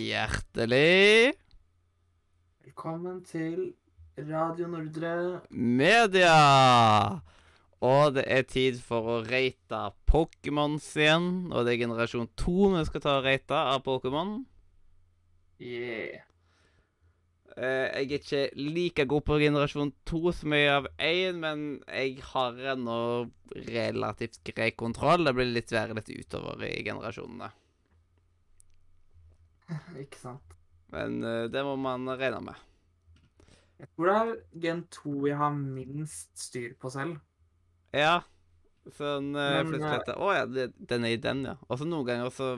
[0.00, 1.32] Hjertelig
[2.64, 3.74] Velkommen til
[4.18, 5.40] Radio Nordre.
[5.50, 7.29] media!
[7.80, 11.30] Og det er tid for å rate Pokémons igjen.
[11.48, 14.42] Og det er generasjon 2 vi skal ta og rate av Pokémon.
[15.60, 16.26] Yeah.
[17.60, 21.64] Eh, jeg er ikke like god på generasjon to som jeg er av én, men
[21.88, 23.00] jeg har ennå
[23.66, 25.26] relativt grei kontroll.
[25.26, 27.50] Det blir litt verre litt utover i generasjonene.
[30.04, 30.56] Ikke sant.
[30.94, 32.66] Men eh, det må man regne med.
[33.80, 37.18] Jeg tror det er Gen 2 jeg har minst styr på selv.
[37.96, 38.20] Ja.
[38.96, 41.56] Sånn uh, Men, plutselig eh, at Å ja, det, den er i den, ja.
[41.68, 42.52] Og så noen ganger så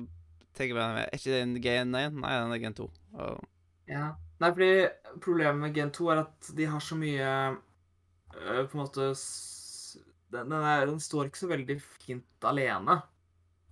[0.56, 2.20] tenker jeg Er ikke det en Gen 1?
[2.22, 2.88] Nei, den er Gen 2.
[3.18, 3.48] Og,
[3.90, 4.12] Ja.
[4.42, 8.82] Nei, fordi problemet med Gen 2 er at de har så mye øh, På en
[8.82, 9.10] måte
[10.32, 13.02] den, den, er, den står ikke så veldig fint alene.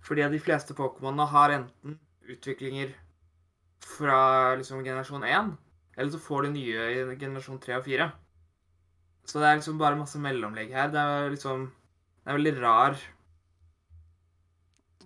[0.05, 1.95] Fordi de fleste Pokémonene har enten
[2.29, 2.91] utviklinger
[3.81, 5.49] fra liksom generasjon 1,
[5.97, 8.07] eller så får de nye i generasjon 3 og 4.
[9.31, 10.89] Så det er liksom bare masse mellomlegg her.
[10.91, 12.97] Det er liksom Det er veldig rar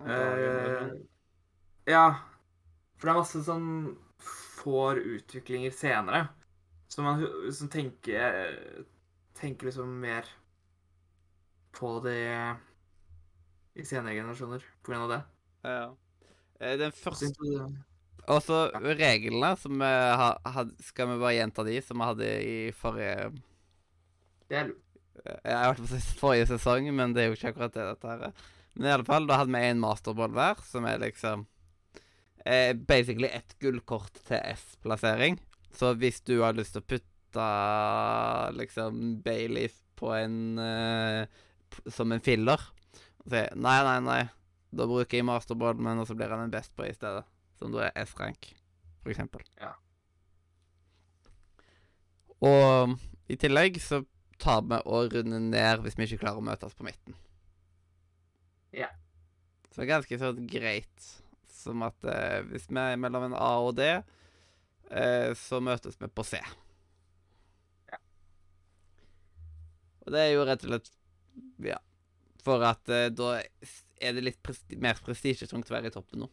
[0.02, 0.88] uh,
[1.86, 2.06] ja.
[2.96, 3.68] For det er masse som
[4.58, 6.26] får utviklinger senere.
[6.90, 7.22] Så man
[7.54, 8.50] som tenker
[9.36, 10.26] Tenker liksom mer
[11.76, 12.56] på det
[13.76, 15.18] i senere generasjoner på grunn av det.
[15.68, 15.88] ja.
[16.58, 17.28] Eh, Den første
[18.26, 22.30] Og så reglene, som vi har had, Skal vi bare gjenta de som vi hadde
[22.40, 23.28] i forrige
[24.50, 24.82] Det er lurt.
[25.26, 28.10] Jeg har vært på ses- forrige sesong, men det er jo ikke akkurat det dette
[28.12, 28.32] her er.
[28.76, 31.46] Men i alle fall, da hadde vi en masterball hver, som er liksom
[32.44, 35.38] eh, Basically ett gullkort til S-plassering.
[35.74, 37.46] Så hvis du har lyst til å putte
[38.56, 41.26] liksom Baileys på en eh,
[41.92, 42.60] Som en filler
[43.26, 44.20] og si nei, nei, nei,
[44.76, 47.24] da bruker jeg masterball, men så blir han en best på i stedet.
[47.58, 48.52] Som da er S-rank,
[49.02, 49.42] for eksempel.
[49.58, 49.72] Ja.
[52.46, 52.94] Og
[53.32, 54.02] i tillegg så
[54.42, 57.16] tar vi og runder ned hvis vi ikke klarer å møtes på midten.
[58.76, 58.90] Ja.
[59.70, 61.08] Så det er ganske sånn greit.
[61.56, 63.88] Som at eh, hvis vi er mellom en A og D,
[64.90, 66.40] eh, så møtes vi på C.
[67.90, 68.00] Ja.
[70.04, 70.92] Og det er jo rett og slett
[71.66, 71.80] Ja.
[72.46, 76.30] For at eh, da er det litt presti mer prestisjetungt å være i toppen nå.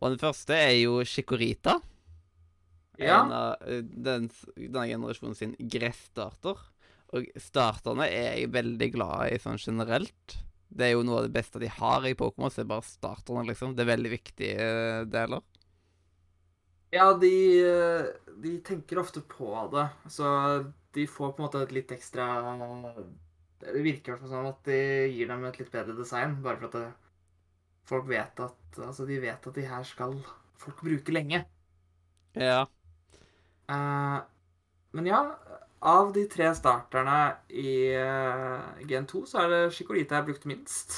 [0.00, 1.76] Og den første er jo Chikorita.
[3.00, 3.22] Ja.
[3.24, 6.60] En av eh, den, denne generasjonen sin gresstarter.
[7.16, 10.36] Og starterne er jeg veldig glad i sånn generelt.
[10.70, 12.86] Det er jo noe av det beste de har i Pokémon, så det er bare
[12.86, 13.74] starterne, liksom.
[13.74, 15.42] Det er veldig viktige eh, deler.
[16.94, 18.06] Ja, de, eh,
[18.42, 20.30] de tenker ofte på det, så
[20.94, 22.26] de får på en måte et litt ekstra
[23.60, 24.78] Det virker i sånn at de
[25.12, 26.88] gir dem et litt bedre design, bare for at det,
[27.90, 30.14] folk vet at Altså, de vet at de her skal
[30.62, 31.42] folk bruke lenge.
[32.34, 32.66] Ja.
[33.70, 34.18] Eh,
[34.96, 35.20] men ja,
[35.80, 37.18] av de tre starterne
[37.56, 40.96] i uh, Gen 2, så er det Chikorita jeg har brukt minst.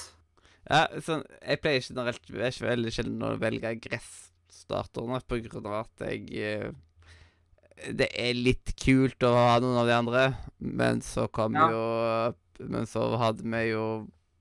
[0.67, 5.69] ja sånn, jeg pleier generelt Jeg er ikke veldig sjelden å velge gressstarterne på grunn
[5.71, 6.25] av at jeg
[6.67, 6.73] uh,
[7.93, 10.25] Det er litt kult å ha noen av de andre,
[10.59, 11.69] men så kom Ja.
[11.71, 13.87] jo Men så hadde vi jo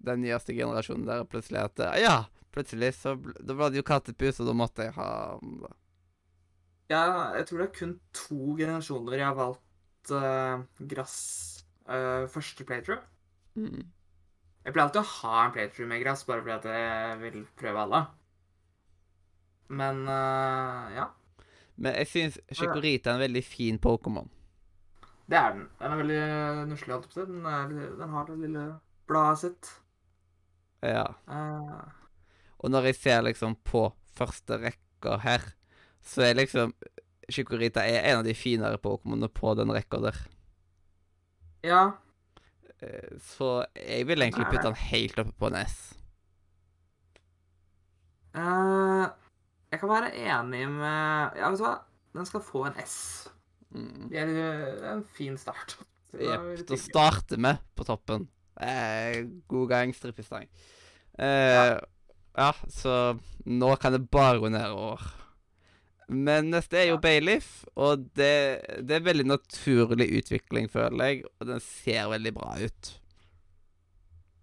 [0.02, 4.50] den nyeste generasjonen der plutselig at Ja, plutselig så Da ble det jo kattepus, og
[4.50, 5.76] da måtte jeg ha det.
[6.92, 11.18] Ja, jeg tror det er kun to generasjoner jeg har valgt uh, grass
[11.88, 13.04] uh, første playthrough.
[13.56, 13.86] Mm.
[14.62, 18.02] Jeg pleier alltid å ha en playthrough med gress, bare fordi jeg vil prøve alle.
[19.72, 21.08] Men uh, ja,
[21.80, 24.28] Men jeg syns Chikorita er en veldig fin Pokémon.
[25.32, 25.64] det er den.
[25.80, 26.24] Den er veldig
[26.74, 27.32] nusselig, holdt jeg på å si.
[27.32, 28.66] Den, den har det lille
[29.08, 29.72] bladet sitt.
[30.84, 31.08] Ja.
[31.30, 31.88] Uh.
[32.60, 35.48] Og når jeg ser liksom på første rekka her,
[36.04, 36.74] så er liksom
[37.32, 40.18] Chikorita er en av de finere Pokémonene på den rekka der.
[41.64, 41.92] ja,
[42.82, 45.78] Eh, Så jeg vil egentlig putte den helt oppe på en S.
[48.32, 49.12] Uh,
[49.72, 51.76] jeg kan være enig med Ja, vet du hva?
[52.16, 52.98] Den skal få en S.
[53.72, 54.10] Mm.
[54.12, 55.78] Det er en fin start.
[56.12, 56.66] Jepp.
[56.68, 58.28] Da starter vi på toppen.
[58.60, 60.50] Eh, god gang, strippestang.
[61.16, 61.78] Eh,
[62.36, 62.50] ja.
[62.68, 63.18] så
[63.48, 65.06] nå kan det bare gå nedover.
[66.12, 66.98] Men neste er jo.
[67.00, 67.46] Bayleaf,
[67.80, 68.32] og det,
[68.84, 71.22] det er veldig naturlig utvikling, føler jeg.
[71.40, 72.90] Og den ser veldig bra ut.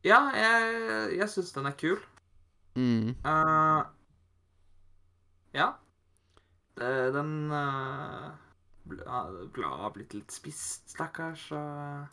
[0.07, 1.99] Ja, jeg, jeg syns den er kul.
[2.79, 3.11] Mm.
[3.27, 3.83] Uh,
[5.59, 5.73] ja.
[6.79, 8.31] Det- Den uh,
[8.89, 11.51] Bladet har blitt litt spist, stakkars.
[11.53, 12.07] og-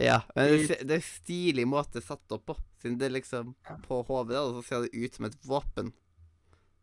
[0.00, 2.56] Ja, men det, det er stilig måte satt opp på.
[2.80, 3.54] Siden det er liksom
[3.88, 5.92] på hodet og så ser det ut som et våpen.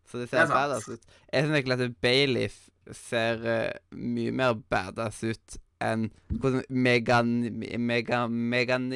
[0.05, 1.03] Så det er ser det badass ut.
[1.33, 2.47] Jeg syns egentlig at Bailey
[2.91, 7.33] ser uh, mye mer badass ut enn hvordan Megan...
[7.79, 8.27] Mega...
[8.27, 8.89] Megan...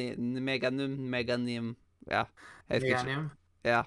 [0.44, 0.96] Meganum...
[1.12, 1.76] Meganium
[2.08, 2.24] Ja.
[2.68, 3.04] Jeg husker ikke.
[3.04, 3.30] Meganium.
[3.64, 3.82] Ja.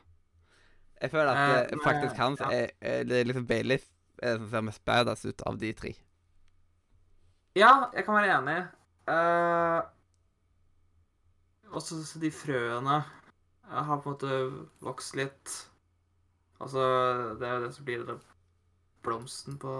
[1.01, 2.51] Jeg føler at eh, faktisk hans ja.
[2.51, 3.79] er, er er liksom Bailey
[4.21, 5.95] er det som ser mest badass ut av de tre.
[7.57, 8.59] Ja, jeg kan være enig.
[9.09, 9.81] Uh,
[11.73, 13.01] også de frøene
[13.71, 14.39] har på en måte
[14.85, 15.55] vokst litt.
[16.61, 16.81] Altså,
[17.39, 18.19] det er jo det som blir den
[19.01, 19.73] blomsten på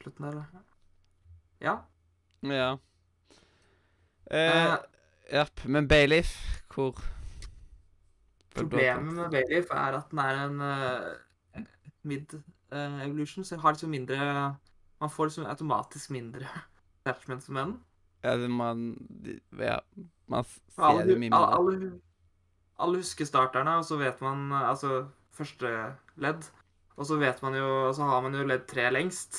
[0.00, 0.44] slutten der.
[1.60, 1.76] Ja.
[2.42, 2.70] Ja.
[4.30, 4.78] Eh, Eh,
[5.32, 5.64] Japp.
[5.64, 6.96] Men Bailiff, hvor
[8.54, 11.62] Problemet med Bailiff er at den er en uh,
[12.02, 14.56] mid-evolution, så jeg har liksom mindre
[15.00, 16.46] Man får liksom automatisk mindre
[17.06, 17.76] attachments med den.
[18.24, 18.96] Ja, man
[19.58, 19.78] Ja,
[20.26, 21.54] man ser jo mye mindre.
[21.56, 22.00] alle,
[22.78, 25.06] alle husker starterne, og så vet man eh, Altså
[25.36, 25.70] første
[26.20, 26.48] ledd.
[26.96, 29.38] Og så vet man jo så har man jo ledd tre lengst.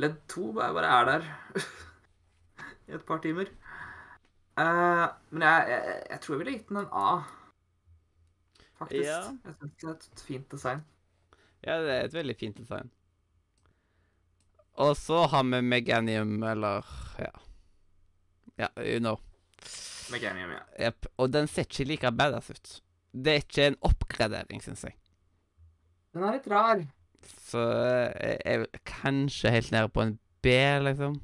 [0.00, 1.26] Ledd to bare, bare er der
[2.88, 3.50] i et par timer.
[4.60, 7.10] Uh, men jeg, jeg, jeg tror jeg ville gitt den en A.
[8.80, 9.04] Faktisk.
[9.04, 9.20] Ja.
[9.44, 10.82] Jeg syns det er et fint design.
[11.60, 12.90] Ja, det er et veldig fint design.
[14.80, 16.86] Og så har vi Meganium, eller
[17.18, 17.32] Ja.
[18.58, 19.16] Ja, you know.
[20.12, 20.86] Meganium, ja.
[20.86, 21.06] Yep.
[21.16, 22.72] Og den ser ikke like badass ut.
[23.10, 24.96] Det er ikke en oppgradering, syns jeg.
[26.14, 26.84] Den er litt rar.
[27.50, 30.14] Så eh, jeg er kanskje helt nede på en
[30.44, 30.54] B,
[30.84, 31.18] liksom.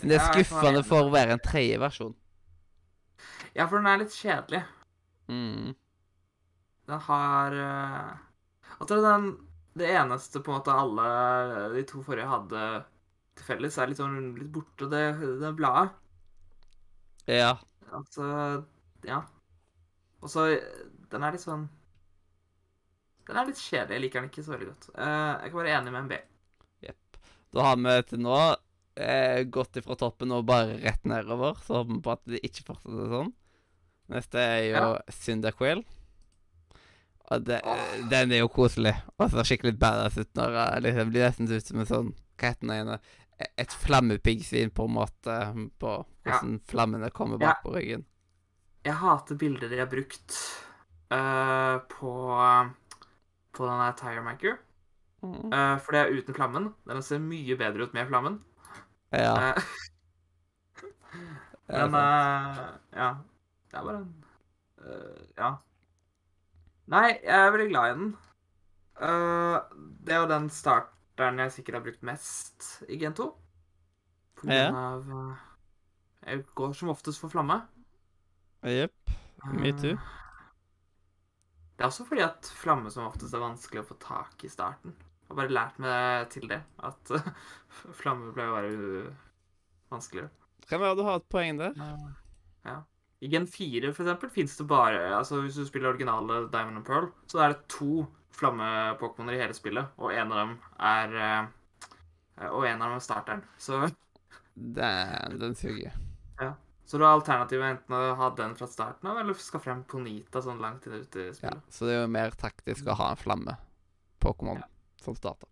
[0.00, 2.14] Men det er skuffende for å være en tredje versjon.
[3.54, 4.60] Ja, for den er litt kjedelig.
[5.30, 5.74] Mm.
[6.84, 9.28] Den har At det er den
[9.72, 11.06] Det eneste på en måte alle
[11.72, 12.64] de to forrige hadde
[13.34, 15.94] til felles, er litt sånn litt borte, det, det bladet.
[17.26, 17.56] Ja.
[17.90, 18.26] Altså
[19.08, 19.24] Ja.
[20.24, 20.46] Og så
[21.12, 21.66] Den er litt sånn
[23.28, 23.94] Den er litt kjedelig.
[23.94, 24.88] Jeg liker den ikke så veldig godt.
[24.96, 26.20] Eh, jeg kan være enig med en B.
[27.54, 28.38] Da har vi til nå
[28.98, 32.64] eh, gått ifra toppen og bare rett nedover, så håper vi på at det ikke
[32.70, 33.34] fortsetter sånn.
[34.14, 34.88] Neste er jo Ja.
[35.14, 35.84] Syndaquil.
[37.32, 37.84] Og det, oh.
[38.10, 38.92] den er jo koselig.
[39.16, 42.50] Og ser skikkelig badass ut når det liksom blir nesten ut som en sånn Hva
[42.50, 42.98] heter den ene?
[43.58, 45.38] Et flammepiggsvin, på en måte,
[45.78, 46.34] på Ja.
[46.40, 47.46] hvordan flammene kommer Ja.
[47.54, 48.04] bak på ryggen.
[48.84, 50.34] Jeg hater bilder de har brukt
[51.12, 52.12] uh, på
[53.54, 54.56] på den der Tire
[55.24, 55.48] Mm.
[55.48, 56.74] Uh, for det er uten flammen.
[56.84, 58.42] Den ser mye bedre ut med flammen.
[59.12, 59.54] Ja.
[61.64, 61.94] Uh, Men
[62.92, 63.14] ja.
[63.70, 64.10] Det er bare en
[65.38, 65.54] Ja.
[66.92, 68.10] Nei, jeg er veldig glad i den.
[70.04, 73.30] Det er jo den starteren jeg sikkert har brukt mest i Gen 2.
[74.36, 74.68] På Ja.
[74.68, 75.38] grunn av
[76.26, 77.62] Jeg går som oftest for flamme.
[78.72, 79.10] Jepp.
[79.52, 79.98] Me Eh, too.
[81.74, 84.94] Det er også fordi at flamme som oftest er vanskelig å få tak i starten.
[84.94, 87.12] Jeg har bare lært meg til det, at
[88.00, 89.14] flamme pleier å være
[89.92, 90.30] vanskeligere.
[90.68, 91.74] Kan være du har et poeng der.
[92.64, 92.78] Ja.
[93.24, 96.86] I Gen 4 for eksempel fins det bare altså Hvis du spiller originale Diamond and
[96.86, 98.04] Pearl, så er det to
[98.36, 103.04] flamme-pokémoner i hele spillet, og en av dem er eh, Og en av dem er
[103.04, 103.44] starteren.
[103.58, 103.84] Så,
[104.54, 105.94] Den, den suger.
[106.84, 110.42] Så du har alternativet enten å ha den fra starten av, eller skal frem Ponita
[110.44, 111.62] sånn langt inn ute i spillet.
[111.64, 114.68] Ja, så det er jo mer taktisk å ha en flamme-Pokémon Ja.
[115.00, 115.48] som starter.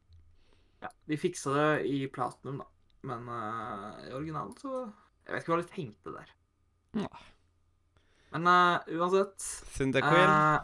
[0.83, 0.91] Ja.
[1.09, 2.69] De fiksa det i Platinum, da.
[3.09, 4.85] Men uh, i originalen så
[5.27, 6.29] Jeg vet ikke hva de tenkte der.
[7.03, 7.23] Ja.
[8.35, 10.29] Men uh, uansett Cyndaquil.
[10.29, 10.61] Uh,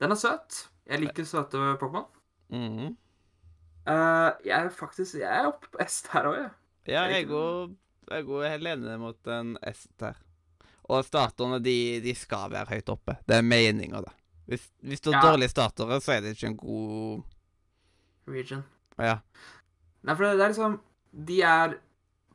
[0.00, 0.68] Den er søt.
[0.86, 2.06] Jeg liker søte Pokémon.
[2.48, 2.96] Mm -hmm.
[3.88, 6.50] uh, jeg er faktisk Jeg er oppe på S her òg, jeg.
[6.86, 7.74] Ja, jeg går,
[8.10, 10.16] jeg går helt enig mot en S der.
[10.88, 13.16] Og starterne, de, de skal være høyt oppe.
[13.26, 14.12] Det er meninga, det.
[14.46, 15.32] Hvis, hvis du har Ja.
[15.32, 17.22] dårlige startere, så er det ikke en god
[18.28, 18.62] Region.
[18.98, 19.16] Ja.
[20.06, 20.76] Nei, for det er liksom
[21.26, 21.74] De er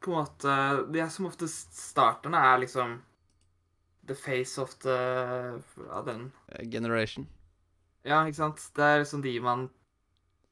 [0.01, 0.53] på en måte
[0.91, 2.97] De er som oftest Starterne er liksom
[4.07, 4.95] the face of the
[5.77, 6.31] ja, den.
[6.49, 7.27] eh, Generation.
[8.03, 8.63] Ja, ikke sant?
[8.75, 9.67] Det er liksom de man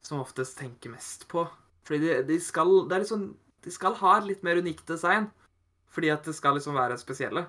[0.06, 1.42] som oftest tenker mest på.
[1.84, 3.24] Fordi de, de skal Det er liksom
[3.64, 5.30] De skal ha et litt mer unikt design.
[5.90, 7.46] Fordi at det skal liksom være spesielle.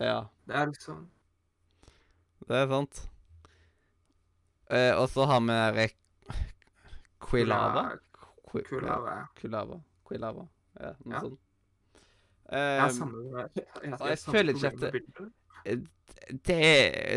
[0.00, 1.08] Ja, Det er liksom
[2.48, 2.98] det er sant.
[4.70, 5.88] Eh, og så har vi Re
[7.22, 7.84] Quilava.
[8.50, 8.64] Quilava.
[8.68, 9.14] Quilava.
[9.40, 9.78] Kulava.
[10.08, 10.46] Quilava.
[10.80, 11.20] Ja, noe Ja.
[11.20, 11.38] sånt.
[12.52, 13.50] Jeg har Eh, samme jeg,
[13.82, 14.80] jeg, jeg føler ikke at
[15.64, 15.88] det-
[16.44, 16.58] Det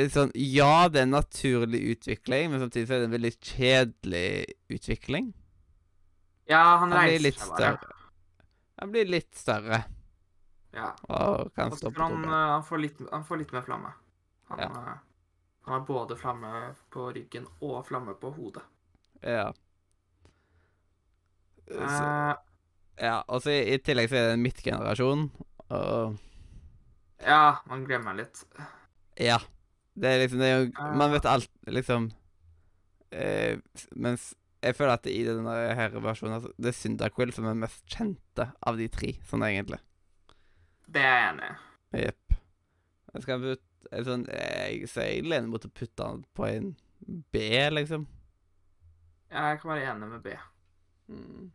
[0.01, 3.38] er sånn Ja, det er en naturlig utvikling, men samtidig så er det en veldig
[3.41, 5.34] kjedelig utvikling.
[6.48, 7.79] Ja, han, Han reiser seg bare.
[8.77, 9.84] Han blir litt større
[10.75, 10.89] Ja.
[11.08, 13.94] og kan stå på han, eh, han, får litt, han får litt mer flamme.
[14.50, 14.65] Han, Ja.
[14.65, 14.98] eh,
[15.65, 18.63] han har både flamme på ryggen og flamme på hodet.
[19.22, 19.53] Ja.
[21.67, 22.36] Så, Eh,
[23.01, 25.24] ja, og så i, i tillegg så er det en midtgenerasjon,
[25.70, 26.17] og
[27.25, 28.44] ja, man glemmer litt.
[29.17, 29.39] Ja.
[29.96, 30.72] Det er liksom det er jo.
[31.00, 32.10] Man vet alt, liksom
[33.15, 33.55] eh,
[33.96, 34.34] Mens
[34.65, 38.48] jeg føler at i denne her versjonen altså, Det er Syndaquill som er mest kjente
[38.65, 39.77] av de tre, sånn egentlig.
[40.89, 41.57] Det er jeg enig i.
[42.05, 42.38] Jepp.
[43.13, 46.74] Jeg skal putte eh, sånn, jeg, Så jeg lener mot å putte den på en
[47.05, 48.07] B, liksom.
[49.29, 50.36] Ja, Jeg kan være enig med B.
[51.13, 51.51] Mm.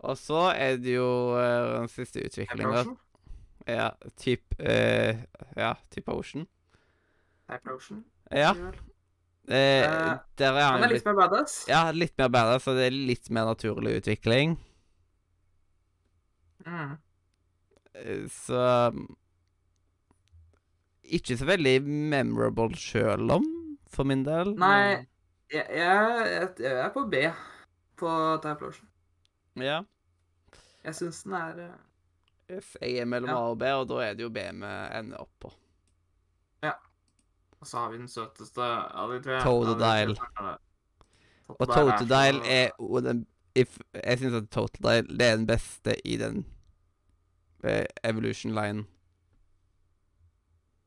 [0.00, 2.84] Og så er det jo uh, den siste utviklinga.
[2.84, 5.24] Type Ja, type uh,
[5.56, 6.46] Ja, type Ocean.
[7.48, 8.04] Ocean.
[8.32, 8.54] Ja.
[9.50, 11.54] Eh, han, er litt, litt mer badass.
[11.66, 14.54] Ja, litt mer badass, og det er litt mer naturlig utvikling.
[16.66, 16.92] Mm.
[17.98, 18.60] Eh, Så
[21.02, 23.46] Ikke så veldig memorable sjøl om,
[23.90, 24.54] for min del.
[24.60, 25.06] Nei,
[25.50, 27.24] jeg, jeg, jeg, er på B
[27.98, 28.12] på
[28.44, 28.86] Typlotion.
[29.58, 29.80] Ja.
[30.86, 31.78] Jeg syns den er eh,
[32.50, 33.40] Yes, Jeg er mellom Ja.
[33.40, 35.50] A og B, og da er det jo B vi ender opp på.
[37.60, 39.40] Og så har vi den søteste av de tre.
[39.44, 40.14] Totodile.
[41.50, 42.70] Og Totodile er
[43.04, 43.26] den
[43.58, 46.44] if, Jeg syns at Totodile det er den beste i den
[47.64, 48.86] eh, Evolution Line.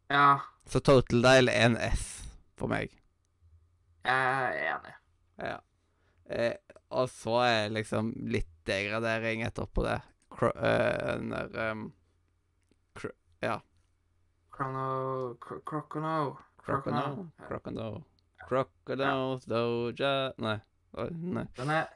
[0.09, 2.23] Ja, Så Totodile er en S
[2.57, 2.91] for meg.
[4.05, 4.93] jeg er enig.
[5.39, 5.57] Ja.
[6.29, 6.55] Eh,
[6.89, 9.99] og så er liksom litt degradering etterpå det.
[10.33, 11.93] Kro, uh, den der um,
[12.97, 13.09] cro
[13.43, 13.59] Ja.
[14.55, 15.33] Chrono...
[15.41, 16.37] Cro- Crocono.
[16.63, 17.29] Crocono.
[17.47, 18.03] Crocodile.
[18.47, 20.57] Crocodile Doja Nei.
[20.93, 21.45] Nei.
[21.57, 21.87] Den er,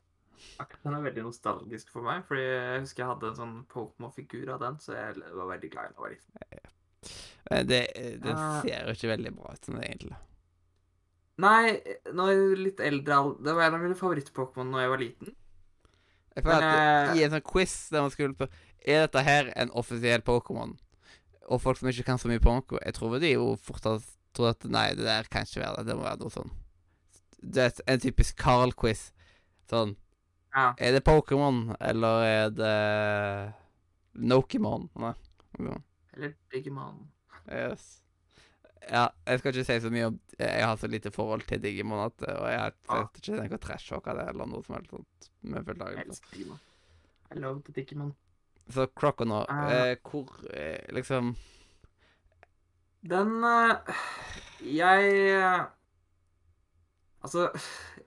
[0.84, 4.64] den er veldig nostalgisk for meg, fordi jeg husker jeg hadde en sånn Pokémon-figur av
[4.64, 6.18] den, så jeg var veldig glad i den.
[7.52, 7.82] Eh, Det,
[8.24, 8.62] det Ah.
[8.62, 10.18] ser jo ikke veldig bra ut, sånn egentlig.
[11.38, 11.78] Nei,
[12.18, 15.36] nå er jeg litt eldre Det var en av mine favoritt-Pokémon da jeg var liten.
[16.36, 18.48] Jeg føler at eh, i en sånn quiz der man skulle på
[18.88, 20.76] Er dette her en offisiell Pokémon?
[21.48, 24.65] Og folk som ikke kan så mye Pokémon, jeg tror de jo fortsatt tror at
[24.72, 25.89] nei, det der kan ikke være det.
[25.89, 26.51] Det må være noe sånn
[27.38, 29.10] Det er en typisk Carl-quiz.
[29.70, 29.96] Sånn
[30.56, 30.72] Ja.
[30.82, 33.53] Er det Pokémon, eller er det
[34.17, 34.89] Nokimon?
[34.98, 35.13] Nei.
[36.15, 37.08] Eller Digimon.
[37.51, 38.01] Yes.
[38.88, 42.06] Ja, jeg skal ikke si så mye om Jeg har så lite forhold til Digimon
[42.06, 43.01] at Og jeg har Ja.
[43.03, 45.29] ikke tenkt å trash-talke det eller noe som helst sånt.
[45.41, 46.60] Med Jeg elsker Digimon.
[47.32, 48.15] I love Digimon.
[48.70, 49.72] Så Croconaw, uh.
[49.72, 51.36] eh, hvor eh, liksom
[53.06, 53.98] Den eh,
[54.63, 55.66] Jeg eh,
[57.22, 57.50] Altså,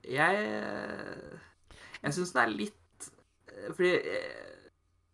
[0.03, 1.39] jeg eh,
[2.03, 3.07] Jeg syns den er litt
[3.51, 4.47] eh, Fordi eh,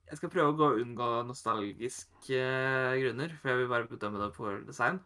[0.07, 4.29] jeg skal prøve å gå unngå nostalgiske eh, grunner, for jeg vil bare bedømme det
[4.37, 5.01] på design.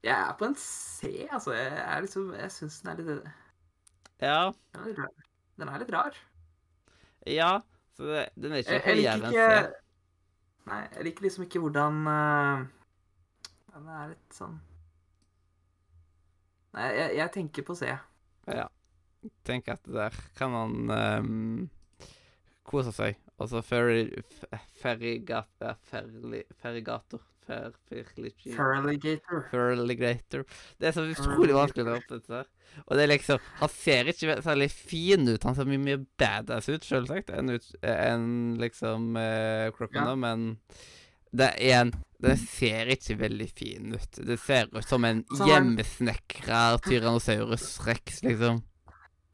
[0.00, 1.52] Jeg er på en C, altså.
[1.52, 3.26] Jeg er liksom Jeg syns den er litt
[4.24, 4.38] Ja.
[4.72, 5.28] Den er litt rar.
[5.60, 6.16] Den er litt rar.
[7.28, 7.50] Ja.
[7.98, 9.76] Så det, den er ikke høyere enn C.
[10.72, 12.00] Nei, jeg liker liksom ikke hvordan
[13.78, 14.58] eh, det er litt sånn
[16.76, 17.88] Nei, jeg, jeg tenker på C.
[18.52, 18.66] Ja.
[19.48, 21.62] Tenker at der kan han um,
[22.68, 23.16] kose seg.
[23.40, 24.04] Og så ferri...
[24.20, 25.78] f- Ferrigator.
[26.60, 27.72] Ferrigator Fer...
[27.88, 28.52] Ferlici...
[28.52, 29.42] Feraligator.
[29.50, 30.44] Feraligator.
[30.78, 32.52] Det er så utrolig vanskelig å opp dette her.
[32.84, 35.48] Og det er liksom Han ser ikke særlig fin ut.
[35.48, 37.54] Han ser mye mer badass ut, selvsagt, enn
[37.88, 38.28] en
[38.60, 40.20] liksom uh, Crocodile, Ja.
[40.28, 40.50] men
[41.30, 44.16] det er en Den ser ikke veldig fin ut.
[44.26, 48.58] Det ser ut som en hjemmesnekra Tyrannosaurus rex, liksom.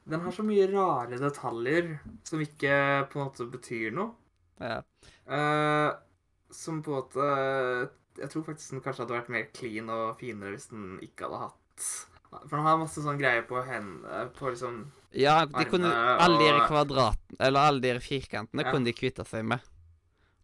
[0.05, 1.95] Den har så mye rare detaljer
[2.29, 2.75] som ikke
[3.09, 4.13] på en måte betyr noe.
[4.61, 4.83] Ja.
[5.25, 5.97] Uh,
[6.53, 7.29] som på en måte
[8.21, 11.41] Jeg tror faktisk den kanskje hadde vært mer clean og finere hvis den ikke hadde
[11.49, 11.89] hatt
[12.45, 14.85] For den har masse sånn greier på hendene På liksom
[15.19, 18.71] Ja, de kunne Alle de kvadratene, eller alle de firkantene, Ja.
[18.71, 19.65] kunne de kvitta seg med.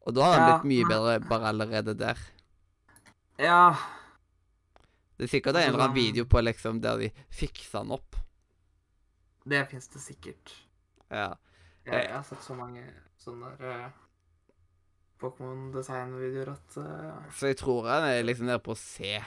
[0.08, 2.20] Og da hadde han blitt mye bedre bare allerede der.
[3.40, 3.74] Ja.
[5.16, 8.16] Det er sikkert en eller annen Altså, video på liksom der de fiksa han opp.
[9.44, 10.54] Det fins det sikkert.
[11.10, 11.34] Ja.
[11.84, 12.84] Jeg, jeg har sett så mange
[13.20, 13.98] sånne der uh,
[15.20, 19.20] Pokémon-designvideoer at uh, Så jeg tror han er liksom nede på C.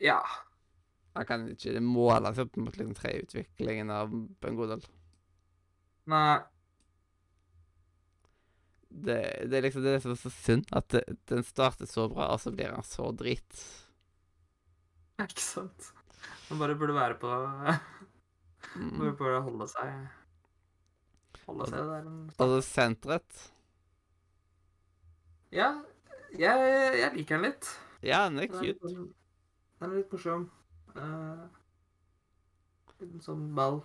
[0.00, 0.20] Ja.
[1.16, 4.86] Han kan ikke måle seg opp mot liksom treutviklingen av en god del.
[6.12, 6.38] Nei.
[8.88, 9.18] Det,
[9.50, 12.40] det er liksom det som er så synd, at det, den starter så bra, og
[12.40, 13.62] så blir den så drit.
[15.24, 15.92] Ikke sant?
[16.48, 17.32] Man bare burde være på
[18.76, 18.98] Mm.
[18.98, 19.92] Burde bare holde seg
[21.46, 22.08] Holde seg der.
[22.36, 23.38] Altså senteret.
[25.54, 25.70] Ja,
[26.36, 26.66] jeg,
[27.00, 27.70] jeg liker den litt.
[28.04, 29.06] Ja, den er Den er,
[29.80, 30.44] den er litt morsom.
[30.98, 31.46] Uh,
[33.00, 33.80] liten sånn ball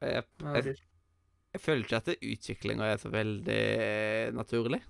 [0.00, 0.76] med jeg.
[1.56, 3.64] Jeg føler ikke at utviklinga er så veldig
[4.36, 4.80] naturlig.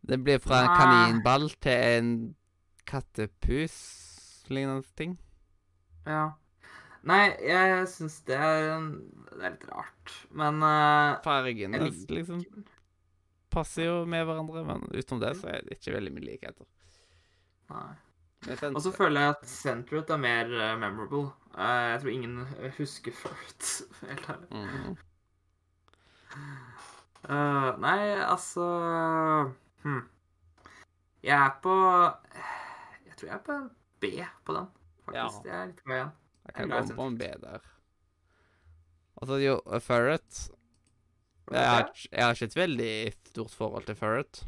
[0.00, 2.12] Det blir fra en kaninball til en
[2.88, 5.18] kattepus-lignende ting.
[6.08, 6.30] Ja.
[7.06, 12.42] Nei, jeg syns det er Det er litt rart, men uh, Fargene liksom
[13.50, 16.66] passer jo med hverandre, men utenom det så er det ikke veldig mye likheter.
[17.72, 17.94] Nei.
[18.72, 21.30] Og så føler jeg at Centeret er mer uh, memorable.
[21.56, 22.46] Jeg tror ingen
[22.78, 23.70] husker Furt,
[24.06, 24.48] helt ærlig.
[24.50, 24.96] Mm.
[27.20, 28.64] Uh, nei, altså
[29.82, 30.04] hm.
[31.20, 31.74] Jeg er på
[33.04, 33.66] Jeg tror jeg er på en
[34.00, 34.12] B
[34.46, 34.70] på den,
[35.04, 35.44] faktisk.
[35.44, 36.14] Jeg er litt glad igjen.
[36.46, 37.66] Jeg kan komme på en B der.
[39.20, 40.40] Altså, så jo, uh, Ferret.
[41.50, 42.94] Jeg har, jeg har ikke et veldig
[43.32, 44.44] stort forhold til Ferret.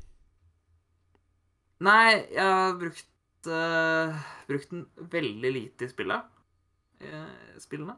[1.83, 6.31] Nei, jeg har brukt, uh, brukt den veldig lite i spillet.
[7.03, 7.97] Uh, spillene.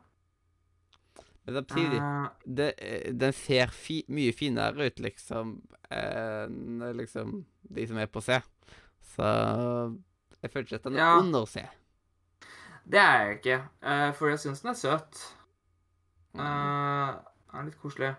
[1.44, 5.58] Men samtidig uh, det, eh, Den ser fi, mye finere ut, liksom,
[5.92, 7.42] enn liksom
[7.76, 8.38] de som er på C.
[9.14, 9.26] Så
[10.40, 11.18] jeg føler ikke at den er Ja.
[11.18, 11.66] under C.
[12.84, 15.20] det er jeg ikke, uh, for jeg syns den er søt.
[16.34, 18.14] Uh, den er litt koselig.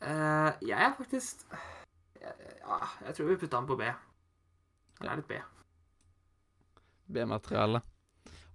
[0.00, 1.42] Uh, jeg er faktisk
[2.20, 3.88] Ja, jeg tror vi putta den på B.
[5.00, 5.40] Den er litt B.
[7.08, 7.80] B-materiale.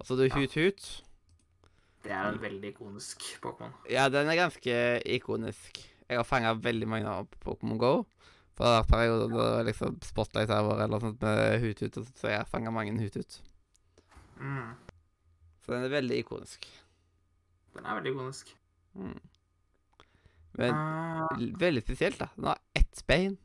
[0.04, 0.36] Og så du Ja.
[0.36, 1.04] Hut Hut.
[2.04, 3.72] Det er en veldig ikonisk Pokémon.
[3.90, 4.74] Ja, den er ganske
[5.08, 5.80] ikonisk.
[6.10, 8.04] Jeg har fanga veldig mange av Pokémon GO.
[8.60, 12.70] Vært perioder da liksom Spotlight Hour eller sånt med Hut Hut, så jeg har fanga
[12.70, 13.40] mange Hut Hut.
[14.42, 14.76] Mm.
[15.64, 16.68] Så den er veldig ikonisk.
[17.74, 18.58] Den er veldig ikonisk.
[18.94, 19.20] Mm.
[20.60, 22.28] Men uh, veldig spesielt, da.
[22.36, 23.38] Den har ett bein.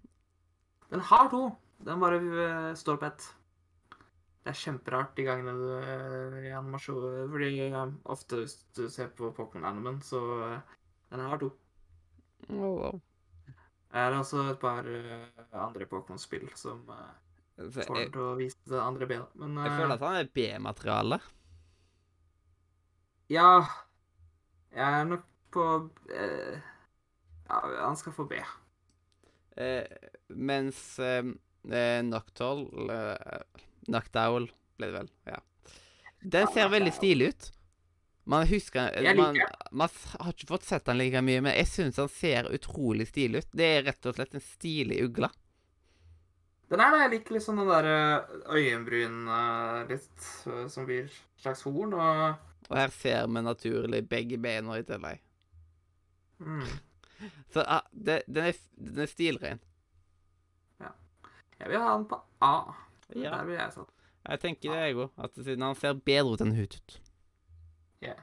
[0.91, 1.55] den har to.
[1.87, 3.35] Den bare eh, står på ett.
[4.49, 9.11] Det er kjemperart de gangene du er i animasjon Fordi eh, ofte hvis du ser
[9.13, 10.77] på Pokémon-animen, så eh,
[11.11, 11.51] Den har to.
[12.49, 13.01] Oh, wow.
[13.93, 18.73] Det er også et par eh, andre Pokémon-spill som eh, får den til å vise
[18.73, 19.21] det andre B.
[19.43, 21.21] Men jeg eh, føler at han er B-materiale.
[23.29, 23.53] ja
[24.73, 25.69] Jeg er nok på
[26.09, 26.57] eh,
[27.53, 28.41] Ja, han skal få B.
[29.61, 29.85] Eh,
[30.29, 35.39] mens eh, Noctol eh, Noctowl ble det vel, ja.
[36.23, 37.51] Den Ja, ser veldig stilig ut.
[38.29, 41.55] Man husker Jeg man, liker man s- har ikke fått sett den like mye, men
[41.57, 43.53] jeg syns han ser utrolig stilig ut.
[43.57, 45.31] Det er rett og slett en stilig ugle.
[46.69, 46.99] Den er det.
[47.01, 47.87] Jeg liker liksom den der
[48.53, 52.37] øyenbryn eh, litt, eh, som blir et slags horn, og
[52.69, 55.23] Og her ser vi naturlig begge beina i tillegg.
[56.41, 56.67] mm,
[57.55, 59.61] Så ah, det, den, er, den er stilren.
[61.59, 62.53] Jeg vil ha den på A.
[63.17, 63.31] Ja.
[63.39, 63.87] Der blir jeg sånn.
[64.29, 65.11] Jeg tenker det, jeg òg.
[65.25, 66.99] At siden han ser bedre ut enn Hutut.
[68.05, 68.15] Ja.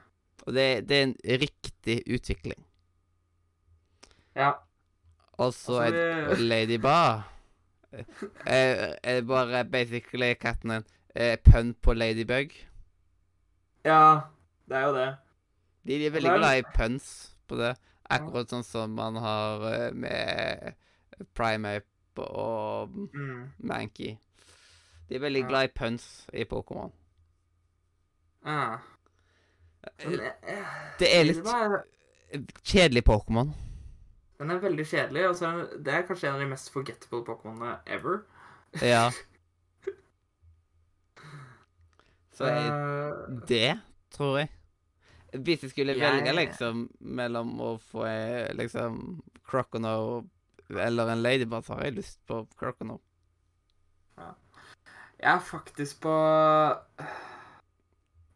[0.46, 2.60] Og det, det er en riktig utvikling.
[4.36, 4.52] Ja.
[5.38, 7.22] Og så Altså, er det Lady Ba
[8.46, 10.84] er, er bare basically katten en
[11.16, 12.52] eh, pønn på Ladybug.
[13.84, 14.20] ja,
[14.68, 15.08] det er jo det.
[15.86, 17.08] De, de er veldig glad i pønns
[17.48, 17.74] på det.
[18.10, 20.74] Akkurat sånn som man har eh, med
[21.34, 23.52] Primeape og Mm.
[23.58, 24.16] Mankey.
[25.08, 25.48] De er veldig Ja.
[25.48, 26.92] glad i pønns i Pokémon.
[28.44, 28.78] Ja.
[29.98, 30.64] Er, eh,
[30.98, 31.44] Det er litt
[32.64, 33.52] kjedelig Pokémon.
[34.38, 37.22] Den er veldig kjedelig, og så er det er kanskje en av de mest forgettable
[37.24, 38.22] Pokémonene ever.
[38.82, 39.10] Ja.
[42.36, 43.80] Så jeg, Eh, det
[44.12, 44.48] tror jeg.
[45.32, 50.24] Hvis jeg skulle velge liksom mellom å få eh, liksom Crocono
[50.70, 53.00] eller en Ladybug, så har jeg lyst på Crocono.
[55.20, 56.12] Jeg er faktisk på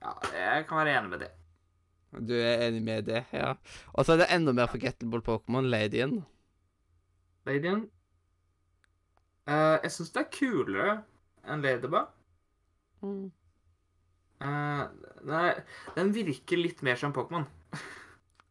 [0.00, 1.30] Ja, jeg kan være enig med det.
[2.10, 3.24] Du er enig med det?
[3.32, 3.52] Ja.
[3.92, 6.24] Og så er det enda mer forgettable Pokémon, Ladyen.
[7.46, 7.84] Ladyen
[9.46, 10.96] uh, Jeg syns det er kulere
[11.44, 12.08] enn Ladybug.
[13.04, 13.28] Mm.
[14.40, 14.84] Uh,
[15.36, 15.62] er,
[15.96, 17.48] den virker litt mer som Pokémon.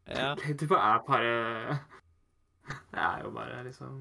[0.10, 0.32] Ja.
[0.34, 1.34] Ladybug er bare
[2.92, 4.00] Det er jo bare liksom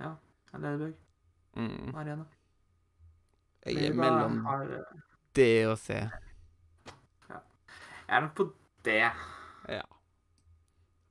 [0.00, 0.14] Ja,
[0.54, 1.03] en Ladybug.
[1.56, 1.94] Mm.
[1.94, 2.24] Arena.
[3.64, 4.80] Jeg er mellom har eh,
[5.38, 5.94] det og C.
[5.94, 6.10] Jeg
[8.08, 8.44] er nok på
[8.84, 8.88] D.
[9.72, 9.82] Ja.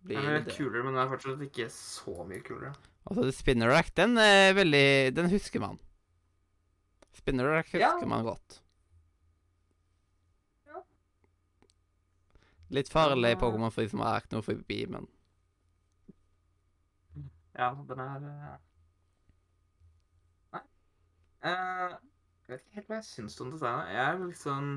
[0.03, 2.73] blir Den er litt kulere, men den er fortsatt ikke så mye kulere.
[3.08, 5.79] Altså, Spinnerack, Spinner Rack, den er veldig Den husker man.
[7.17, 8.08] Spinner Rack husker Ja.
[8.08, 8.62] man godt.
[10.67, 10.82] Ja.
[12.69, 15.08] Litt farlig Pokémon for de som har arachnofobi, men
[17.58, 18.58] Ja, den er eh.
[21.43, 21.93] Eh,
[22.47, 23.89] jeg vet ikke helt hva jeg syns om designet.
[23.93, 24.69] Jeg er litt sånn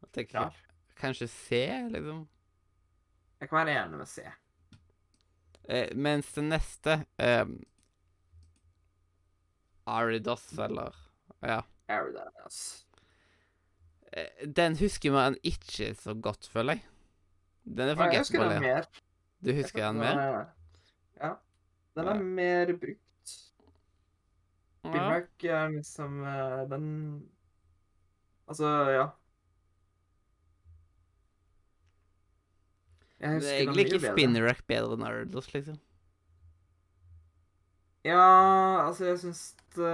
[0.00, 0.56] jeg tenker rar.
[1.00, 1.60] kanskje C,
[1.92, 2.22] liksom.
[3.40, 4.24] Jeg kan være enig med C.
[5.70, 7.44] Eh, mens det neste eh,
[9.86, 10.94] Aridos, eller
[11.42, 11.60] Ja.
[11.88, 12.86] Aridanas.
[14.12, 16.84] Eh, Den husker man ikke så godt, føler jeg.
[17.64, 18.86] Den er Ja, jeg husker den mer.
[19.44, 20.16] Du husker den mer?
[20.16, 20.46] mer?
[21.20, 21.34] Ja.
[21.96, 22.22] Den er Ja.
[22.22, 23.09] mer brukt.
[24.80, 24.88] Ja.
[24.88, 26.86] Spinrack er liksom eh, den
[28.50, 29.06] Altså, ja.
[33.20, 35.76] Jeg Det er egentlig ikke Spinnerack bedre enn Ardos, liksom.
[38.04, 39.42] Ja, altså, jeg syns
[39.76, 39.92] det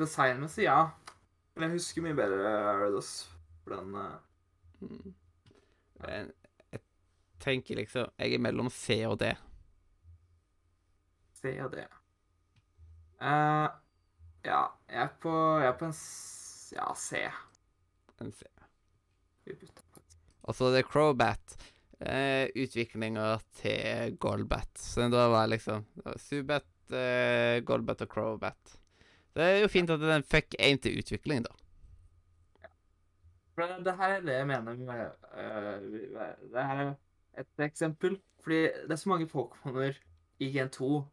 [0.00, 0.90] Designmessig, ja.
[1.54, 3.12] Men jeg husker mye bedre Ardos
[3.62, 4.18] For den uh...
[6.00, 6.08] ja.
[6.08, 6.32] Men
[6.72, 6.82] jeg
[7.40, 9.32] tenker liksom Jeg er mellom C og D.
[11.40, 11.86] C og D.
[13.20, 13.68] Eh,
[14.48, 17.20] ja, jeg er på Jeg er på en s Ja, C.
[18.22, 18.46] En C.
[19.44, 19.84] Vi bytter.
[20.46, 21.56] Og så det Crowbat.
[22.00, 24.70] Eh, utviklinga til Golbat.
[24.78, 28.78] Så da var liksom det var Subat, eh, Golbat og Crowbat.
[29.34, 31.52] Det er jo fint at den fikk én til utvikling, da.
[33.54, 35.80] For det, det her er det jeg mener med øh,
[36.54, 36.94] Det her er
[37.38, 38.20] et eksempel.
[38.42, 39.98] Fordi det er så mange Pokémoner
[40.38, 41.04] i Gen 2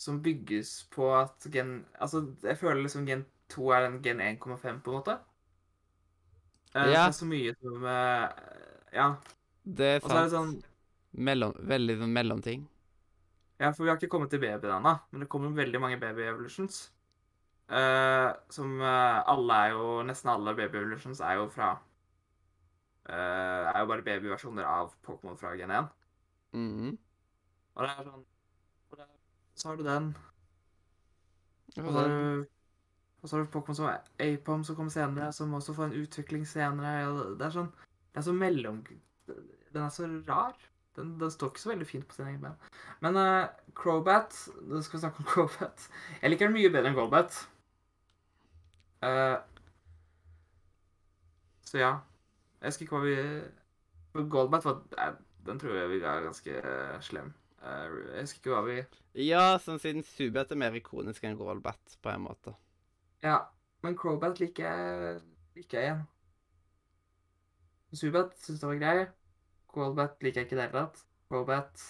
[0.00, 4.80] som bygges på at Gen Altså, jeg føler liksom Gen 2 er en Gen 1,5,
[4.84, 5.18] på en måte.
[6.74, 6.86] Uh, Ja.
[6.86, 8.28] Det er så mye som uh,
[8.94, 9.14] Ja.
[9.64, 10.54] Det er Og så er det sånn
[11.12, 12.68] Mellom, veldig sånn mellomting.
[13.58, 16.22] Ja, for vi har ikke kommet til babyen ennå, men det kommer veldig mange baby
[16.22, 16.92] evolutions.
[17.70, 21.68] Uh, som eh, alle er jo Nesten alle baby evolutions er jo fra
[23.06, 25.90] Er jo bare babyversjoner av Pokémon fra Gen 1.
[26.52, 26.98] Mhm.
[27.74, 28.24] Og det er sånn
[29.60, 30.16] Så har du den.
[31.76, 32.46] Og så har du,
[33.20, 36.48] og så har du Pokémon som Apom som kommer senere, som også får en utvikling
[36.48, 36.94] senere.
[37.02, 37.70] Ja, Det er sånn
[38.10, 38.82] Det er så mellom...
[39.70, 40.56] Den er så rar.
[40.96, 42.56] Den, den står ikke så veldig fint på sin egen ben.
[43.04, 44.34] Men uh, Crobat
[44.66, 45.86] Nå skal vi snakke om Crobat.
[46.22, 47.38] Jeg liker den mye bedre enn Golbat.
[49.04, 49.38] Uh,
[51.70, 51.92] så ja.
[52.60, 55.12] Jeg husker ikke hva vi Goldbat var eh,
[55.46, 57.30] Den tror jeg vi er ganske eh, slem.
[57.60, 58.76] Eh, jeg husker ikke hva vi
[59.26, 62.54] Ja, sånn siden Subat er mer ikonisk enn Rollbat, på en måte.
[63.24, 63.42] Ja,
[63.84, 65.20] men Crowbat liker jeg,
[65.58, 66.06] liker jeg igjen.
[68.00, 69.06] Zubat syns det var grei.
[69.70, 71.04] Crowbat liker jeg ikke i det hele tatt.
[71.28, 71.84] Crowbat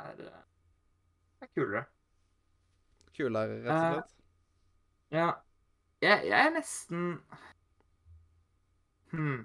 [0.00, 1.84] er, eh, er kulere.
[3.16, 4.10] Kulere, rett og slett?
[4.10, 4.16] slett.
[5.10, 5.30] Ja.
[6.00, 7.20] Jeg, jeg er nesten
[9.10, 9.42] Hm.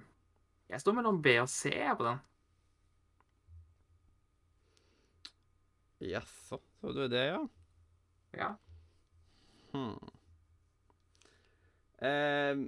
[0.69, 2.21] Jeg står mellom B og C på den.
[6.03, 7.41] Jaså, så du det, ja?
[8.35, 8.49] Ja.
[9.71, 9.99] Hmm.
[12.03, 12.67] Ehm,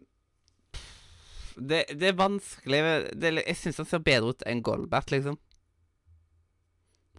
[1.58, 2.80] det, det er vanskelig
[3.20, 5.38] det, Jeg syns han ser bedre ut enn Golbert, liksom.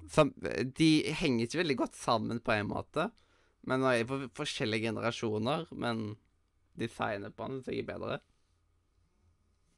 [0.08, 0.32] Sam,
[0.78, 0.90] de
[1.20, 3.10] henger ikke veldig godt sammen på en måte.
[3.68, 5.66] Men de er på forskjellige generasjoner.
[5.76, 6.16] Men
[6.78, 8.20] designet på han syns jeg er bedre.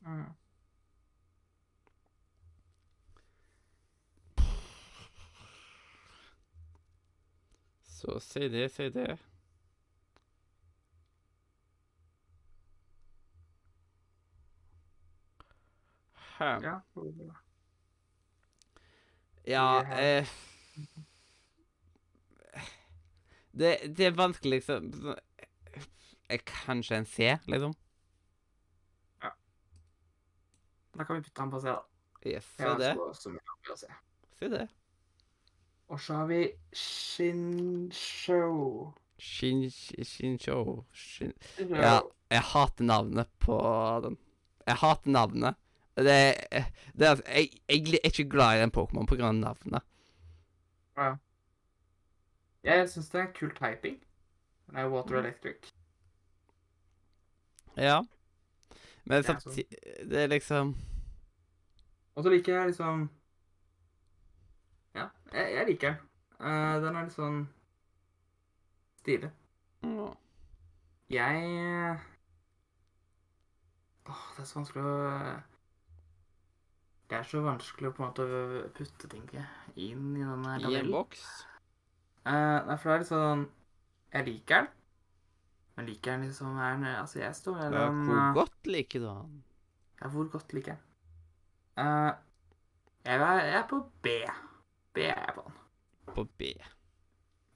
[0.07, 0.29] Mm.
[8.01, 9.19] Så si det, si det.
[16.39, 16.63] Hm.
[16.63, 16.81] Ja.
[19.45, 20.29] Ja, eh,
[23.53, 25.17] det, det er vanskelig, liksom
[26.29, 27.75] eh, Kanskje en C, liksom?
[29.23, 29.35] Ja.
[30.97, 31.83] Da kan vi putte han på C, da.
[32.25, 32.97] Yes, si Ja, det.
[34.39, 34.69] Si det.
[35.91, 36.41] Og så har vi
[36.73, 38.45] Shinsho.
[39.21, 41.33] Shin, Shinsho Shin...
[41.59, 42.01] Ja.
[42.31, 43.57] Jeg hater navnet på
[44.05, 44.15] den.
[44.67, 45.59] Jeg hater navnet.
[45.99, 46.05] Det,
[46.95, 49.83] det er, jeg, jeg er ikke glad i den Pokémon på grunn navnet.
[50.97, 51.15] Ja.
[52.65, 53.99] Jeg syns det er kul typing.
[54.71, 55.25] Den er water Mm.
[55.25, 55.73] electric.
[57.77, 57.99] Ja.
[59.05, 59.41] Men sånn.
[59.41, 59.79] samtidig
[60.11, 60.75] Det er liksom
[62.15, 63.09] Og så liker jeg liksom
[65.33, 66.07] jeg, jeg liker den.
[66.41, 67.43] Uh, den er litt sånn
[69.03, 69.31] stilig.
[69.85, 70.11] Mm.
[71.11, 71.99] Jeg
[74.11, 74.97] Åh, det er så vanskelig å
[77.11, 78.27] Det er så vanskelig å på en måte
[78.77, 79.25] putte ting
[79.75, 81.25] inn i denne I en boks.
[82.27, 83.47] Uh, nei, for det er litt sånn
[84.13, 84.71] Jeg liker den.
[85.77, 89.03] Men liker den liksom er den Altså, jeg står Ja, mellom hvor eh, godt liker
[89.03, 89.41] du han?
[90.01, 90.87] Ja, hvor godt liker jeg den?
[91.81, 92.13] Uh,
[93.07, 94.19] jeg, er, jeg er på B.
[94.95, 95.57] B er jeg på den.
[96.15, 96.51] På B.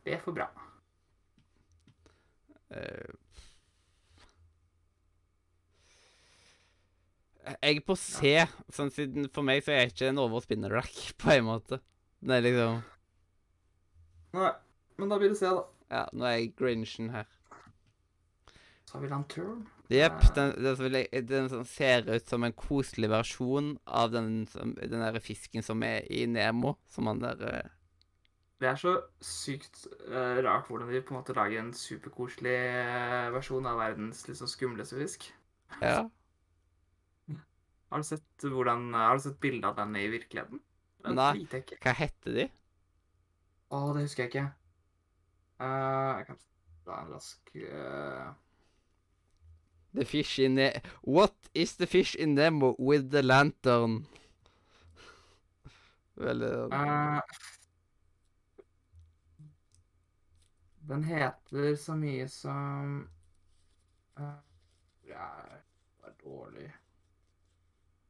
[0.04, 0.46] B for bra.
[2.74, 3.12] Eh,
[7.44, 8.34] jeg er på C,
[8.72, 11.80] sånn siden for meg så er jeg ikke en overspinner-rack, på en måte.
[12.24, 12.82] Er liksom
[14.34, 14.50] Nei,
[14.98, 15.64] men da blir det C, da.
[15.92, 17.28] Ja, nå er jeg grinchen her.
[18.88, 19.60] Så har vi Lantern.
[19.92, 20.20] Jepp.
[20.22, 20.34] Eh.
[20.34, 25.20] Den, den, som den som ser ut som en koselig versjon av den, den der
[25.20, 26.76] fisken som er i Nemo.
[26.88, 27.72] Som han der eh,
[28.62, 33.30] Det er så sykt uh, rart hvordan de på en måte lager en superkoselig eh,
[33.34, 35.28] versjon av verdens liksom skumleste fisk.
[35.82, 36.04] Ja.
[37.90, 40.62] Har du sett hvordan Har du sett bilde av den i virkeligheten?
[41.04, 41.44] Den Nei.
[41.84, 42.48] Hva heter de?
[43.74, 44.48] Å, det husker jeg ikke.
[45.60, 46.40] Uh, jeg kan
[46.84, 48.32] ta en rask eh,
[49.94, 54.06] The fish in the What is the fish in Nemo with the lantern?
[56.14, 57.20] Veldig uh,
[60.88, 63.08] Den heter så mye som
[64.18, 64.24] uh,
[65.06, 66.72] Ja, det var dårlig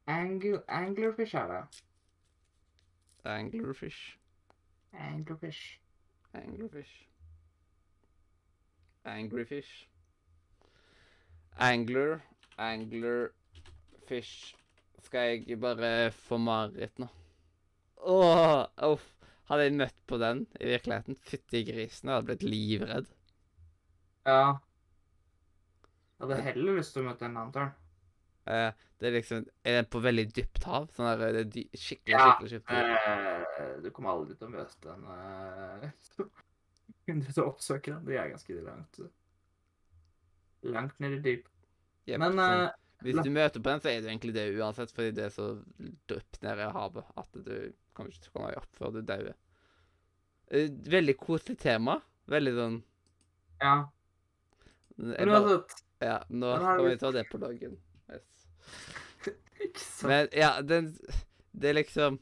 [0.07, 1.83] Angl Anglerfish er det.
[3.25, 4.17] Anglerfish.
[4.93, 5.79] Anglerfish.
[6.33, 7.07] Anglerfish.
[9.05, 9.89] Angryfish.
[11.57, 12.19] Angler.
[12.57, 13.29] angler,
[14.07, 14.55] fish
[15.03, 17.07] Skal jeg bare få mareritt nå?
[18.05, 19.11] Åh, uff.
[19.45, 23.09] Hadde jeg møtt på den i virkeligheten, fytti grisen, jeg hadde blitt livredd.
[24.25, 24.55] Ja.
[26.17, 27.73] Jeg hadde heller lyst til å møte en lantern.
[28.45, 30.83] Uh, det er liksom Er den på veldig dypt hav?
[30.93, 33.61] Sånn der, det er dy skikkelig, Ja, skikkelig skikkelig dypt.
[33.61, 36.25] uh, du kommer aldri til å møte en uh,
[37.35, 38.05] Du oppsøker den.
[38.09, 39.01] Det er ganske langt
[40.73, 41.47] Langt ned i dyp.
[42.07, 42.65] Yep, Men sånn.
[42.65, 42.71] eh,
[43.05, 45.47] Hvis du møter på den, så er du egentlig det uansett, fordi det er så
[46.09, 49.01] dypt nede i havet at du kommer ikke til å komme deg opp før du
[49.05, 49.35] dauer.
[50.51, 51.99] Eh, Veldig koselig tema.
[52.31, 52.77] Veldig sånn
[53.61, 53.73] ja.
[54.97, 55.59] jeg bare,
[56.03, 57.77] Ja, nå kan vi ta det på loggen.
[58.11, 60.01] Yes.
[60.09, 60.89] Men ja, den
[61.55, 62.17] Det er liksom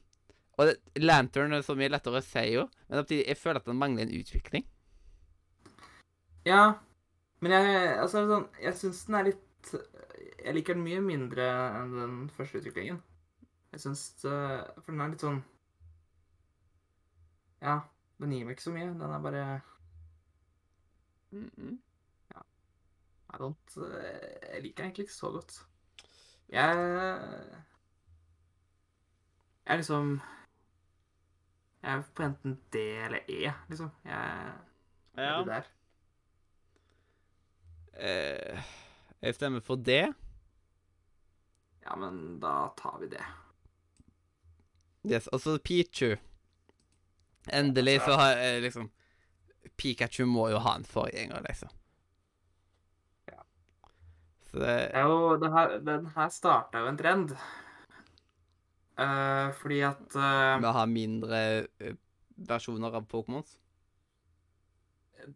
[0.60, 3.66] Og det, Lantern er så mye lettere å si, jo, men samtidig jeg føler at
[3.66, 4.66] den mangler en utvikling.
[6.46, 6.76] Ja.
[7.44, 11.48] Men jeg altså sånn Jeg syns den er litt Jeg liker den mye mindre
[11.82, 13.02] enn den første utviklingen.
[13.74, 15.42] Jeg syns eh, For den er litt sånn
[17.64, 17.82] Ja.
[18.22, 18.92] Den gir meg ikke så mye.
[18.96, 19.46] Den er bare
[21.34, 21.78] Mm -mm.
[23.34, 25.66] I don't eh, Jeg liker den egentlig ikke så godt.
[26.50, 26.76] Jeg
[29.66, 30.22] Jeg er liksom
[31.84, 32.76] Jeg er på enten D
[33.06, 33.90] eller E, liksom.
[34.06, 34.54] Jeg
[35.16, 35.64] jeg er der.
[37.94, 38.60] Eh,
[39.24, 40.08] jeg stemmer for det.
[41.84, 43.24] Ja, men da tar vi det.
[45.04, 46.16] Yes, og så Pichu.
[47.52, 48.92] Endelig så har jeg liksom
[49.76, 51.72] Pikachu må jo ha en forgjenger, liksom.
[53.32, 53.42] Ja.
[54.48, 57.36] Så det er jo det her, Den her starta jo en trend.
[58.94, 61.40] Uh, fordi at uh, å ha mindre
[61.82, 61.96] eh,
[62.48, 63.58] versjoner av Pokémons.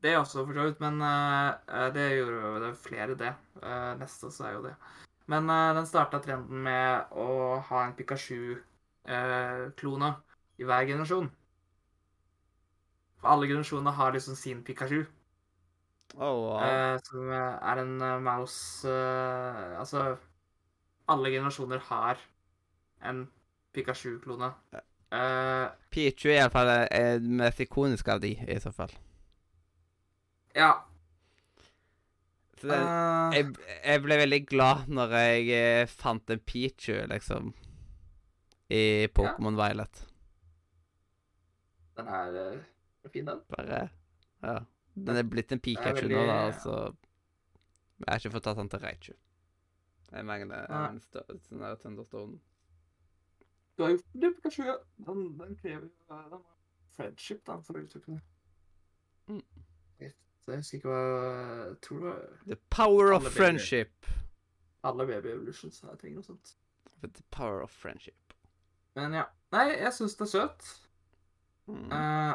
[0.01, 1.53] Det også, for så vidt, men uh,
[1.95, 3.33] det gjorde jo det er flere, det.
[3.63, 4.75] Uh, neste også er jo det.
[5.27, 10.09] Men uh, den starta trenden med å ha en Pikachu-klone
[10.57, 11.29] i hver generasjon.
[13.21, 15.05] For alle generasjoner har liksom sin Pikachu,
[16.15, 16.97] Oh, wow.
[17.03, 20.15] som er en mouse Altså
[21.11, 22.15] Alle generasjoner har
[23.03, 23.27] en
[23.75, 24.49] Pikachu-klone.
[25.91, 26.71] Pichu er iallfall
[27.43, 28.95] mest ikonisk av de, i så fall.
[30.57, 30.71] Ja.
[32.57, 33.51] Det, eh, jeg,
[33.85, 37.51] jeg ble veldig glad når jeg eh, fant en Pichu, liksom,
[38.73, 38.81] i
[39.13, 39.99] Pokémon Violet.
[41.97, 43.43] den er eh, fin, den.
[43.53, 43.83] Bare
[44.43, 44.57] Ja.
[44.97, 46.73] Den er blitt en Pikachu veldig- nå, da, altså.
[47.99, 49.13] Jeg har ikke fått tatt den til Raichu.
[50.11, 52.39] Jeg mangler en stø- sånn der Thunderstone.
[53.77, 54.63] Du har gjort det, Pikachu.
[55.05, 55.89] Den, den krever
[56.31, 56.41] jo
[56.97, 58.21] friendship, da, for å uttrykke det.
[59.29, 59.43] Mm.
[60.47, 60.99] Jeg jeg husker ikke hva
[61.67, 63.33] Jeg tror det var The power of baby.
[63.33, 64.07] friendship.
[64.83, 66.55] alle Baby Evolutions ting og sånt.
[67.03, 68.33] The power of friendship.
[68.95, 69.23] Men ja.
[69.51, 70.67] Nei, jeg syns det er søt.
[71.67, 71.91] Mm.
[71.91, 72.33] Uh,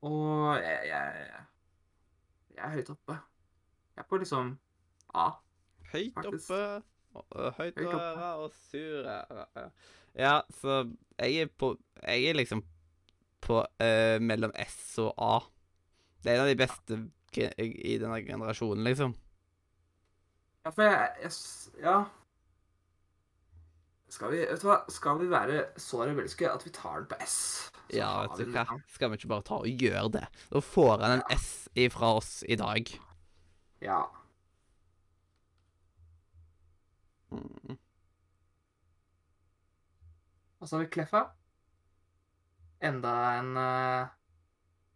[0.00, 1.30] og jeg, jeg
[2.54, 3.12] Jeg er høyt oppe.
[3.96, 4.58] Jeg er på liksom
[5.14, 5.30] A.
[5.92, 6.50] Høyt faktisk.
[6.50, 6.82] oppe.
[7.58, 8.24] Høyt oppe.
[8.24, 9.14] og sure
[9.56, 9.68] ja.
[10.14, 10.84] ja, så
[11.18, 12.64] jeg er på Jeg er liksom
[13.40, 15.40] på uh, mellom S og A.
[16.20, 17.00] Det er en av de beste
[17.36, 19.14] i denne generasjonen, liksom.
[20.64, 21.98] Ja, for jeg, jeg Ja.
[24.10, 24.80] Skal vi, vet du hva?
[24.90, 27.36] Skal vi være så rebelske at vi tar den på S?
[27.70, 28.64] Så Ja, vet du hva.
[28.90, 30.24] Skal vi ikke bare ta og gjøre det?
[30.50, 32.90] Da får han en S ifra oss i dag.
[33.80, 34.02] Ja.
[37.30, 37.78] Mm.
[40.58, 41.22] Og så har vi Kleffa.
[42.82, 44.08] Enda en uh,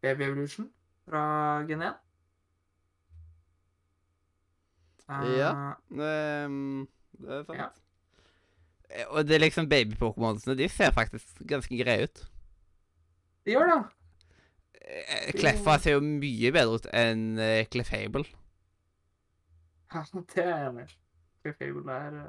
[0.03, 0.73] Baby Evolution
[1.09, 1.25] fra
[1.69, 2.01] Gen 1.
[5.09, 5.51] Uh, Ja.
[5.91, 6.13] Det,
[7.21, 7.59] det er sant.
[7.59, 7.69] Ja.
[8.91, 10.57] Eh, Og det er liksom baby-pokémonsene.
[10.59, 12.25] De ser faktisk ganske greie ut.
[13.45, 13.79] Det gjør det.
[14.85, 17.25] Eh, Kleffa ser jo mye bedre ut enn
[17.73, 18.25] Clefable.
[19.95, 20.95] Ja, det er jeg enig i.
[21.45, 22.21] Clefable er.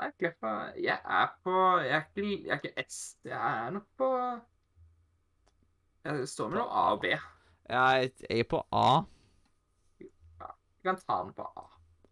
[0.00, 1.52] Nei, Kleffa Jeg er på
[1.84, 3.16] Jeg er ikke, jeg er ikke S.
[3.24, 4.08] Jeg er nok på
[6.04, 7.14] Jeg står mellom A og B.
[7.70, 9.02] Ja, jeg jeg er på A.
[9.98, 10.08] Vi
[10.84, 11.64] kan ta den på A.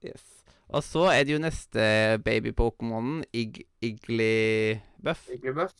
[0.05, 0.45] Yes.
[0.73, 1.83] Og så er det jo neste
[2.25, 5.29] baby-pokémonen, Ig Iglybuff.
[5.29, 5.75] Iglybuff.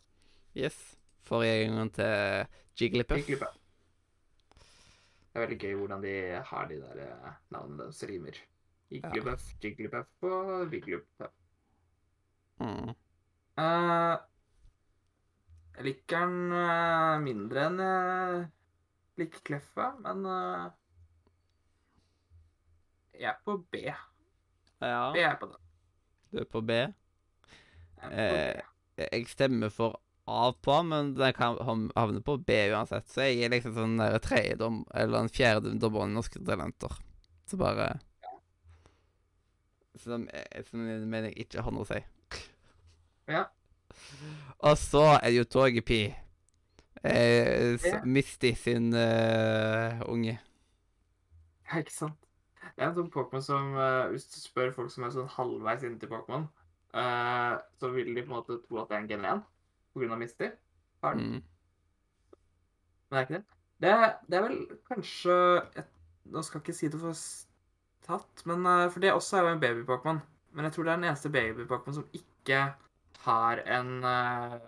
[0.57, 0.77] Yes.
[1.25, 2.47] Forgjengeren til
[2.81, 3.19] Jigglypuff.
[3.19, 3.57] Jigglypuff.
[5.33, 8.37] Det er veldig gøy hvordan de har de der eh, navnene deres rimer.
[8.93, 11.33] Jigglypuff, Jigglypuff og Viglybuff.
[12.61, 12.93] Mm.
[13.59, 14.17] Eh,
[15.77, 18.43] jeg liker den eh, mindre enn jeg
[19.23, 20.67] liker Kleffa, men eh,
[23.23, 23.83] jeg er på B.
[24.81, 25.61] B Ja, er på den.
[26.33, 26.73] du er på B.
[26.73, 26.89] Jeg
[28.03, 28.63] er på Eh,
[28.97, 29.07] B.
[29.13, 31.57] Jeg stemmer for A på, men den kan
[31.97, 33.09] havne på B uansett.
[33.11, 36.95] Så jeg er liksom sånn der tredje dom, eller en fjerde dommer i Norske Talenter.
[37.47, 37.93] Så bare
[40.03, 41.99] Som, eh, som jeg mener jeg ikke har noe å si.
[43.29, 43.45] Ja.
[44.63, 46.03] Og så er det jo Togepi.
[47.05, 48.05] Eh, Ja.
[48.05, 50.39] Misty sin uh, unge.
[51.73, 52.19] Ja, ikke sant?
[52.77, 55.83] Det er en sånn Pokémon som uh, Hvis du spør folk som er sånn halvveis
[55.87, 56.47] inntil Pokémon,
[56.95, 59.43] uh, så vil de på en måte tro at det er en Gen 1
[59.93, 60.53] på grunn av Misty.
[61.03, 61.41] Mm.
[63.11, 63.45] Men det er ikke det.
[63.83, 63.95] Det,
[64.31, 65.35] det er vel kanskje
[65.75, 65.89] et,
[66.31, 67.19] Nå skal jeg ikke si det for
[68.07, 70.23] tatt, men uh, For det også er jo en baby-Pokémon.
[70.53, 72.61] Men jeg tror det er den eneste baby-Pokémon som ikke
[73.23, 74.61] har en eh,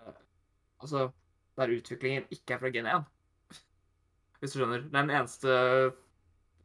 [0.82, 1.10] Altså
[1.56, 3.04] der utviklingen ikke er fra gen 1.
[4.38, 4.82] Hvis du skjønner.
[4.82, 5.48] Det er den eneste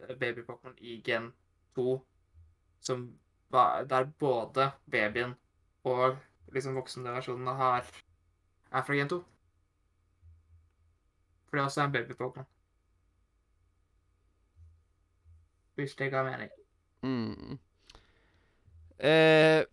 [0.10, 1.30] eh, i gen
[1.75, 2.06] 2
[2.82, 3.06] som
[3.52, 5.34] der både babyen
[5.84, 6.17] og
[6.54, 7.86] liksom voksenversjonene har
[8.71, 9.23] er fra gen 2.
[11.47, 12.45] For det er også en baby-Pokémon.
[15.75, 16.49] Hvis det ga mening.
[17.02, 17.60] Mm.
[18.99, 19.65] Eh,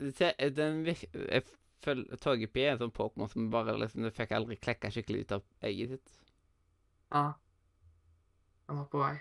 [0.00, 1.04] den virk...
[1.12, 1.44] Jeg
[1.84, 5.32] føler Togepi er en sånn Pokémon som bare liksom Du fikk aldri klekka skikkelig ut
[5.38, 6.16] av egget sitt.
[7.12, 7.22] Ja.
[8.68, 9.14] Han var på vei.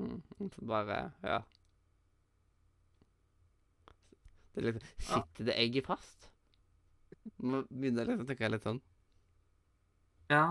[0.00, 0.22] Mm.
[0.56, 1.40] Så bare Ja.
[4.54, 5.20] Det liksom Ja.
[5.22, 6.28] Sitter det egget fast?
[7.38, 8.80] begynner begynne liksom å tenke litt sånn.
[10.32, 10.44] Ja.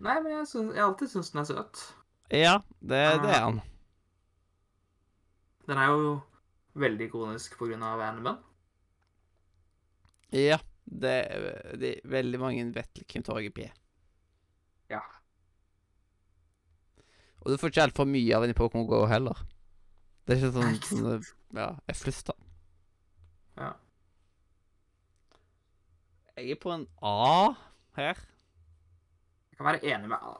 [0.00, 1.82] Nei, men jeg, syns- jeg har alltid syntes den er søt.
[2.32, 3.60] Ja, det, det er han.
[5.68, 6.10] Den er jo
[6.76, 8.38] veldig ikonisk av animen.
[10.34, 10.58] Ja.
[10.86, 11.14] Det,
[11.80, 13.72] det Veldig mange vet hvem Togepi er.
[14.90, 15.00] Ja.
[17.42, 19.40] Og du får ikke altfor mye av den i Pokémon GO heller.
[20.26, 21.26] Det er ikke sånn, sånn
[21.58, 22.38] Ja, jeg fluster.
[23.58, 23.72] Ja.
[26.36, 27.54] Jeg er på en A
[27.98, 28.22] her.
[29.50, 30.36] Jeg kan være enig med A.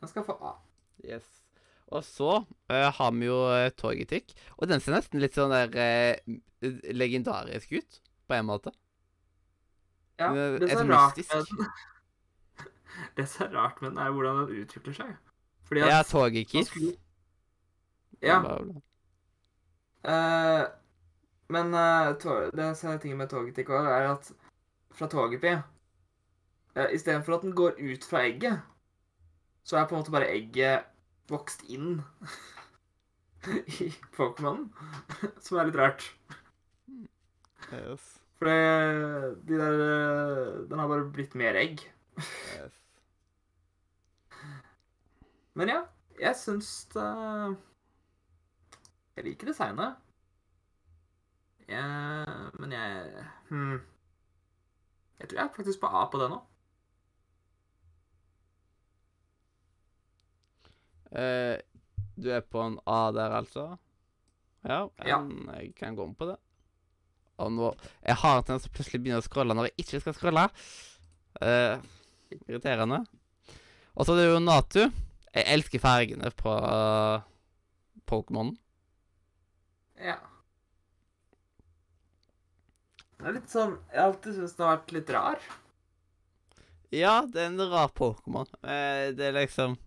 [0.00, 0.56] Den skal få A.
[1.04, 1.41] Yes.
[1.92, 4.36] Og så uh, har vi jo uh.
[4.58, 6.36] Og den ser nesten litt sånn der uh,
[6.94, 8.72] legendarisk ut, på en måte.
[10.20, 11.72] Ja, det er som så er rart med den,
[13.16, 15.16] Det som er rart med den, er hvordan den utvikler seg.
[15.68, 16.68] Fordi Ja, Torgekiss.
[16.70, 16.96] Skulle-
[18.22, 18.38] Ja.
[20.04, 20.64] Eh,
[21.48, 22.14] men uh,
[22.54, 24.30] det som er tingen med Togetic òg, er at
[24.94, 25.56] fra Togepi
[26.76, 28.60] uh, Istedenfor at den går ut fra egget,
[29.64, 30.86] så er på en måte bare egget
[31.32, 32.02] vokst inn
[33.82, 34.68] i Pokémon,
[35.42, 36.06] Som er litt rart.
[37.72, 38.04] Yes.
[38.38, 38.50] For
[39.46, 41.82] de der eh, Den har bare blitt mer egg.
[42.18, 42.78] Yes.
[45.54, 45.80] Men ja,
[46.20, 47.08] jeg syns det
[49.16, 49.96] Jeg liker designet.
[51.68, 53.80] Jeg, men jeg hmm.
[55.18, 56.40] Jeg tror jeg er faktisk på A på det nå.
[61.12, 61.58] Eh,
[62.18, 63.78] Du er på en A der, altså?
[64.64, 65.18] Ja, Ja.
[65.58, 66.36] jeg kan gå med på det.
[67.38, 70.00] Og nå Jeg har en tendens til å plutselig begynne å scrolle når jeg ikke
[70.00, 70.44] skal scrolle.
[71.40, 71.78] Eh,
[72.48, 73.06] irriterende.
[73.96, 74.92] Og så er det jo Natu.
[75.34, 77.22] Jeg elsker fargene på uh,
[78.06, 78.52] Pokémon.
[79.96, 80.18] Ja.
[83.18, 85.38] Det er litt sånn Jeg har alltid syntes den har vært litt rar.
[86.92, 88.48] Ja, det er en rar Pokémon.
[88.62, 89.78] Eh, det er liksom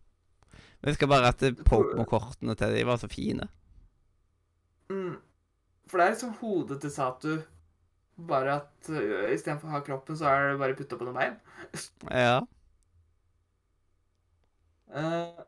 [0.82, 3.48] Men jeg skal bare at Pokémon-kortene til de var så fine.
[4.90, 5.16] Mm.
[5.90, 7.34] For det er liksom hodet til Satu.
[8.28, 11.36] Bare at uh, istedenfor å ha kroppen, så er det bare putta på noen bein.
[12.12, 12.38] Ja.
[14.96, 15.44] Uh,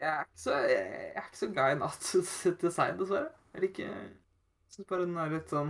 [0.00, 2.32] jeg, er ikke så, jeg, jeg er ikke så glad i Natus
[2.64, 3.30] design, dessverre.
[3.54, 5.68] Jeg liker Jeg syns bare den er litt sånn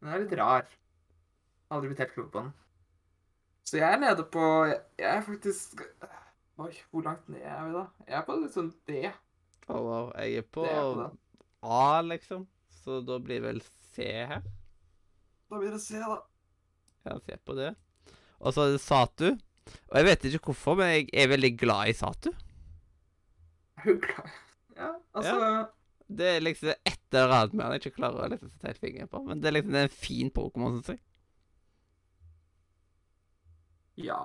[0.00, 0.66] Den er litt rar.
[1.70, 2.50] Aldri blitt helt klok på den.
[3.66, 5.86] Så jeg er nede på Jeg, jeg er faktisk
[6.56, 7.82] Oi, hvor langt ned er vi da?
[8.08, 9.02] Jeg er på litt sånn D.
[9.68, 10.12] Wow.
[10.16, 11.08] Jeg er på er på.
[11.68, 12.46] A, liksom.
[12.80, 13.60] Så da blir vel
[13.92, 14.46] C her.
[15.50, 16.16] Da blir det C, da.
[17.06, 17.74] Ja, se på det.
[18.40, 19.28] Og så er det Satu.
[19.90, 22.32] Og jeg vet ikke hvorfor, men jeg er veldig glad i Satu.
[23.76, 24.34] Er hun glad?
[24.76, 25.36] Ja, altså
[26.06, 28.80] Det er liksom ett eller annet med han jeg ikke klarer å liksom sette helt
[28.82, 29.22] fingeren på.
[29.28, 31.02] Men det er liksom det er en fin Pokémon, syns jeg.
[34.08, 34.22] Ja.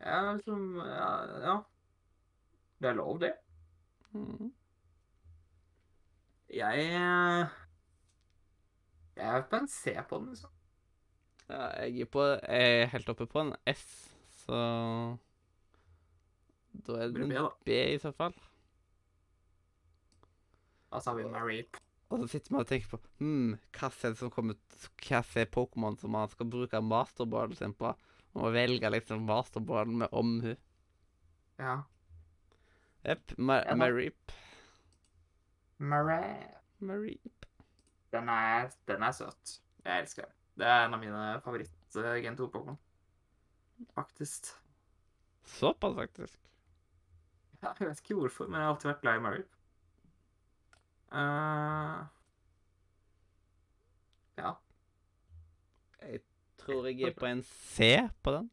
[0.00, 1.40] Ja, liksom Ja.
[1.40, 1.56] ja.
[2.78, 3.32] Det er lov, det.
[4.12, 4.52] Mm.
[6.48, 7.48] Jeg eh,
[9.16, 10.50] Jeg er på en C på den, liksom.
[11.48, 14.12] Ja, jeg er, på, jeg er helt oppe på en S,
[14.44, 14.58] så
[16.86, 17.48] Da er det en B.
[17.64, 18.34] B i så fall.
[20.92, 21.64] Da sa vi Marie.
[22.08, 24.56] Og så sitter man og tenker på hmm, hva er det som kommer
[25.04, 27.92] Hva er Pokémon som man skal bruke masterballen sin på?
[28.38, 30.52] Må velge liksom masterballen med omhu.
[31.58, 31.80] Ja.
[33.02, 33.34] Jepp.
[33.38, 34.34] Marip.
[35.78, 37.46] Mareep.
[38.14, 39.58] Den er, den er søt.
[39.84, 40.34] Jeg elsker den.
[40.58, 42.78] Det er en av mine favoritt-Gen 2-Pokémon.
[43.94, 44.52] Faktisk.
[45.44, 46.38] Såpass, faktisk.
[47.62, 49.54] Ja, jeg vet ikke hvorfor, men jeg har alltid vært glad i Marip.
[51.08, 52.06] Uh,
[54.38, 54.54] ja.
[56.68, 57.42] Tror jeg er på en
[57.74, 57.90] C
[58.22, 58.50] på den.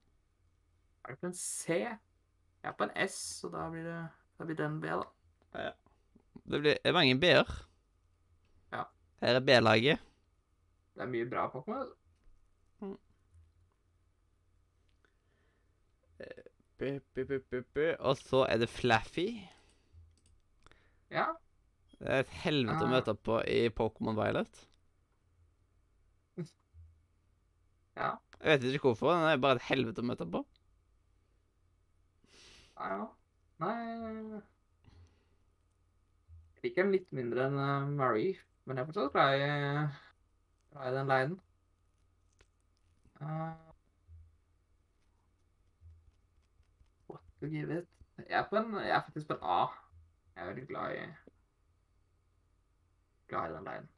[1.05, 1.79] Er du på en C?
[1.83, 3.99] Jeg er på en S, så da blir det,
[4.39, 5.03] da blir det en B, da.
[5.65, 5.71] Ja.
[6.45, 7.51] Det blir mange B-er.
[8.73, 8.83] Ja.
[9.21, 10.01] Her er B-laget.
[10.95, 11.83] Det er mye bra Pokémon.
[11.83, 11.95] altså.
[16.79, 16.99] Bu,
[17.73, 17.81] bu.
[17.99, 19.27] Og så er det Flaffy.
[21.11, 21.25] Ja.
[21.99, 24.65] Det er et helvete å møte møte på i Pokémon Violet.
[27.95, 28.11] Ja.
[28.43, 29.13] Jeg vet ikke hvorfor.
[29.13, 30.41] Den er bare et helvete å møte på.
[32.75, 33.05] Ja, ja.
[33.63, 33.75] Nei
[36.55, 38.33] Jeg liker den litt mindre enn eh, Marie,
[38.65, 39.45] men jeg er fortsatt glad i,
[40.73, 41.37] glad i den leiden.
[43.21, 43.53] Uh,
[47.07, 47.87] what to give it?
[48.17, 49.61] Jeg er, på en, jeg er faktisk på en A.
[50.35, 51.05] Jeg er veldig glad i
[53.29, 53.89] glad i den leiden.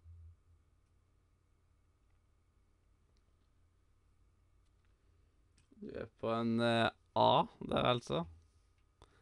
[5.82, 8.24] Du er på en eh, A der, altså.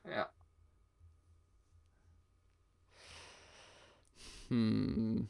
[0.06, 0.24] Ja.
[4.50, 5.28] Hmm.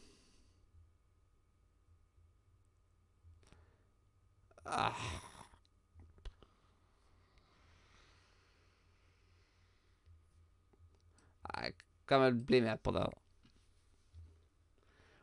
[4.66, 4.94] Ah.
[11.56, 11.74] Jeg
[12.08, 13.22] kan vel bli med på det, da.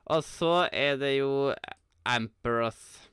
[0.04, 1.54] Og så er det jo
[2.04, 3.11] Amperos.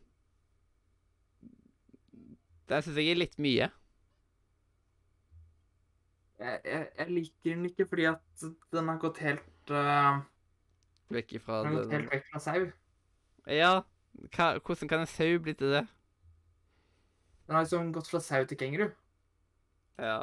[2.69, 3.69] Den syns jeg er litt mye.
[6.39, 10.21] Jeg, jeg, jeg liker den ikke fordi at den har gått helt uh,
[11.11, 12.67] Vekk ifra Den har gått helt vekk fra sau.
[13.49, 13.71] Ja,
[14.35, 15.83] hva, hvordan kan en sau bli til det?
[17.47, 18.87] Den har liksom gått fra sau til kenguru.
[19.99, 20.21] Ja.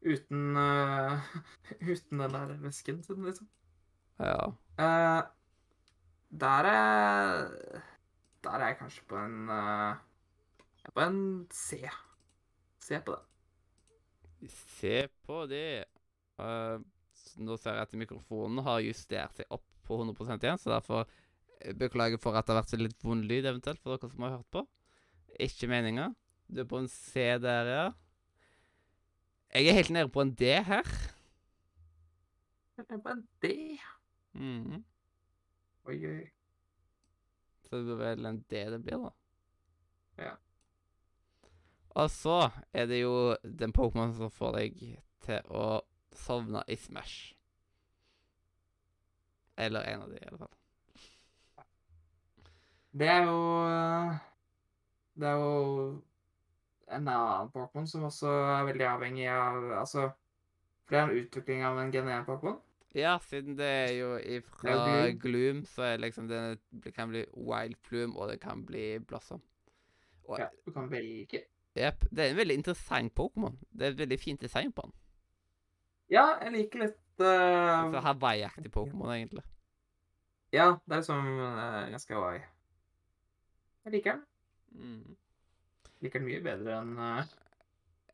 [0.00, 1.20] Uten uh,
[1.92, 3.50] Uten den der vesken sin, liksom.
[4.18, 4.48] Ja.
[4.80, 5.22] Uh,
[6.30, 7.48] der er
[8.42, 10.00] Der er jeg kanskje på en er
[10.94, 11.20] på en
[11.54, 11.80] C.
[12.80, 14.50] Se på det.
[14.78, 14.94] Se
[15.26, 15.84] på det.
[16.40, 16.80] Uh,
[17.40, 21.74] nå ser jeg at mikrofonen har justert seg opp på 100% igjen, så derfor eh,
[21.76, 24.36] beklager for at det har vært så litt vond lyd eventuelt for dere som har
[24.38, 24.64] hørt på.
[25.40, 26.10] Ikke meninga.
[26.50, 27.86] Du er på en C der, ja.
[29.50, 30.92] Jeg er helt nede på en D her.
[32.78, 33.50] Jeg er på en D.
[34.38, 34.84] Mhm.
[35.90, 36.28] Oi, oi.
[37.66, 39.10] Så det blir vel en D det blir, da.
[40.22, 40.36] Ja.
[41.98, 44.78] Og så er det jo den Pokémon som får deg
[45.26, 45.80] til å
[46.14, 47.34] sovne i Smash.
[49.60, 50.54] Eller en av de, i alle fall.
[52.90, 54.14] Det er jo eh,
[55.14, 55.50] Det er jo
[56.90, 60.08] en annen Pokémon som også er veldig avhengig av Altså
[60.82, 62.58] For det er en utvikling av en gen 1-Pokémon.
[62.98, 65.20] Ja, siden det er jo ifra er Gloom.
[65.22, 69.42] Gloom, så er liksom det kan bli Wild Plume, og det kan bli Blossom.
[70.26, 71.44] Og Ja, du kan velge.
[71.78, 72.04] Jepp.
[72.10, 73.54] Det er en veldig interessant Pokémon.
[73.70, 74.94] Det er et veldig fint design på den.
[76.10, 77.30] Ja, jeg liker litt Det
[77.92, 79.44] Så Hawaii-aktig Pokémon, egentlig.
[80.50, 82.40] Ja, det er liksom uh, ganske hawaii.
[83.84, 84.24] Jeg liker den.
[84.70, 85.16] Mm.
[86.02, 87.20] Liker den mye bedre enn uh...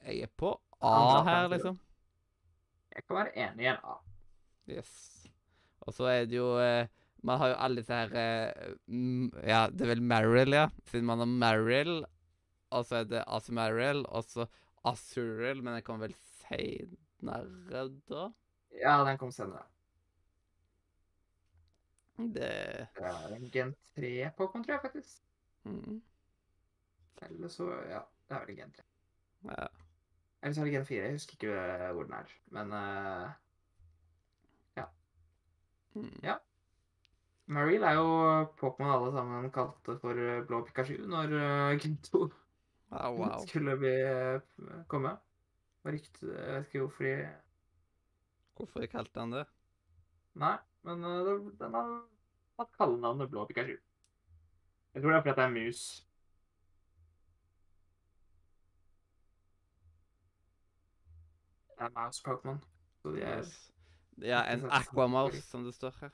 [0.05, 0.53] Jeg er på
[0.85, 1.79] A her, liksom.
[2.93, 3.97] Jeg kan være enig i en A.
[4.69, 4.93] Yes.
[5.87, 6.85] Og så er det jo uh,
[7.25, 8.77] Man har jo alle disse her uh,
[9.47, 10.69] Ja, det er vel Marill, ja.
[10.91, 12.03] Siden man har Marill,
[12.71, 14.47] og så er det Asmarel, og så
[14.87, 18.29] Asurel, men den kom vel seinere, da?
[18.81, 19.65] Ja, den kom senere.
[22.17, 25.23] Det Det er en gen 3-Pokémon, tror jeg faktisk.
[25.65, 26.03] mm,
[27.23, 28.83] Eller så Ja, det er vel en gen 3.
[29.45, 29.67] Ja.
[30.43, 31.03] Eller så er det gen 4.
[31.03, 32.33] Jeg husker ikke eh, hvor den er.
[32.47, 33.31] Men uh,
[35.97, 36.13] Mm.
[37.47, 38.09] Mariel er jo
[38.61, 41.95] Pokémon alle sammen kalte for eh, blå Pikachu når uh, gen
[42.91, 43.39] 2 Ah, wow.
[43.49, 44.41] skulle bli eh,
[44.89, 45.17] komme.
[45.87, 47.15] Rykte Jeg vet ikke hvorfor de
[48.57, 49.45] Hvorfor de kalte han det?
[50.35, 51.31] Nei, men eh,
[51.61, 51.91] den har
[52.59, 53.77] hatt kallenavnet Blå Pikachu.
[54.95, 55.83] Jeg tror det er fordi det er mus.
[61.77, 62.61] Det er mouse Pokémon.
[63.03, 63.73] Så de er Yes.
[64.23, 64.65] Ja, en.
[64.73, 66.11] Aquamouse, som det står her.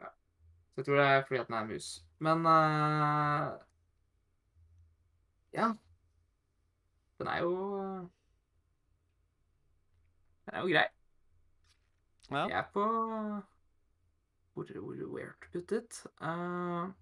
[0.00, 0.08] Ja.
[0.74, 2.04] Så jeg tror det er fordi at den er mus.
[2.18, 3.67] Men eh,
[5.52, 5.72] Ja.
[7.18, 7.52] Den er jo
[10.46, 10.86] Den er jo grei.
[12.30, 12.44] Ja.
[12.46, 12.84] Jeg er på
[14.52, 16.06] Hvor, hvor where to put it?
[16.20, 16.92] Uh,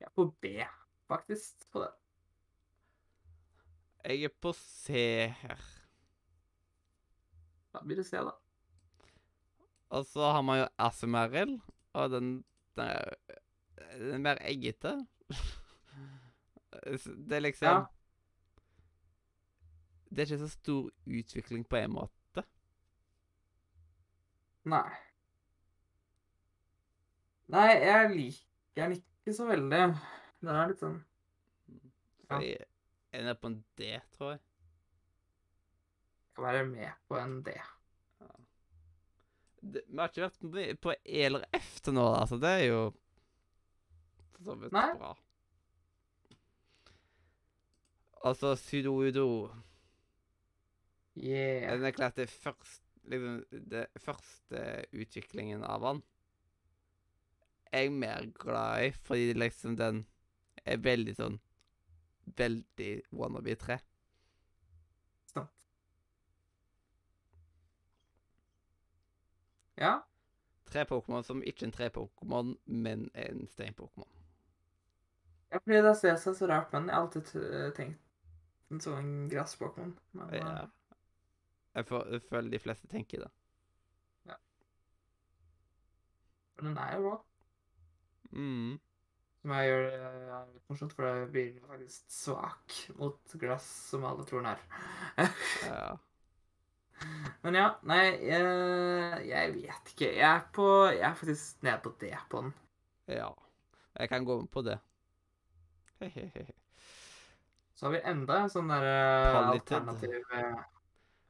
[0.00, 0.46] jeg er på B,
[1.08, 1.90] faktisk, på det.
[4.04, 4.92] Jeg er på C
[5.30, 5.60] her.
[7.72, 8.34] Da blir det C, da.
[9.88, 11.60] Og så har man jo Asmarill,
[11.92, 12.44] og den,
[12.76, 13.04] den, er,
[13.98, 15.06] den er mer eggete.
[16.72, 17.84] Det er liksom Ja.
[20.12, 22.44] Det er ikke så stor utvikling på en måte.
[24.68, 24.90] Nei.
[27.52, 29.80] Nei, jeg liker den ikke så veldig.
[30.42, 30.98] Den er litt sånn
[32.28, 32.66] Så jeg
[33.12, 34.42] ender på en D, tror jeg.
[36.36, 37.56] Kan være med på en D.
[39.62, 42.80] Det, vi har ikke vært på E eller F til nå, så det er jo
[44.32, 44.88] for så vidt Nei.
[48.24, 49.50] Altså Sudo-Udo
[51.16, 51.74] Yeah.
[51.76, 56.02] Den er klart det først, liksom, det første utviklingen av han
[57.72, 60.06] er jeg mer glad i, fordi liksom den
[60.64, 61.40] er veldig sånn
[62.36, 63.76] Veldig wannabe 3.
[65.26, 65.64] Sant.
[69.76, 69.96] Ja.
[70.70, 74.08] Tre Pokémon som ikke er en tre-Pokémon, men en stein-Pokémon.
[75.50, 78.01] ja, fordi det ser seg så rart, men jeg har alltid tenkt
[78.72, 79.92] den sånn en gress-Pokémon.
[80.18, 80.48] Men Ja.
[80.62, 80.68] eh,
[81.74, 83.30] Jeg, får, jeg føler de fleste tenker det.
[86.56, 87.14] men den er jo rå.
[88.32, 88.74] Mm.
[89.42, 94.26] Som jeg gjør det litt morsomt, for det blir faktisk svak mot glass, som alle
[94.28, 94.62] tror den er.
[95.66, 95.96] Ja.
[97.42, 100.12] Men ja, nei, jeg, jeg vet ikke.
[100.14, 102.52] Jeg er, på, jeg er faktisk nede på det på den.
[103.10, 103.32] ja.
[103.98, 104.78] Jeg kan gå med på det.
[106.00, 106.46] Hehehe.
[107.82, 110.60] Så har vi enda en sånn der eh, alternativ eh,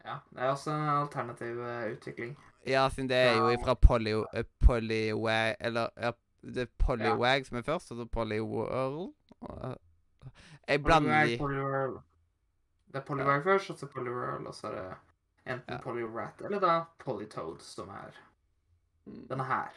[0.05, 2.34] Ja, det er også en alternativ eh, utvikling.
[2.68, 6.11] Ja, siden det er jo fra Poly, uh, Polywag Eller ja,
[6.44, 9.14] det er Polywag som er først, og så Polyworld.
[10.68, 11.38] Jeg blander de.
[12.92, 15.80] Det er polywag først, og så polyworld, og så er det enten Ja.
[15.80, 18.12] polyrat eller da Polytoad, som er
[19.07, 19.72] Mm, denne her.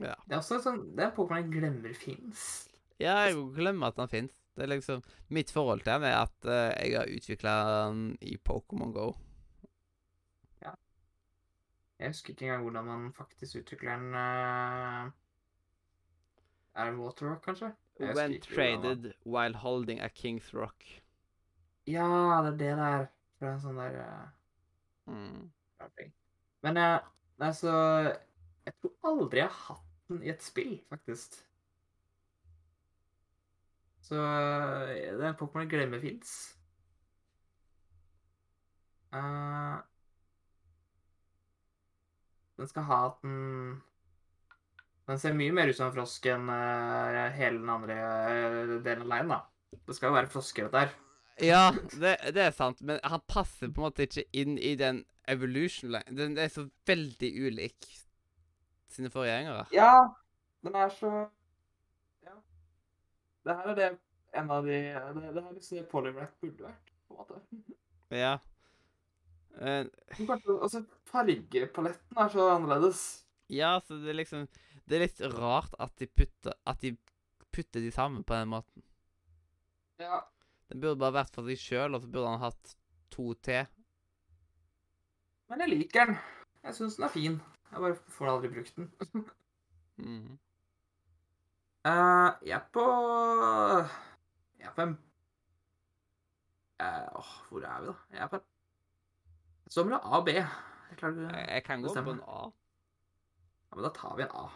[0.00, 0.14] Ja.
[0.28, 2.68] Det er også en sånn Det er en Pokémon jeg glemmer fins.
[3.00, 4.32] ja, jeg glemmer at den fins.
[4.56, 7.54] Det er liksom Mitt forhold til den er at uh, jeg har utvikla
[7.86, 9.12] den i Pokémon Go.
[10.62, 10.72] Ja.
[11.98, 14.14] Jeg husker ikke engang hvordan man faktisk utvikler den.
[14.14, 15.12] uh...
[16.76, 17.72] Er det Waterrock, kanskje?
[18.00, 20.84] When traded while holding a King's Rock.
[21.86, 23.06] Ja, det er det der.
[23.40, 24.24] Det er en sånn der uh...
[25.06, 25.52] Mm.
[26.62, 27.00] Men jeg
[27.38, 27.72] Altså
[28.64, 31.45] Jeg tror aldri jeg har hatt den i et spill, faktisk.
[34.06, 36.34] Så eh, det er en Pokémon jeg glemmer fins.
[39.14, 39.78] Uh,
[42.58, 43.76] den skal ha at den
[45.06, 49.04] Den ser mye mer ut som en frosk enn uh, hele den andre uh, delen
[49.06, 49.40] av leiren, da.
[49.86, 50.94] Det skal jo være frosker, dette her.
[51.46, 55.04] Ja, det, det er sant, men han passer på en måte ikke inn i den
[55.30, 56.16] evolution line.
[56.16, 57.86] Den er så veldig ulik
[58.90, 59.66] sine forgjengere.
[59.74, 60.08] Ja,
[60.66, 61.12] den er så.
[63.46, 63.88] Det her er det
[64.36, 67.76] en av de Det, det her er liksom det Polyrack burde vært, på en måte.
[68.14, 68.34] Ja.
[69.56, 69.86] Uh,
[70.60, 73.04] Altså, fargepaletten er så annerledes.
[73.48, 74.48] ja, så det er liksom
[74.86, 76.90] Det er litt rart at de putter At de
[77.56, 78.82] putter de sammen på den måten.
[79.98, 80.20] Ja.
[80.68, 82.74] Den burde bare vært for seg sjøl, og så burde han hatt
[83.14, 83.64] to til.
[85.48, 86.18] Men jeg liker den.
[86.66, 87.38] Jeg syns den er fin.
[87.70, 88.90] Jeg bare får aldri brukt den.
[89.96, 90.34] Mhm.
[91.86, 92.84] Eh, jeg er på
[94.58, 94.94] Jeg er på en
[96.82, 97.94] uh, Åh, hvor er vi, da?
[98.10, 100.34] Jeg er på en Så mellom A og B.
[100.34, 102.40] Jeg klarer Jeg, kan gå på en A.
[103.70, 104.46] Ja, men da tar vi en A.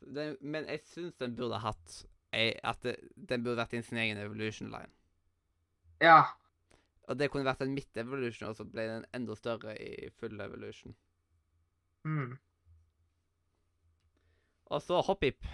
[0.00, 2.02] Den, men jeg syns den burde hatt
[2.32, 4.90] At det, den burde vært i sin egen evolution line.
[6.02, 6.22] Ja.
[7.08, 10.94] Og det kunne vært en midt-evolution, og så ble den enda større i full evolution.
[12.04, 12.36] Mm.
[14.66, 15.46] Og så hoppip.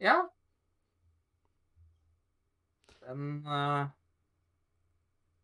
[0.00, 0.18] Ja.
[3.02, 3.86] Den uh...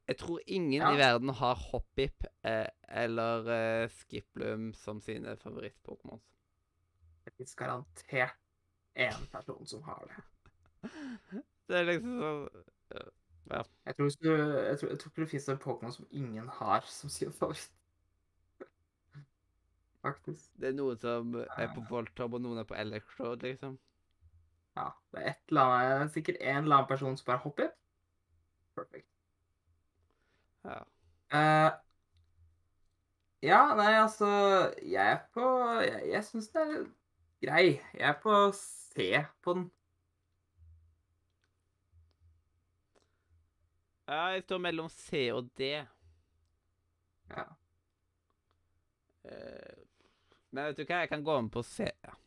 [0.08, 0.92] Jeg tror ingen Ja.
[0.92, 6.22] i verden har hoppip eh, eller eh, skiplum som sine favoritt-pokémons.
[7.24, 8.36] Det fins garantert
[8.94, 10.22] én person som har det.
[11.68, 12.48] Det er liksom sånn
[13.84, 16.84] Jeg tror, du, jeg tror, jeg tror ikke det fins en Pokémon som ingen har
[16.88, 17.72] som sin favoritt.
[20.04, 20.52] Faktisk.
[20.60, 23.78] Det er noen som er på Voltorb, og noen er på Electrode, liksom.
[24.76, 24.88] Ja.
[25.12, 27.70] Det er et eller annet, sikkert en eller annen person som bare hopper.
[28.74, 29.08] Perfect.
[30.64, 30.80] Ja.
[31.34, 31.70] Uh,
[33.42, 34.26] ja, nei, altså
[34.82, 35.44] Jeg er på
[35.82, 36.84] Jeg, jeg syns det er
[37.44, 37.64] grei.
[37.94, 39.70] Jeg er på C på den.
[44.08, 45.70] ja, jeg står mellom C og D.
[47.30, 47.44] Ja.
[49.24, 49.84] Uh,
[50.50, 51.88] men vet du hva, jeg kan gå med på C.
[51.88, 52.18] Eh,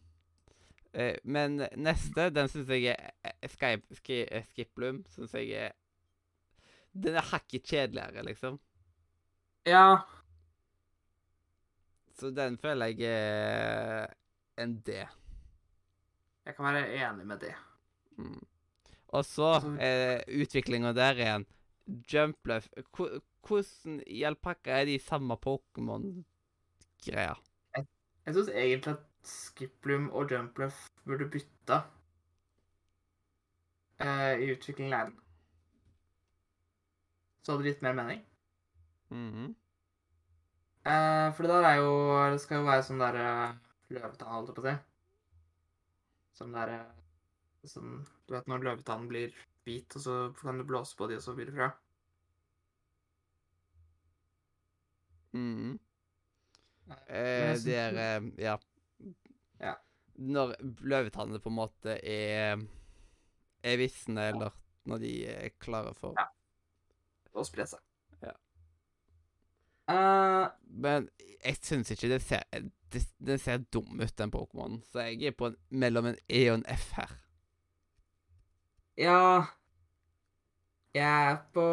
[1.23, 5.75] men neste, den syns jeg er Skype, Sky, Sky, eh, Skiplum syns jeg er
[6.97, 8.59] Den er hakket kjedeligere, liksom.
[9.67, 9.97] ja.
[12.17, 14.07] Så den føler jeg er
[14.57, 14.95] en D.
[16.47, 17.51] Jeg kan være enig med det.
[18.17, 18.39] Mm.
[19.13, 21.45] Og så Altså- eh, utviklinga der igjen.
[22.13, 22.67] Jumpluff
[23.47, 27.35] Hvordan i alpakka er de samme Pokémon-greia?
[28.25, 31.81] Jeg syns egentlig at Skiplum og Jumpluff burde bytta
[34.01, 35.13] uh, i utviklingen av.
[37.43, 38.25] Så hadde det gitt mer mening.
[39.09, 39.49] Mm -hmm.
[40.85, 43.57] uh, for det der er jo Det skal jo være sånn derre
[43.89, 44.77] løvetann, holdt jeg på å si.
[46.33, 46.85] Sånn derre
[47.63, 51.23] Sånn Du vet når løvetannen blir hvit, og så kan du blåse på de, og
[51.23, 51.71] så blir det fra.
[55.33, 55.79] Mm -hmm.
[57.07, 58.57] Eh, det er eh, Ja.
[60.17, 62.57] Når løvetannene på en måte er
[63.63, 64.53] er visne, eller
[64.87, 66.25] når de er klare for Ja.
[67.33, 67.79] Og spre seg.
[68.23, 68.31] Ja.
[69.87, 71.09] Uh, Men
[71.45, 72.43] jeg syns ikke det ser
[72.91, 74.81] det, Den ser dum ut, den Pokémonen.
[74.91, 77.17] Så jeg er på en, mellom en E og en F her.
[78.97, 79.43] ja
[80.93, 81.65] Jeg er på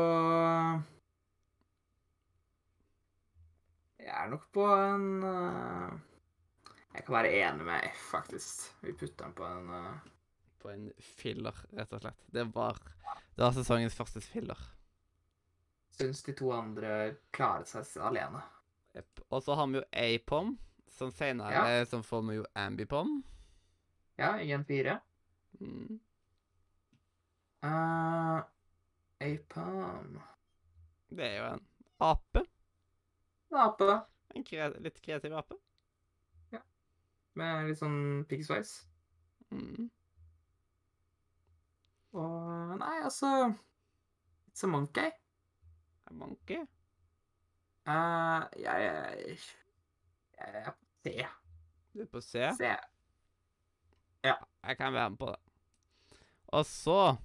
[3.98, 5.92] Jeg er nok på en eh,
[6.94, 8.68] Jeg kan være enig med F, faktisk.
[8.84, 10.10] Vi putter den på en uh...
[10.62, 12.20] På en filler, rett og slett.
[12.32, 12.78] Det var,
[13.34, 14.60] det var sesongens første filler.
[15.98, 18.40] Syns de to andre klarer seg alene.
[18.94, 19.24] Yep.
[19.28, 20.54] Og så har vi jo Apom,
[20.94, 21.84] som senere Ja.
[21.90, 23.22] som får vi jo Ambipom.
[24.16, 25.00] Ja, i en fire.
[25.60, 25.98] Mm.
[27.64, 28.38] Uh,
[29.24, 30.18] Apom
[31.10, 31.66] Det er jo en
[32.00, 32.46] ape.
[33.50, 34.00] En ape
[34.34, 35.58] En kre litt kreativ ape.
[37.38, 38.76] Med litt sånn piggsveis.
[39.54, 39.88] Mm.
[42.14, 43.30] Og Nei, altså
[44.48, 45.10] It's a monkey.
[46.06, 46.60] A monkey.
[47.84, 49.38] Uh, jeg, jeg,
[50.38, 51.26] jeg er på C.
[51.94, 52.44] Du er på C.
[52.58, 52.70] C.
[54.24, 54.36] Ja.
[54.64, 56.20] Jeg kan være med på det.
[56.54, 57.16] Og så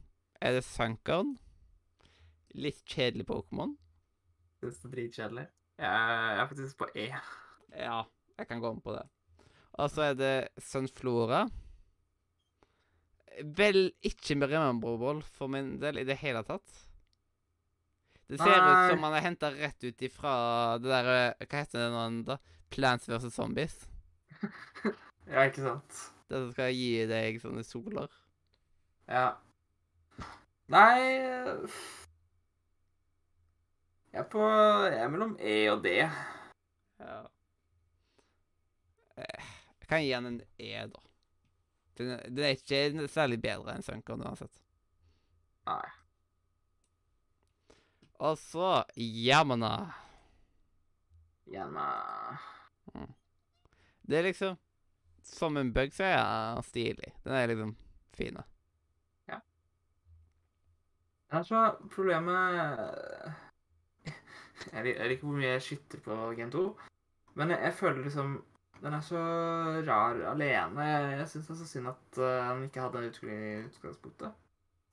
[0.41, 1.37] er det Sunkern.
[2.57, 3.77] Litt kjedelig Pokémon.
[4.59, 5.45] Syns det er dritkjedelig.
[5.77, 7.07] Jeg, jeg er faktisk på E.
[7.77, 8.01] Ja,
[8.37, 9.05] jeg kan gå med på det.
[9.79, 11.45] Og så er det Sunflora.
[13.55, 16.67] vel ikke memorable for min del i det hele tatt.
[18.29, 20.33] Det ser ut som han er henta rett ut ifra
[20.77, 22.35] det der eh, Hva heter det nå da?
[22.69, 23.31] Plants vs.
[23.33, 23.87] Zombies.
[25.29, 25.97] Ja, ikke sant.
[26.29, 28.09] Det som skal gi deg sånne soler.
[29.05, 29.27] Ja.
[30.73, 31.01] Nei
[34.09, 35.93] Jeg er på Jeg er mellom E og D.
[36.01, 37.19] Ja.
[39.89, 40.99] Jeg kan gi han en E, da.
[41.97, 44.59] Den den er ikke særlig bedre enn Sunken uansett.
[45.65, 45.87] Nei.
[48.19, 49.71] Og så Yamana.
[51.49, 52.37] Yamana
[52.93, 53.07] med
[54.01, 54.57] Det er liksom
[55.23, 57.13] Som en bug så er den stilig.
[57.23, 57.75] Den er liksom
[58.13, 58.37] fin.
[59.27, 59.39] Ja.
[61.29, 62.55] Altså, så problemet
[64.73, 66.63] jeg liker hvor mye jeg skytter på Gen 2,
[67.35, 68.45] men jeg, jeg føler liksom
[68.79, 69.21] Den er så
[69.87, 70.83] rar alene.
[70.85, 74.45] Jeg, syns det er så synd at uh, han ikke hadde en utvikling i utgangspunktet.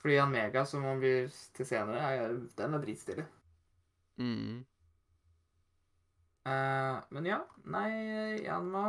[0.03, 3.27] Fordi han Mega, som han blir til senere, er, den er dritstilig.
[4.17, 4.65] Mm.
[6.47, 7.91] Uh, men ja, nei,
[8.45, 8.85] Janma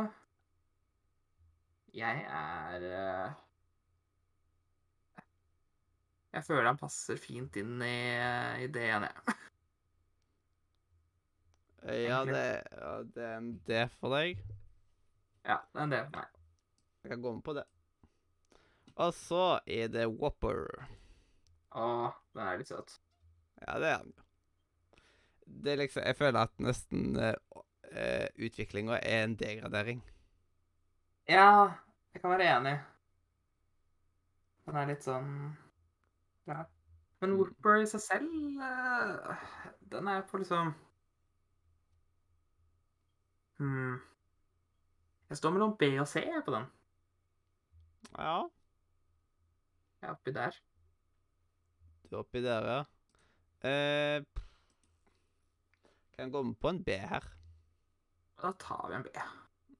[1.92, 3.32] Jeg er uh,
[6.32, 7.98] Jeg føler han passer fint inn i,
[8.62, 9.36] i det igjen, jeg.
[11.88, 14.38] Ja, det, ja, det er en D for deg.
[15.44, 16.08] Ja, det er en del.
[16.14, 16.24] Nei.
[17.02, 17.64] Jeg kan gå med på det.
[18.98, 20.64] Og så er det Whopper.
[21.78, 21.84] Å,
[22.34, 22.96] den er litt søt.
[23.62, 24.24] Ja, det er den jo.
[25.48, 30.02] Det er liksom Jeg føler at nesten uh, utviklinga er en degradering.
[31.28, 31.70] Ja,
[32.12, 32.74] jeg kan være enig.
[34.66, 35.30] Den er litt sånn
[36.48, 36.64] ja.
[37.22, 39.32] Men Whopper i seg selv, uh,
[39.90, 40.74] den er på liksom
[43.58, 43.96] hmm.
[45.28, 46.66] Jeg står mellom B og C på den.
[48.18, 48.36] Ja,
[50.00, 50.54] Jeg er oppi der.
[52.10, 52.84] du er oppi der, ja.
[53.68, 54.22] Eh,
[56.16, 57.26] kan gå med på en B her.
[58.42, 59.08] Da tar vi en B.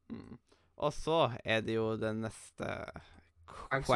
[0.09, 0.38] Mm.
[0.76, 2.66] Og så er det jo den neste.
[3.46, 3.86] Quack,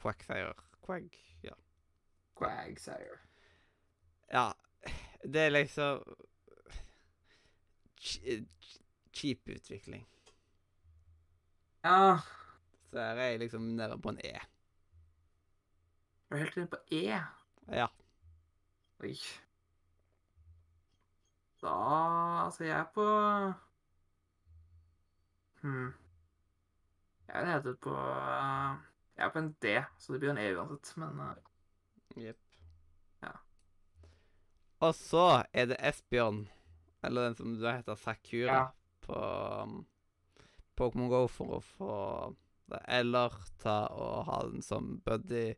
[0.00, 0.54] Quagsire.
[0.86, 1.10] Quag,
[1.44, 1.54] ja.
[2.38, 3.18] Quagsire.
[4.32, 4.52] Ja,
[5.24, 6.02] det er liksom
[8.00, 8.80] ch- ch-
[9.12, 10.06] Cheap utvikling.
[11.84, 12.18] Ja,
[12.90, 14.38] Så her er jeg liksom nede på en E.
[16.30, 17.20] du er helt nede på E.
[17.68, 17.86] Ja.
[19.00, 19.14] Oi.
[21.62, 21.72] Da
[22.44, 23.04] Altså, jeg er på
[25.62, 25.92] Hm.
[27.28, 28.76] Jeg er nede på eh,
[29.16, 32.38] Jeg er på en D, så det blir en E uansett, men eh, Jepp.
[33.22, 33.30] Ja.
[34.80, 36.48] Og så er det Esbjørn,
[37.02, 38.66] eller den som du heter Sakura, Ja.
[39.00, 39.14] på
[39.62, 39.86] um,
[40.78, 41.96] Pokémon Go for å få
[42.72, 42.80] det.
[42.88, 45.54] Eller ta og ha den som buddy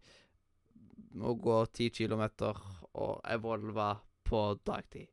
[1.23, 2.59] og gå ti kilometer
[2.99, 3.93] og evolve
[4.27, 5.07] på dagtid.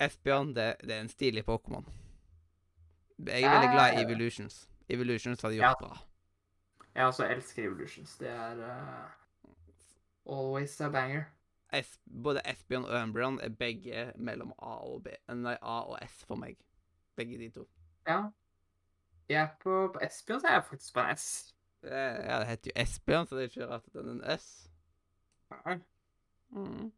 [0.00, 1.84] Esbjørn, det, det er en stilig Pokémon.
[3.26, 4.04] Jeg er veldig glad i.
[4.04, 4.60] Evolutions.
[4.88, 5.68] Evolutions har de Ja.
[5.72, 5.98] gjort bra.
[6.94, 8.16] jeg også elsker Evolutions.
[8.18, 9.10] Det er uh,
[10.26, 11.24] always a banger.
[11.72, 15.12] Es både Esbjørn og Umbreon er begge mellom A og B.
[15.28, 16.56] Nei, A og S for meg.
[17.16, 17.66] Begge de to.
[18.08, 18.24] Ja.
[19.30, 21.26] Jeg er på, på Esbjørn, så er jeg faktisk på en S.
[21.86, 24.48] Ja, det heter jo Esbjørn, så det er ikke rart at den er en S.
[25.54, 25.76] Nei.
[26.50, 26.88] Mm.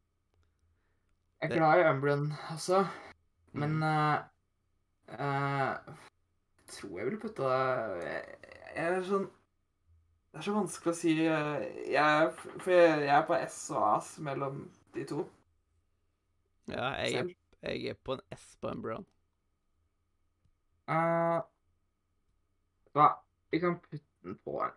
[1.42, 2.84] Jeg er glad i Umbren også,
[3.52, 3.82] men Mm.
[3.82, 4.18] uh,
[5.12, 5.76] Jeg
[6.72, 8.22] tror jeg ville putta jeg,
[8.76, 9.26] jeg er sånn
[10.32, 12.30] Det er så vanskelig å si eh, jeg,
[12.62, 14.62] For jeg, jeg er på S og As mellom
[14.94, 15.26] de to.
[16.72, 19.04] Ja, jeg jeg er på en S på Umbreon.
[20.88, 21.40] Eh,
[22.92, 23.08] hva?
[23.52, 24.72] Vi kan putte den på en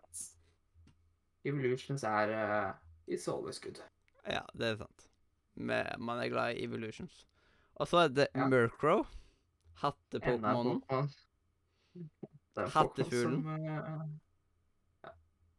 [1.46, 2.72] Evolutions er uh,
[3.06, 3.60] i always.
[4.26, 5.06] Ja, det er sant.
[5.54, 7.26] Men man er glad i Evolutions.
[7.74, 8.48] Og så er det Ja.
[8.48, 9.06] Murkrow.
[9.82, 10.82] Hattepokémonen.
[12.56, 13.64] Hattefuglen.
[13.64, 15.12] Ja.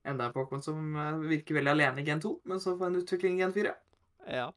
[0.03, 2.95] Enda en Pokémon som uh, virker veldig alene i Gen 2, men så får en
[2.95, 3.73] utvikling i Gen 4.
[4.27, 4.51] Ja.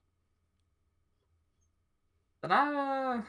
[2.43, 3.23] Den er,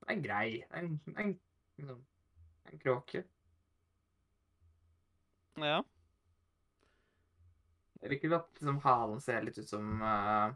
[0.00, 0.62] den er grei.
[0.74, 1.38] En, en, en,
[1.78, 2.04] liksom,
[2.72, 3.24] en kråke.
[5.60, 5.82] Ja.
[8.02, 10.54] Jeg liker at liksom, halen ser litt ut som uh,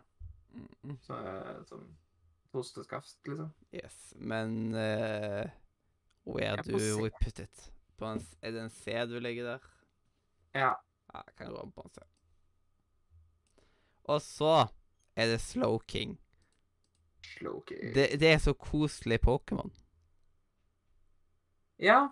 [1.05, 1.85] så, eh, som
[2.57, 3.53] hosteskaft, liksom.
[3.77, 5.47] Yes, men uh,
[6.27, 7.73] Where do we put it?
[7.97, 9.71] På en, er det en C du legger der?
[10.57, 10.73] Ja.
[11.13, 12.03] Ja, jeg kan gå på en C.
[14.11, 14.67] Og så
[15.17, 16.19] er det Slow King.
[17.27, 17.95] Slowkey.
[17.95, 19.71] Det, det er så koselig Pokémon.
[21.79, 22.09] Ja.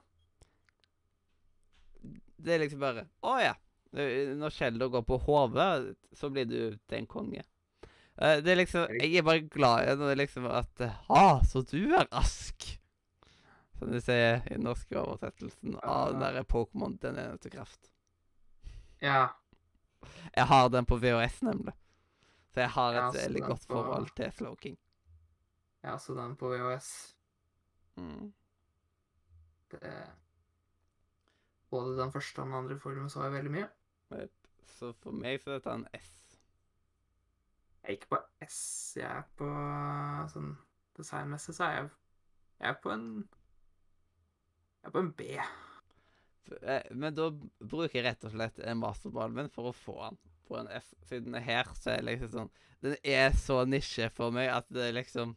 [2.36, 3.54] Det er liksom bare Å ja.
[3.94, 7.44] Når Sheldon går på hodet, så blir du til en konge.
[8.18, 11.62] Eh, Det er liksom Jeg er bare glad i når det liksom at Ha, så
[11.62, 12.78] du er rask!
[13.78, 17.90] Som de sier i den norske oversettelsen av den derre Pokémon Den eneste kraft.
[19.02, 19.28] Ja.
[20.36, 21.72] Jeg har den på VHS, nemlig.
[22.54, 24.76] Så jeg har et veldig ja, godt på- forhold til Slowking.
[25.84, 27.14] ja, så den på VHS
[27.96, 28.32] Mm.
[29.70, 29.92] det,
[31.74, 33.70] Både den første og den andre formen så jeg veldig mye.
[34.76, 36.12] Så for meg så er dette en S.
[37.84, 38.58] Jeg er ikke på S,
[38.96, 39.48] jeg er på
[40.32, 40.54] sånn
[40.96, 41.88] designmessig så er jeg
[42.62, 45.26] Jeg er på en Jeg er på en B.
[46.62, 50.20] Eh, Men da bruker jeg rett og slett en masterballen min for å få den
[50.48, 50.94] på en S.
[51.08, 52.52] Siden her så er liksom sånn
[52.84, 55.34] Den er så nisje for meg at det liksom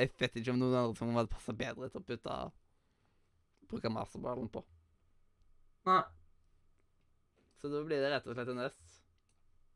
[0.00, 2.40] Jeg vet ikke om noen andre som hadde passa bedre til å putte
[3.70, 4.64] bruke masterballen på.
[5.88, 6.02] Nei.
[7.60, 8.78] Så da blir det rett og slett en S.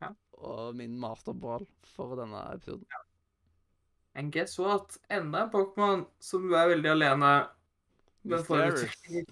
[0.02, 0.10] Ja.
[0.40, 2.86] Og min masterball for denne episoden.
[4.14, 4.98] And guess what?
[5.10, 7.30] Enda en Pokémon som du er veldig alene
[8.22, 9.30] med for Mysterious.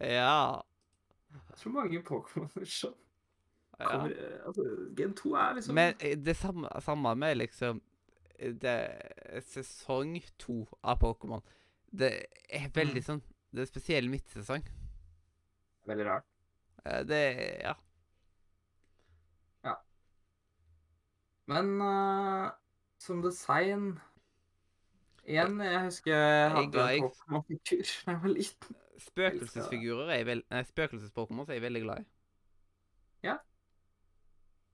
[0.00, 0.60] Ja.
[1.32, 2.92] Jeg tror mange Pokémoner som
[3.80, 3.86] ja.
[3.88, 7.80] kommer eh, Altså, Gen 2 er liksom Men eh, det samme, samme med liksom
[8.62, 8.76] det,
[9.46, 11.42] Sesong to av Pokémon.
[11.90, 12.12] Det
[12.50, 13.06] er veldig Mm.
[13.06, 14.62] sånn Det er spesiell midtsesong.
[15.88, 16.28] Veldig rart.
[16.84, 17.22] Eh, Det
[17.62, 17.74] Ja.
[19.64, 19.74] Ja.
[21.46, 22.50] Men uh,
[22.98, 24.00] som design
[25.22, 27.02] Igjen, jeg husker jeg hadde jeg...
[27.02, 28.76] Pokémon-figur da jeg var liten.
[29.06, 30.42] Spøkelsesfigurer er jeg veld...
[30.50, 32.06] Nei, spøkelses-Pokémon er jeg veldig glad i.
[33.22, 33.36] Ja.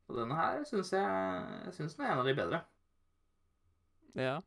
[0.08, 1.04] Og denne her syns jeg
[1.66, 2.60] Jeg syns den er en av de bedre.
[4.16, 4.38] Ja.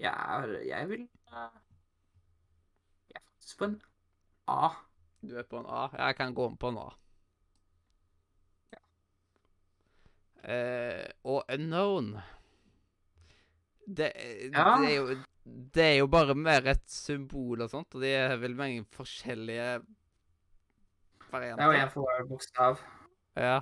[0.00, 1.58] Jeg, jeg vil eh,
[3.10, 3.82] Jeg er faktisk på en
[4.48, 4.68] A.
[5.20, 5.88] Du er på en A.
[5.96, 6.88] Jeg kan gå om på en A.
[10.40, 12.14] Eh, og Unknown
[13.86, 14.12] det,
[14.52, 14.76] Ja.
[14.80, 15.16] det, er jo,
[15.74, 19.82] det er jo bare mer et symbol og sånt, og det er vel mange forskjellige
[21.30, 22.80] Det er jo én for hver bokstav.
[23.36, 23.60] Ja.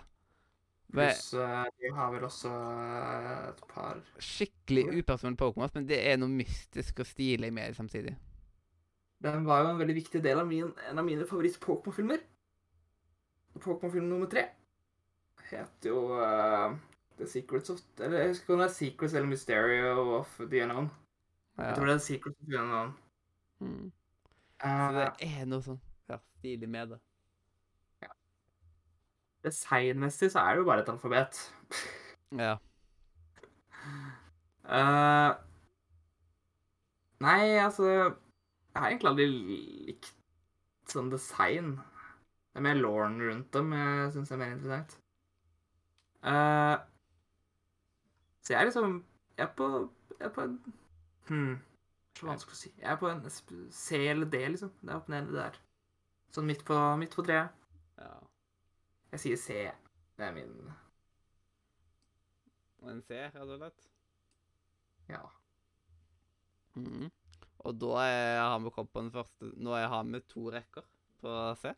[0.93, 6.17] Pluss uh, vi har vel også eh, et par skikkelig upersonlig Pokémon, men det er
[6.17, 8.15] noe mystisk og stilig med det samtidig.
[9.23, 12.23] Den var jo en veldig viktig del av min, en av mine favoritt-Pokémon-filmer.
[13.59, 14.45] Pokémon-film nummer tre
[15.49, 16.75] heter jo uh,
[17.17, 20.63] The Secrets of Eller jeg husker ikke om det er Secrets eller Mysterio of the
[20.63, 20.91] Unknown.
[21.59, 21.71] Ja.
[21.71, 22.93] Jeg tror det er Secrets of the Unknown.
[23.59, 23.93] Mm.
[24.61, 25.79] Så Eh, det er noe sånn
[26.11, 27.03] ja, stilig med det.
[29.47, 31.39] Designmessig så er det jo bare et alfabet.
[32.39, 32.57] Ja.
[34.69, 35.31] Uh,
[37.25, 37.87] nei, altså
[38.79, 39.25] Jeg har egentlig aldri
[39.89, 40.13] likt
[40.87, 41.73] sånn design.
[42.53, 44.95] Det er mer Lauren rundt dem jeg syns er mer interessant.
[46.23, 46.79] Uh,
[48.43, 48.95] så jeg er liksom
[49.39, 49.67] Jeg er på,
[50.19, 50.55] jeg er på en
[51.29, 51.59] hmm,
[52.19, 52.73] Så vanskelig å si.
[52.79, 53.27] Jeg er på en
[53.75, 54.71] C eller D, liksom.
[54.79, 55.59] Det er opp ned der.
[56.31, 57.51] Sånn midt på, midt på treet.
[57.99, 58.15] ja.
[59.11, 59.61] Jeg sier C.
[60.15, 60.55] Det er min
[62.87, 63.89] En C, rett og slett.
[65.11, 65.27] Ja.
[66.79, 67.11] Mhm.
[67.67, 70.83] Og da er, har vi kommet på den første Nå er- har vi to rekker
[71.21, 71.75] på C.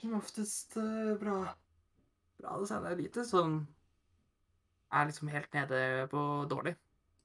[0.00, 1.54] som oftest eh, bra
[2.40, 2.84] bra design.
[2.84, 3.66] Det er lite som
[4.92, 6.72] er liksom helt nede på dårlig.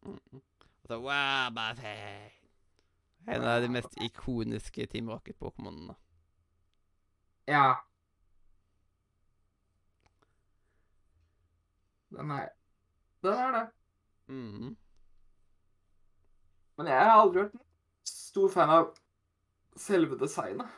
[0.04, 0.42] Og
[0.88, 2.32] så Wabafei.
[3.28, 5.96] En av de mest ikoniske Team Rocket-pokémonene.
[7.48, 7.74] Ja.
[12.12, 12.50] Den er
[13.26, 13.66] Den er det.
[14.28, 14.76] Mm.
[16.78, 17.62] Men jeg har aldri vært
[18.10, 18.88] stor fan av
[19.80, 20.70] selve designet.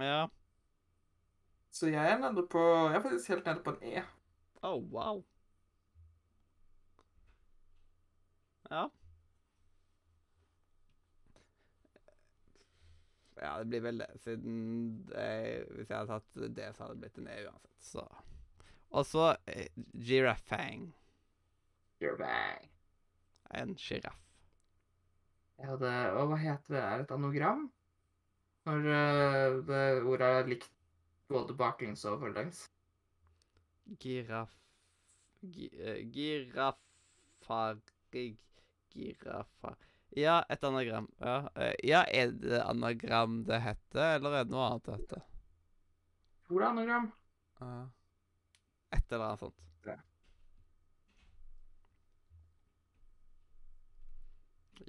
[0.00, 0.26] Ja.
[1.70, 4.02] Så jeg er nede på Jeg er faktisk helt nede på en E.
[4.62, 5.22] Oh, wow.
[8.70, 8.88] Ja.
[13.40, 14.58] Ja, det blir vel det, siden
[15.08, 18.04] det, Hvis jeg hadde tatt det, så hadde det blitt en E uansett, så
[18.90, 19.36] Og så
[19.94, 20.90] girafang.
[22.00, 22.66] Giraffang.
[23.54, 24.18] En sjiraff.
[25.60, 26.80] Ja, det, og hva heter det?
[26.80, 27.66] Er det et anagram?
[28.68, 30.70] Når uh, det ordet er likt
[31.30, 32.64] både baklengs og forlengs?
[34.00, 34.56] Giraff...
[35.40, 37.84] Gi, eh, Giraffarig
[38.92, 39.74] Giraffa...
[40.16, 41.06] Ja, et anagram.
[41.20, 45.22] Ja, eh, ja, er det anagram det heter, eller er det noe annet det heter?
[46.50, 47.12] Hvor er anagram?
[47.60, 47.74] Ja.
[48.92, 49.54] Et eller annet sånt.
[49.86, 49.96] Ja.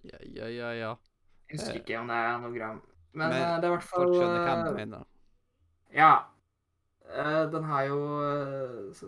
[0.03, 0.91] Ja, ja, ja, ja.
[1.49, 1.79] Jeg husker Eh.
[1.81, 2.81] ikke om det er anagram.
[3.13, 5.07] Men, Men eh, det er i hvert fall Folk skjønner hva eh, du mener.
[5.93, 6.11] Ja.
[7.51, 7.97] Den har jo
[8.95, 9.07] så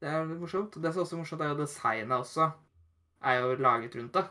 [0.00, 0.74] Det er litt morsomt.
[0.80, 2.50] Det som er også morsomt, er jo designet også.
[3.22, 4.24] Er jo laget rundt det.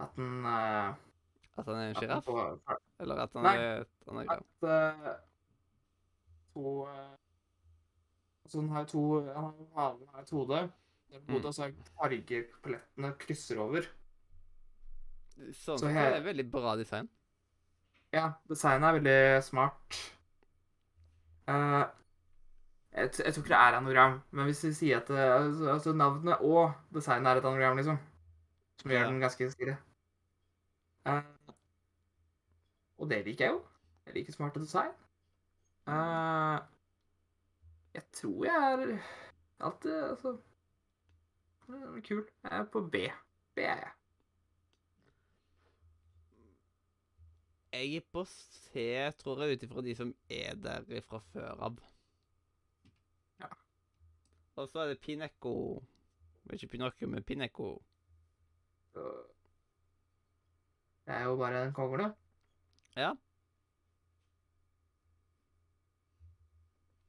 [0.00, 2.28] At den At han er en sjiraff?
[3.00, 3.84] Eller at han er er
[4.24, 4.46] grav?
[4.62, 5.18] At uh,
[6.54, 7.10] to eh,
[8.52, 9.02] Altså, den har to
[9.76, 10.56] halen har et hode.
[11.08, 11.32] Det er Mm.
[11.32, 13.82] hodet, og så er fargepalettene krysser over.
[15.52, 17.08] Sånn Så her, det er veldig bra design.
[18.12, 19.96] Ja, designet er veldig smart.
[21.48, 21.84] Uh,
[22.92, 25.92] jeg, jeg tror ikke det er anagram, men hvis vi sier at det, altså, altså
[25.92, 27.98] navnet og designet er et anagram, liksom,
[28.82, 29.06] som gjør Ja.
[29.08, 29.76] den ganske stilig.
[31.06, 31.22] uh,
[32.98, 33.62] og det liker jeg jo.
[34.06, 34.92] Jeg liker smarte design.
[35.88, 36.58] Eh,
[37.94, 38.98] jeg tror jeg er
[39.60, 40.38] alltid Altså
[41.66, 42.24] den er Kul.
[42.42, 42.94] Jeg er på B.
[43.54, 43.92] B er jeg.
[47.72, 48.72] Jeg er på C,
[49.18, 51.78] tror jeg, ut ifra de som er der fra før av.
[53.40, 53.48] Ja.
[54.56, 55.82] Og så er det Pinecco
[56.52, 57.82] Ikke Pinocchio, men Pinecco.
[58.94, 59.04] Det
[61.06, 62.14] er jo bare en kongle.
[62.96, 63.14] Ja.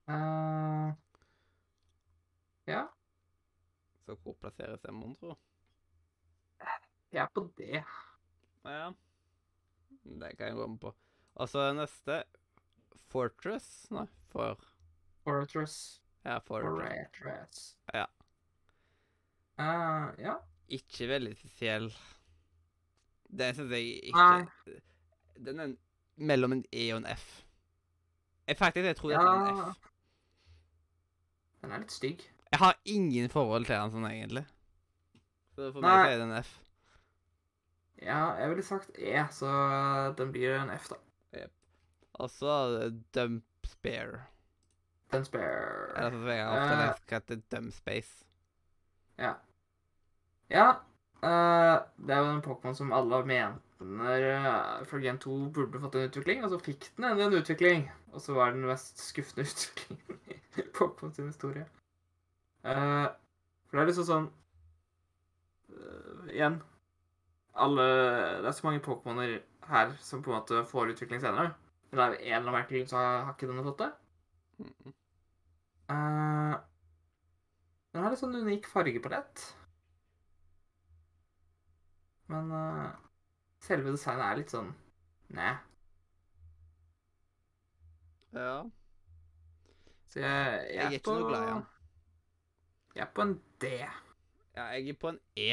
[0.08, 0.94] Eh,
[2.68, 2.88] ja,
[4.06, 5.36] Så hvor plasseres den, mon tro?
[7.14, 7.84] jeg er på det.
[8.66, 8.92] Ja.
[10.04, 10.96] Det kan jeg gå med på.
[11.36, 12.24] Og så er neste
[13.14, 13.86] Fortress.
[13.92, 14.60] Nei, for
[15.24, 16.02] Fortress.
[16.26, 17.08] Ja, Fortress.
[17.14, 17.78] Fortress.
[17.94, 18.06] Ja.
[19.60, 20.36] Uh, ja.
[20.68, 21.94] Ikke veldig spesiell.
[23.38, 24.80] Det syns jeg ikke Nei.
[25.46, 25.76] Den er
[26.16, 27.44] mellom en E og en F.
[28.48, 29.93] Jeg faktisk jeg tror det er en F.
[31.64, 32.26] Den er litt stygg.
[32.54, 34.44] Jeg har ingen forhold til den sånn, egentlig.
[35.56, 36.12] Så for meg Nei.
[36.12, 36.52] er det en F.
[38.04, 39.50] Ja, jeg ville sagt E, så
[40.20, 41.00] den blir en F, da.
[42.22, 42.54] Og så
[43.16, 44.20] Dump Spare.
[45.10, 45.94] Dump spare.
[45.98, 47.00] Eller sånn som jeg har ofte Eh.
[47.08, 48.26] hva heter Dump Space.
[49.18, 49.32] Ja.
[50.54, 50.68] Ja.
[51.24, 53.16] Uh, det er jo en Pokémon som alle
[53.86, 57.40] mener for fra Gen 2 burde fått en utvikling, og så fikk den endelig en
[57.42, 57.88] utvikling.
[58.14, 60.20] Og så var det den mest skuffende utviklingen
[60.58, 61.66] i Pokémon sin historie.
[62.64, 63.10] Uh,
[63.68, 64.28] for det er liksom sånn
[65.74, 66.62] uh, Igjen
[67.54, 67.84] alle,
[68.42, 71.54] Det er så mange Pokémoner her som på en måte får utvikling senere.
[71.92, 73.90] Men det er jo en eller annen grunn så har, ikke denne fått det.
[75.94, 76.56] Eh,
[77.94, 79.44] den har litt sånn unik fargepalett.
[82.34, 83.03] Men eh,
[83.64, 84.72] selve designet er litt sånn
[85.34, 85.54] Nei.
[88.34, 88.58] Ja.
[90.12, 91.64] Så jeg, jeg, Jeg er ikke noe glad i han.
[92.94, 93.34] Jeg er på en
[93.64, 93.72] D.
[94.54, 95.48] Ja, jeg er på en E.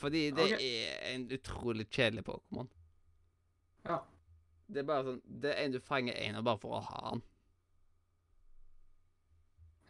[0.00, 0.70] Fordi det okay.
[0.88, 2.70] er en utrolig kjedelig Pokémon.
[3.86, 4.00] Ja.
[4.70, 7.00] Det er bare sånn Det er en du fanger en av bare for å ha
[7.10, 7.22] den,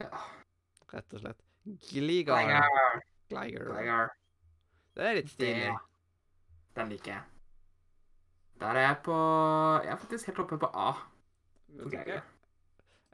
[0.01, 0.21] ja.
[0.93, 1.43] rett og slett.
[1.91, 2.47] Gligar.
[3.29, 3.67] Gligar.
[3.69, 4.15] Gligar.
[4.97, 5.75] Det er litt stilig.
[6.77, 7.23] Den liker jeg.
[8.61, 9.17] Der er jeg på
[9.85, 10.93] Jeg er faktisk helt oppe på A.
[11.81, 12.21] Hva?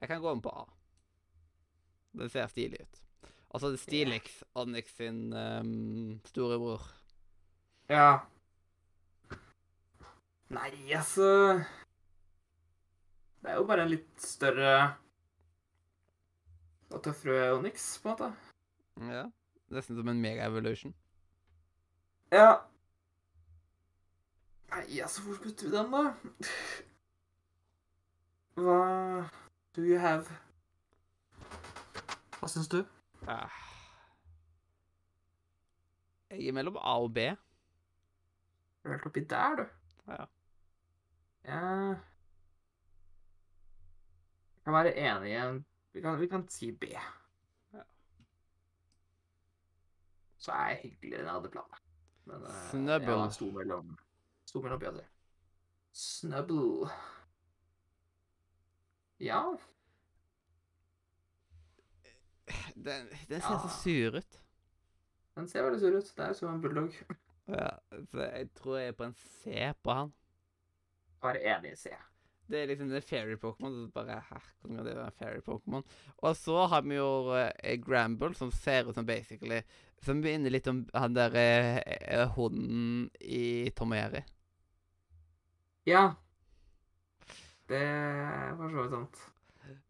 [0.01, 0.65] Jeg kan gå om på A.
[2.17, 3.03] Den ser stilig ut.
[3.55, 6.83] Altså det er Stilix, Onyx sin um, storebror.
[7.89, 8.19] Ja.
[10.49, 11.59] Nei, altså
[13.41, 14.97] Det er jo bare en litt større
[16.91, 18.31] og tøffere Onyx, på en måte.
[19.11, 19.25] Ja.
[19.75, 20.95] Nesten som en mega-evolution.
[22.33, 22.63] Ja.
[24.71, 26.03] Nei, altså, hvor putter vi den, da?
[28.57, 28.81] Hva
[29.77, 30.27] do you have?
[32.39, 32.81] Hva syns du?
[33.29, 33.53] Ah.
[36.31, 37.19] Jeg er mellom A og B.
[38.87, 39.65] Er helt oppi der, du?
[40.09, 40.25] Ja.
[41.47, 41.61] Ja
[44.57, 46.85] Jeg kan være enig i en Vi kan, vi kan si B.
[47.73, 47.83] Ja.
[50.39, 51.87] Så er jeg hyggeligere enn jeg hadde planlagt.
[52.25, 53.21] Men eh, Snubble.
[53.23, 53.97] Jeg sto mellom
[54.57, 55.01] Sto mellom B og
[55.93, 56.89] Snubble.
[59.21, 59.43] Ja.
[62.75, 64.39] Den, den ser så sur ut.
[65.37, 66.13] Den ser veldig sur ut.
[66.17, 66.97] Det er som en bulldog.
[67.47, 67.69] Ja,
[68.11, 70.13] så jeg tror jeg er på en C på han.
[71.21, 71.93] Bare enig i C.
[72.49, 73.77] Det er liksom en fairy-pokémon.
[73.93, 75.85] Bare, her, hvordan kan det være fairy-pokémon?
[76.17, 79.61] Og så har vi jo eh, Gramble, som ser ut som basically
[80.01, 84.25] Som minner litt om han der eh, eh, hunden i Tom og Jerry.
[85.87, 86.05] Ja.
[87.69, 89.23] Det er for så vidt sant.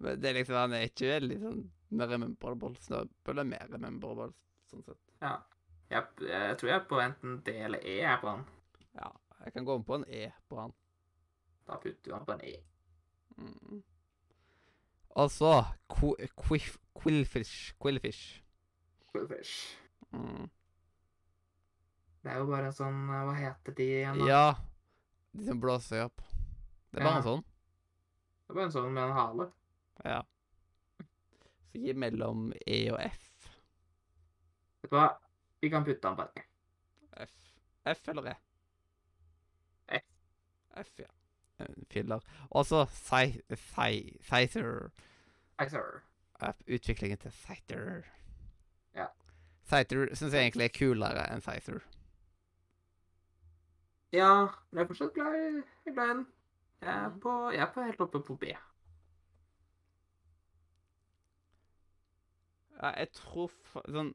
[0.01, 1.59] Men det er liksom, han er ikke veldig sånn
[1.97, 2.72] mer rememberable.
[2.84, 4.30] Snøbøl er mer rememberable,
[4.70, 5.01] sånn sett.
[5.22, 8.44] Jeg, jeg tror jeg er på enten D eller E jeg er på han.
[8.99, 9.11] Ja,
[9.44, 10.72] Jeg kan gå om på en E på han.
[11.68, 12.55] Da putter du han på en E.
[13.36, 13.82] Mm.
[15.16, 15.53] Og så
[15.92, 17.74] quiff- Quillfish.
[17.80, 18.42] Quillfish.
[19.12, 19.55] Quillfish.
[20.12, 20.49] Mm.
[22.24, 24.18] Det er jo bare en sånn Hva heter de igjen?
[24.24, 24.26] da?
[24.32, 24.47] Ja.
[25.37, 26.20] De som blåser opp.
[26.91, 27.16] Det er bare Ja.
[27.18, 27.43] en sånn.
[27.45, 29.51] Det er bare en sånn med en hale.
[30.05, 30.22] Ja.
[31.72, 33.51] Så gi mellom E og F.
[34.82, 35.09] Vet du hva?
[35.61, 36.28] Vi kan putte den på en.
[37.26, 37.32] F.
[37.84, 38.34] F eller E?
[39.89, 40.03] F.
[40.76, 41.07] F, ja.
[41.91, 42.20] Filler.
[42.51, 44.91] Og så Cyther.
[45.57, 46.03] Cyther.
[46.68, 48.03] Utviklingen til Cyther.
[48.95, 49.07] Ja.
[49.64, 51.80] Cyther syns jeg egentlig er kulere enn Scyther.
[54.12, 54.30] Ja,
[54.70, 55.44] men jeg er fortsatt glad i,
[55.84, 56.26] jeg er glad i den.
[56.80, 57.20] Jeg er, Mhm.
[57.20, 58.44] på, jeg er på helt oppe på B.
[62.82, 64.14] Ja, jeg tror fa sånn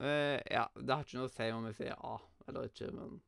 [0.00, 2.16] eh, Ja, det har ikke noe å si om jeg sier A
[2.48, 3.20] eller ikke, men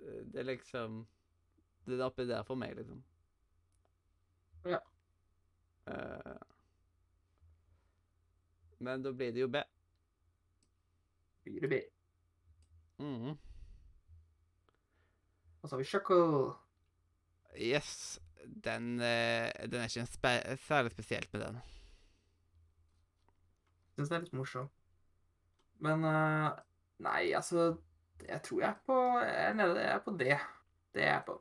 [0.00, 1.06] Eh, Det er liksom
[1.86, 3.02] Det er oppi der for meg, liksom.
[4.64, 4.78] Ja.
[5.86, 6.36] Eh,
[8.78, 9.62] men da blir det jo B.
[11.44, 11.80] Blir det B.
[13.02, 13.38] Mhm.
[15.62, 16.52] Og så har vi Shuckle.
[17.56, 18.20] Yes.
[18.64, 21.60] Den, eh, den er ikke spe særlig spesielt med den.
[23.94, 24.70] Syns det er litt morsom.
[25.80, 26.56] Men uh,
[27.00, 27.76] Nei, altså
[28.28, 30.38] Jeg tror jeg er på Jeg er nede Jeg er på det.
[30.94, 31.36] Det er jeg på.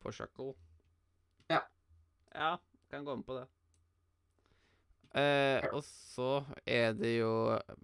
[0.00, 0.54] På Shuckle.
[1.50, 1.60] Ja.
[2.34, 2.56] Ja,
[2.90, 3.46] kan gå med på det.
[5.14, 7.30] Eh, og så er det jo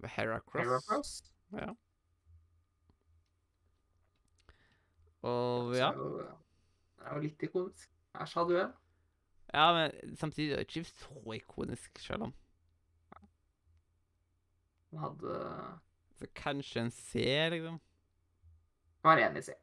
[0.03, 0.67] Heracross.
[0.67, 1.13] Heracross.
[1.53, 1.71] Ja.
[5.23, 5.91] Og ja.
[5.93, 7.89] Det er jo litt ikonisk.
[8.29, 8.73] Sa du en.
[9.53, 12.33] Ja, men samtidig er det ikke så ikonisk, selv om.
[14.91, 15.39] Den hadde
[16.19, 17.79] Så kanskje en C, liksom.
[19.03, 19.55] Var enig i C.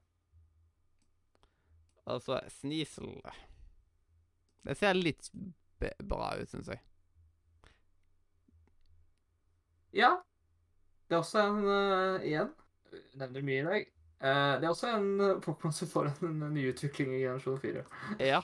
[2.04, 3.20] Og så Sneasel.
[4.66, 5.30] Det ser litt
[5.80, 6.82] bra ut, syns jeg.
[9.96, 10.14] Ja.
[11.08, 12.52] Det er også en uh, igjen.
[13.18, 13.90] Nevner mye i dag.
[14.20, 17.84] Uh, det er også en uh, Pokémon som får en, en nyutvikling i generasjon 4.
[18.20, 18.42] Ja.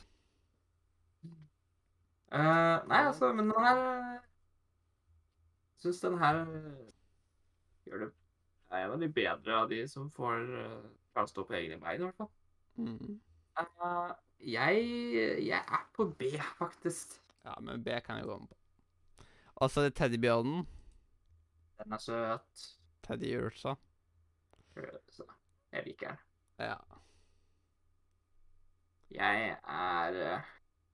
[2.32, 3.78] Uh, nei, altså, men den her
[5.78, 6.88] Syns den her eh,
[7.86, 8.08] gjør det
[8.70, 11.76] er en av de bedre av de som får uh, klare å stå på egne
[11.78, 12.30] bein, i hvert fall.
[12.80, 13.18] Mm.
[13.60, 14.10] Uh,
[14.42, 14.80] jeg,
[15.46, 17.14] jeg er på B, faktisk.
[17.46, 19.26] Ja, men B kan jeg gå med på.
[19.62, 20.66] Og så det teddybjørnen.
[21.78, 22.66] Den er søt.
[23.02, 23.74] Teddy Ursa.
[24.76, 25.24] Ursa.
[25.72, 26.18] jeg liker den.
[26.58, 26.76] Ja.
[29.10, 30.40] Jeg er eh,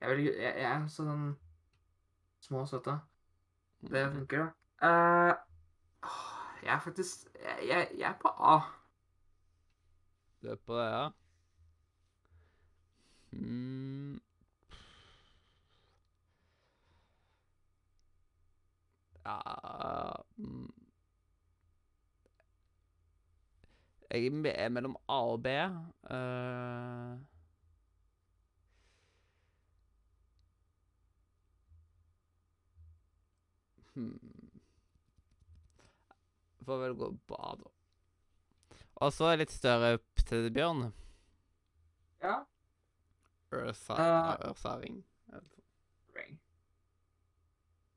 [0.01, 1.21] Jeg er, jeg, jeg er sånn
[2.43, 2.97] små og søte.
[3.93, 4.13] Det Mm.
[4.15, 4.49] funker,
[4.81, 4.89] da.
[4.89, 5.35] Uh,
[6.63, 7.27] jeg er faktisk
[7.67, 8.57] jeg, jeg er på A.
[10.41, 11.09] Du er på det, ja?
[13.33, 14.19] Mm.
[19.25, 19.39] Ja.
[24.13, 25.47] Jeg er mellom A og B.
[26.11, 27.17] Uh,
[33.93, 34.19] hmm.
[36.65, 37.71] Får vel gå på A, da.
[39.03, 39.97] Og så litt større
[40.27, 40.91] til Bjørn.
[42.23, 42.43] Ja.
[43.53, 45.01] Ørsa, Ørsa Ørsaring.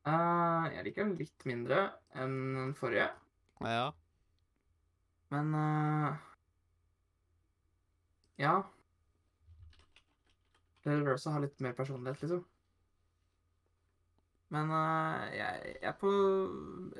[0.07, 1.79] Eh, jeg liker den litt mindre
[2.15, 3.09] enn den forrige,
[3.65, 3.89] Ja.
[5.35, 6.17] men uh,
[8.39, 8.53] Ja.
[10.87, 12.45] Reversa har litt mer personlighet, liksom.
[14.55, 16.11] Men uh, jeg, jeg er på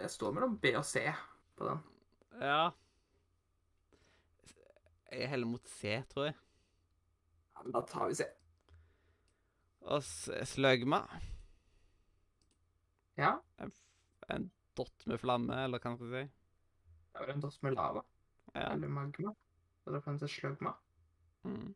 [0.01, 1.05] Jeg står mellom B og C
[1.57, 1.85] på den.
[2.43, 2.73] Ja.
[5.13, 6.35] Jeg er heller mot C, tror jeg.
[7.55, 8.27] Ja, men Da tar vi C.
[9.87, 11.05] Og sløgma.
[13.17, 13.33] Ja.
[13.59, 13.73] En,
[14.29, 16.33] en dott med flamme, eller hva skal jeg si.
[17.17, 18.03] Det er en dott med lava.
[18.53, 18.73] Ja.
[18.75, 19.33] Eller magma.
[19.87, 20.75] Eller kanskje slugma.
[21.47, 21.75] Mm.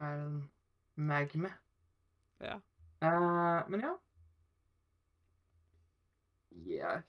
[0.00, 0.40] En
[0.96, 1.52] magme.
[2.40, 2.58] ja.
[3.00, 3.94] Uh, men ja.
[6.50, 7.02] Jeg,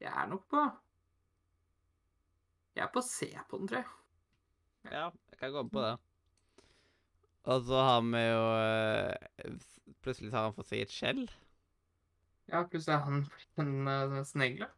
[0.00, 0.62] jeg er nok på
[2.74, 3.90] Jeg er på C på den, tror jeg.
[4.90, 5.92] Ja, jeg kan gå med på det.
[7.52, 9.54] Og så har vi jo eh,
[10.02, 11.22] Plutselig har han fått seg et skjell.
[12.50, 14.68] Ja, plutselig er han blitt en uh, snegle.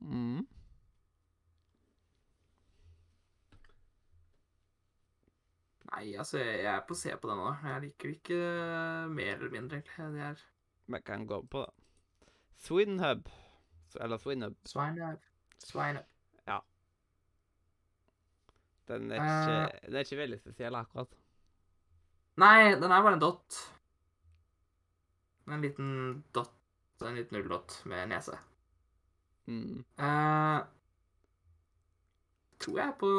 [0.00, 0.46] Mm.
[5.92, 7.66] Nei, altså, jeg er på C på den òg.
[7.68, 10.06] Jeg liker ikke eh, mer eller mindre, egentlig.
[10.14, 10.44] Det er
[10.86, 12.28] Vi kan gå på det.
[12.64, 13.28] Swinhub.
[14.00, 14.56] Eller Swinhub.
[14.64, 15.20] Swineup.
[15.58, 16.08] Swineup.
[16.48, 16.58] Ja.
[18.88, 21.18] Den er ikke, den er ikke veldig spesiell, akkurat.
[22.40, 23.60] Nei, den er bare en dott.
[25.46, 26.54] En liten dott,
[27.08, 28.38] en liten nulldott med nese.
[29.46, 29.84] Mm.
[29.98, 30.60] Eh,
[32.62, 33.10] tror jeg er på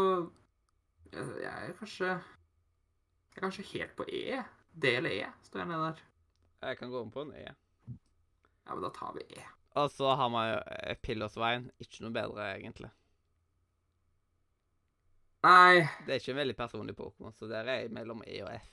[1.12, 4.44] Jeg er kanskje Jeg er kanskje helt på E.
[4.74, 6.04] D eller E står jeg nede der.
[6.64, 7.44] Jeg kan gå om på en E.
[8.66, 9.44] Ja, men da tar vi E.
[9.76, 11.72] Og så har man jo eh, Pillersveien.
[11.82, 12.90] Ikke noe bedre, egentlig.
[15.44, 18.54] Nei, Det er ikke en veldig personlig Pokémon, så der er jeg mellom E og
[18.56, 18.70] F.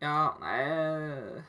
[0.00, 1.42] ja, nei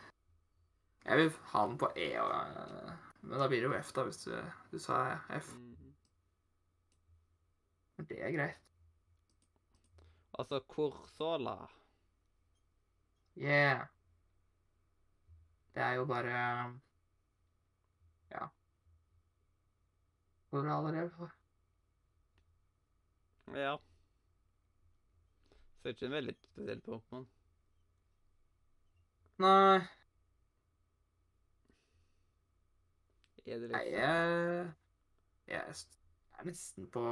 [1.05, 2.91] Jeg vil ha den på E, og, eh,
[3.21, 4.33] men da blir det jo F, da, hvis du,
[4.71, 5.01] du sa
[5.37, 5.53] F.
[5.57, 5.93] Mm.
[7.97, 8.61] Men det er greit.
[10.39, 11.55] Altså Corsola.
[13.37, 13.87] Yeah.
[15.75, 16.79] Det er jo bare
[18.31, 18.47] Ja.
[20.49, 21.29] Koralrev.
[23.47, 23.77] Ja.
[25.77, 27.27] Så det er ikke en veldig spesiell Pokémon.
[29.41, 29.79] Nei,
[33.45, 34.73] Er det nei liksom jeg,
[35.47, 35.59] jeg
[36.39, 37.03] er nesten på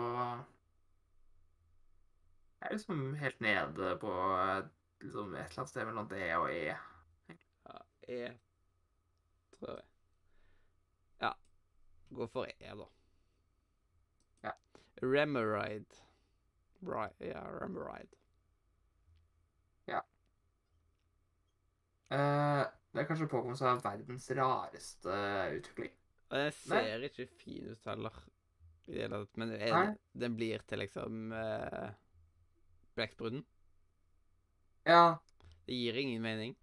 [2.59, 4.13] Jeg er liksom helt nede på
[5.01, 6.63] liksom et eller annet sted mellom D og E.
[6.67, 7.79] ja,
[8.09, 8.19] E,
[9.55, 9.85] tror jeg.
[11.21, 11.31] Ja.
[12.15, 12.87] Gå for E, da.
[14.43, 14.51] Ja.
[15.01, 16.03] Remeride.
[16.81, 18.19] Right, ja, Remeride.
[22.11, 25.09] Uh, det er kanskje Pokémon som har verdens rareste
[25.57, 25.98] utvikling.
[26.29, 26.81] Og den Nei.
[26.85, 28.19] ser ikke fin ut heller,
[28.85, 29.39] i det hele tatt.
[29.41, 29.93] Men er,
[30.23, 31.89] den blir til liksom uh,
[32.97, 33.43] Blekkspruten.
[34.89, 35.17] Ja,
[35.65, 36.55] Det gir ingen mening.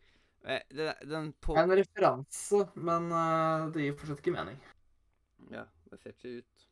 [0.47, 4.61] Eh, den, den på det er en referanse, men uh, det gir fortsatt ikke mening.
[5.51, 6.67] Ja, det ser ikke ut.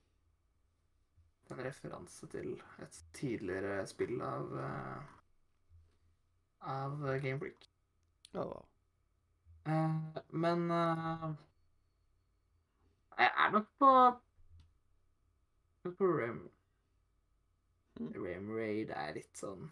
[1.45, 5.15] Det er en referanse til et tidligere spill av uh,
[6.65, 7.67] av Game Freak.
[8.33, 8.47] Ja.
[9.67, 11.29] Uh, men eh,
[13.19, 13.91] Jeg er nok på
[15.85, 16.43] på Rim
[17.95, 18.11] Mm.
[18.25, 19.69] Rem Raid er litt sånn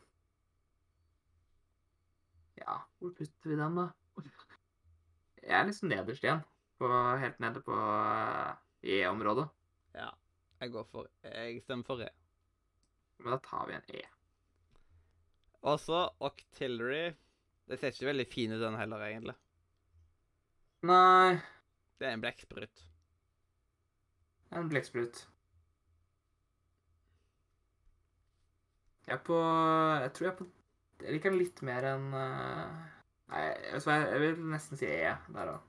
[2.60, 3.88] Ja, hvor putter vi den, da?
[5.42, 6.44] Jeg er liksom nederst igjen.
[6.78, 6.86] På,
[7.18, 8.52] helt nede på eh,
[9.00, 9.48] E-området.
[9.96, 10.12] Ja.
[10.60, 12.12] Jeg går for Jeg stemmer for E.
[13.18, 14.04] Men da tar vi en E.
[15.66, 17.16] Og så Octillery.
[17.66, 19.34] Det ser ikke veldig fin ut, den heller, egentlig.
[20.86, 21.40] Nei,
[21.98, 22.86] Det er en blekksprut.
[24.60, 25.26] En blekksprut.
[29.06, 30.46] Jeg er på Jeg tror jeg er på
[31.02, 32.82] Jeg liker den litt mer enn eh,
[33.32, 33.44] Nei,
[33.82, 35.68] hva, jeg vil nesten si E der òg.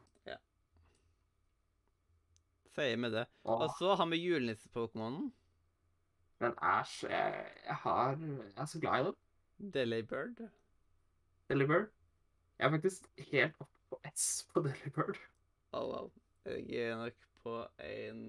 [2.74, 3.28] Sier med det.
[3.46, 5.28] Og så har vi julenisse-pokémonen.
[6.42, 9.74] Den er så jeg, jeg har Jeg er så glad i den.
[9.74, 10.42] Delibird.
[11.50, 11.92] Delibird.
[12.60, 15.22] Jeg er faktisk helt oppe på S på Delibird.
[15.72, 16.12] Oh, wow.
[16.46, 17.14] Jeg er nok
[17.44, 18.22] på en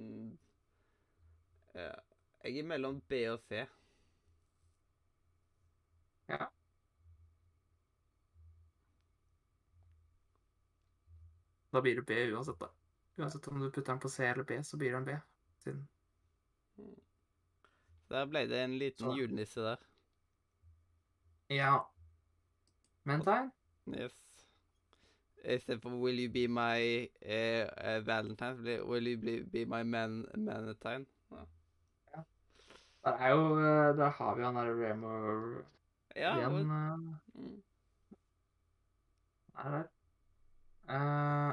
[1.74, 1.90] ja,
[2.44, 3.64] Jeg er mellom B og C.
[6.28, 6.46] Ja.
[11.72, 12.68] Da blir det B uansett, da.
[13.16, 15.16] Uansett om du putter den på C eller B, så blir det en B.
[15.64, 15.88] Siden
[18.10, 19.16] Der ble det en liten Så.
[19.18, 19.76] julenisse der.
[21.48, 21.86] Ja.
[23.04, 23.50] Mentine?
[23.86, 24.23] Yes.
[25.44, 30.24] Istedenfor 'Will you be my eh, eh, Valentine', blir 'Will you be, be my man,
[30.36, 31.06] manatine'.
[32.16, 32.22] Ja.
[33.04, 35.08] Der er jo eh, Der har vi han derre Remo
[36.16, 36.52] Ja, igjen.
[36.52, 36.98] og, eh,
[37.34, 37.62] mm.
[39.58, 39.84] Er der.
[40.88, 41.52] Uh...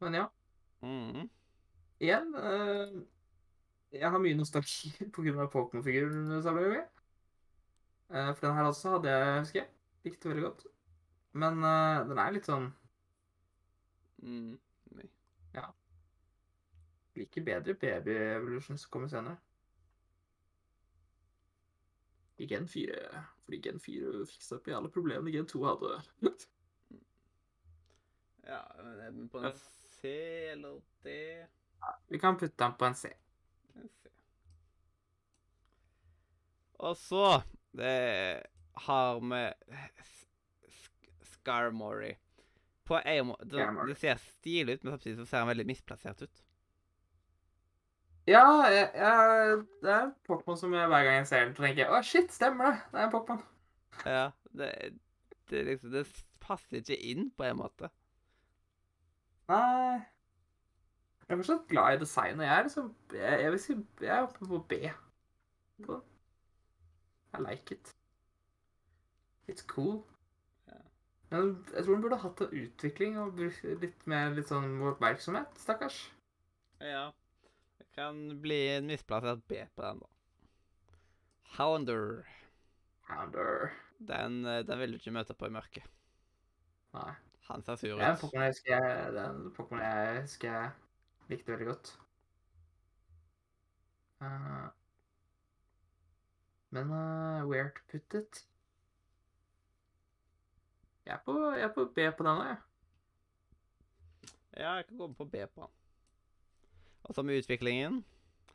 [0.00, 0.26] men ja.
[0.82, 1.30] Mm.
[2.00, 3.02] Igjen uh...
[3.92, 5.46] Jeg har mye nostalgi pga.
[5.46, 6.84] Pokémon-figuren.
[8.10, 9.70] Uh, for den her også hadde jeg, husker jeg.
[10.04, 10.66] Likte veldig godt.
[11.32, 12.72] Men uh, den er litt sånn
[14.20, 14.58] Mm.
[17.16, 19.36] Liker bedre Baby Evolution som kommer senere.
[22.36, 26.00] I Gen 4, fordi Gen 4 fiksa opp i alle problemene Gen 2 hadde.
[28.50, 29.52] Ja, men er den på en
[29.86, 30.10] C
[30.50, 31.12] eller D?
[32.08, 33.12] Vi kan putte den på en C.
[33.76, 34.08] En C.
[36.72, 37.42] Og så
[37.76, 38.42] det
[38.86, 39.42] har vi
[41.32, 42.14] Scarmory.
[42.84, 46.22] På en måte det, det ser stilig ut, men samtidig så ser han veldig misplassert
[46.22, 46.42] ut.
[48.28, 51.94] Ja, jeg, jeg, det er Pokémon som jeg, hver gang jeg ser den, tenker jeg
[51.94, 52.82] å shit, stemmer det.
[52.90, 53.46] Det er en Pokémon.
[54.06, 54.26] Ja,
[54.58, 54.68] det,
[55.50, 56.04] det, liksom, det
[56.42, 57.90] passer ikke inn på en måte.
[59.50, 62.46] Nei Jeg er fortsatt glad i designet.
[62.46, 64.78] Jeg er liksom Jeg, jeg vil si jeg er oppe på B.
[65.86, 65.98] På.
[67.34, 67.92] I like it.
[69.48, 70.04] It's cool.
[71.30, 75.52] Jeg tror den burde hatt en utvikling og brukt litt mer litt sånn oppmerksomhet.
[75.62, 76.00] Stakkars.
[76.82, 77.10] Ja.
[77.78, 80.10] Det kan bli en misplassert B på den, da.
[81.54, 82.26] Hounder.
[83.06, 83.70] Hounder.
[83.98, 85.86] Den, eh, den vil du ikke møte på i mørket.
[86.98, 87.12] Nei.
[87.50, 88.02] Han ser sur ut.
[88.02, 88.20] en ut.
[88.24, 90.70] Pokémon jeg husker jeg, er Pokémon jeg husker jeg
[91.30, 91.92] likte veldig godt.
[94.22, 94.66] Eh,
[96.70, 98.44] men uh, where to put it?
[101.06, 102.56] Jeg er på, jeg er på B på denne, jeg.
[104.56, 105.70] Ja, jeg kan gå på B på den.
[107.02, 108.04] Og så med utviklingen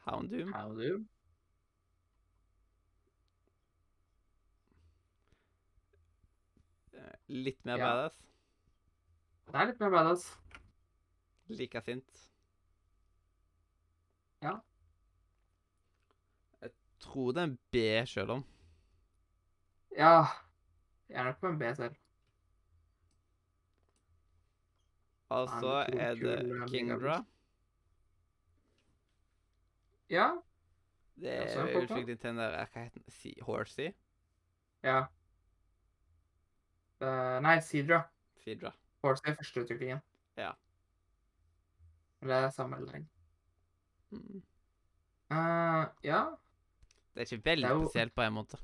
[0.05, 0.53] Houndoom.
[0.53, 1.07] Houndoom.
[6.93, 7.87] eh, Litt mer Ja.
[7.89, 8.17] badass.
[9.47, 10.25] Det er litt mer badass.
[11.47, 12.29] Likasint.
[14.41, 14.55] Ja.
[16.61, 16.71] Jeg
[17.05, 18.43] tror det er en B sjøl om.
[19.97, 20.25] Ja.
[21.09, 21.95] Jeg er nok på en B selv.
[25.29, 27.23] Altså er det eh, Kingdra.
[30.09, 30.29] Ja.
[31.15, 32.05] Det er jo Pokémon.
[32.05, 33.33] til den der Hva heter den?
[33.41, 33.91] Horsey?
[34.83, 35.05] Ja.
[37.01, 38.01] Uh, nei, Sidra.
[38.43, 38.71] Sidra.
[39.03, 39.99] Horsey er første utviklingen.
[40.37, 40.51] Ja.
[42.21, 43.09] Eller det er samme læring.
[44.11, 44.43] Mm.
[45.31, 46.23] Uh, ja.
[47.15, 48.57] Det er ikke veldig er jo- spesielt på en måte.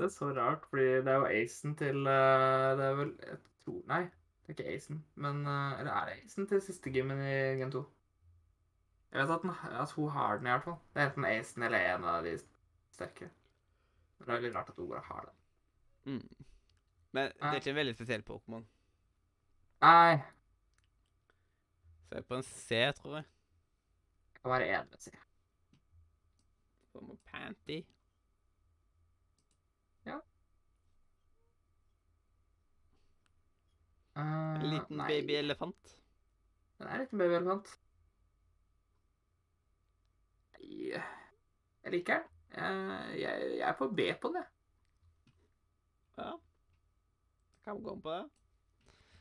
[0.00, 3.38] Det er så rart, fordi det er jo acen til eh, Det er vel Jeg
[3.64, 4.02] tror Nei,
[4.46, 5.04] det er ikke acen.
[5.16, 7.82] Men eh, Eller er det acen til siste gymmen i Gen 2?
[9.12, 10.78] Jeg vet at, den, at hun har den, i hvert fall.
[10.94, 12.36] Det er enten acen eller en av de
[12.94, 13.30] sterkere.
[14.18, 15.34] Men det er veldig rart at bare har den.
[16.14, 16.44] Mm.
[17.12, 18.64] Men det er ikke en veldig spesiell Pokémon.
[19.82, 20.16] Nei,
[22.06, 23.24] Så jeg er på en C, tror jeg.
[24.32, 25.10] jeg kan være enig jeg si.
[26.92, 27.80] Så må Panty.
[30.06, 30.18] Ja.
[34.16, 35.96] En liten uh, babyelefant.
[36.78, 37.72] Den er en liten babyelefant.
[40.58, 42.28] Nei Jeg liker den.
[42.50, 44.46] Jeg, jeg, jeg er på B på den, jeg.
[46.18, 46.32] Ja.
[47.64, 48.24] Kan vi gå på det.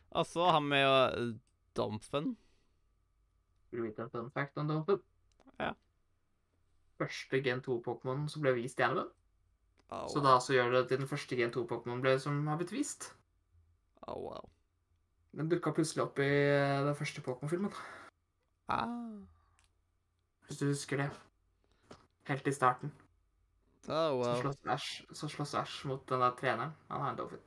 [0.09, 1.37] Og så har vi jo
[1.77, 2.37] Domfen.
[3.69, 4.99] Vil du vite en fun fact om Domfen?
[5.59, 5.73] Ja.
[6.99, 9.07] Første Gen 2-Pokémon som ble vist i animen.
[9.89, 12.73] Oh, Så da så gjør det til den første Gen 2-Pokémon ble- som har blitt
[12.76, 13.13] vist.
[14.07, 14.49] Oh, wow.
[15.38, 17.73] Den dukka plutselig opp i eh, den første Pokémon-filmen.
[18.69, 18.85] Ah.
[20.47, 21.09] Hvis du husker det.
[22.30, 22.91] Helt i starten.
[23.88, 24.41] Oh, Så wow.
[24.41, 26.76] slåss Ash, så slåss Ash mot den der treneren.
[26.89, 27.39] Han har en Dolphin.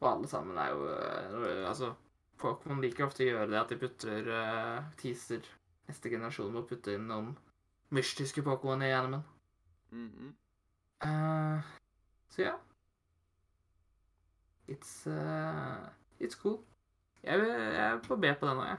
[0.00, 1.92] Og alle sammen er jo eh, Altså,
[2.40, 5.44] Pokémon liker ofte å gjøre det at de putter uh, teaser
[5.90, 7.34] neste generasjon må putte inn noen
[7.90, 9.22] mystiske Pokémon i animen.
[9.90, 10.34] -hmm.
[11.04, 11.62] uh,
[12.28, 12.54] så ja.
[14.68, 15.88] It's uh,
[16.20, 16.64] It's cool.
[17.22, 18.78] Jeg, jeg er på B på den òg, jeg.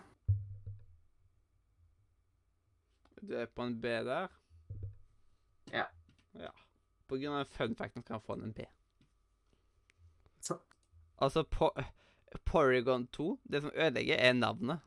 [3.22, 4.28] Du er på en B der?
[5.72, 5.86] Ja.
[6.34, 6.50] Ja.
[7.08, 8.66] På grunn av fun facten kan jeg få en B.
[10.42, 10.58] Så.
[11.18, 11.70] Altså, po
[12.46, 14.80] Porygon 2, det som ødelegger, er navnet.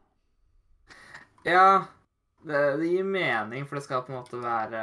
[1.45, 1.85] Ja,
[2.45, 4.83] det, det gir mening, for det skal på en måte være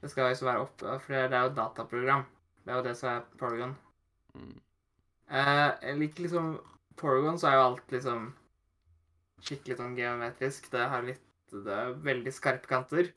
[0.00, 2.24] Det skal liksom være oppe, for det er jo dataprogram.
[2.64, 3.76] Det er jo det som er Porygon.
[4.34, 4.56] Mm.
[5.26, 6.50] Eh, jeg liker liksom
[6.96, 8.28] Porygon så er jo alt liksom
[9.44, 10.70] skikkelig sånn geometrisk.
[10.72, 11.22] Det har litt
[11.52, 13.12] Det er veldig skarpe kanter.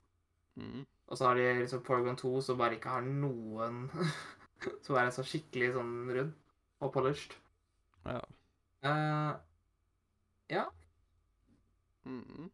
[0.60, 0.84] Mm.
[1.10, 3.88] Og så har de liksom Porygon 2 som bare ikke har noen
[4.86, 6.36] Som er så skikkelig sånn rund
[6.84, 7.34] og polished.
[8.06, 8.20] Ja.
[8.84, 9.32] Eh,
[10.54, 10.66] ja.
[12.06, 12.50] Mm.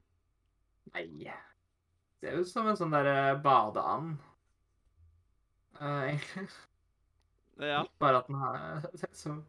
[0.93, 1.33] Nei
[2.19, 4.15] Ser ut som en sånn derre badeand.
[5.79, 6.47] Eh, egentlig.
[7.59, 7.85] Ja.
[7.99, 9.43] Bare at den har ser som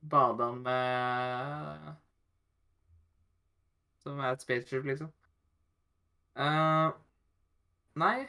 [0.00, 1.96] badeand med
[4.00, 5.12] Som er et spaceship, liksom.
[6.38, 6.94] Uh,
[7.98, 8.28] nei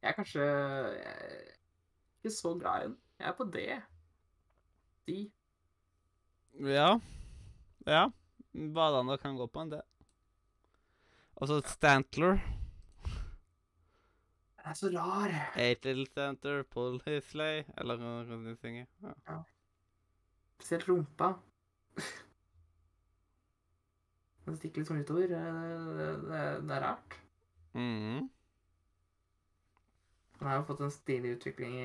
[0.00, 1.56] Jeg er kanskje jeg er
[2.16, 2.98] ikke så glad i den.
[3.18, 3.82] Jeg er på det.
[5.06, 5.32] De.
[6.58, 7.00] Ja.
[7.86, 8.10] Ja.
[8.52, 9.82] Badene kan gå på en del.
[11.36, 12.38] Og så Stantler.
[14.56, 15.34] Den er så rar.
[15.56, 18.86] Eight little Stantler, pull his sleigh Eller hva kan du synge?
[19.02, 19.42] Ja.
[20.56, 21.34] Spesielt rumpa.
[24.46, 25.28] Den stikker litt sånn utover.
[25.28, 25.42] Det,
[25.98, 27.18] det, det, det er rart.
[27.76, 28.30] Mhm.
[30.36, 31.84] Den har jo fått en stilig utvikling i,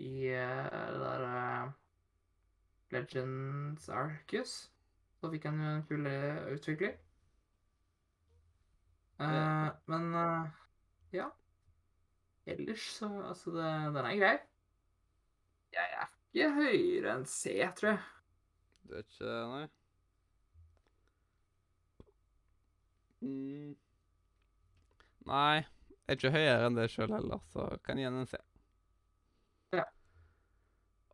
[0.00, 1.74] i eh, det der eh,
[2.94, 4.56] Legends Arcus.
[5.20, 6.96] Så fikk han jo en kul eh, utvikling.
[9.16, 9.70] Uh, Ja.
[9.88, 10.48] men uh,
[11.12, 11.30] ja.
[12.46, 14.38] Ellers så Altså, det, den er grei.
[15.72, 18.02] Jeg er ikke høyere enn C, tror jeg.
[18.86, 19.64] Du er ikke Nei.
[23.20, 23.72] Mm.
[25.26, 28.38] Nei, jeg er ikke høyere enn det sjøl heller, så kan jeg en C.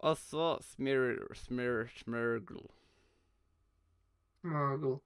[0.03, 1.21] Og så Smir...
[1.39, 1.87] Smir...
[1.95, 2.67] Smurgle.
[4.43, 4.97] Murgle.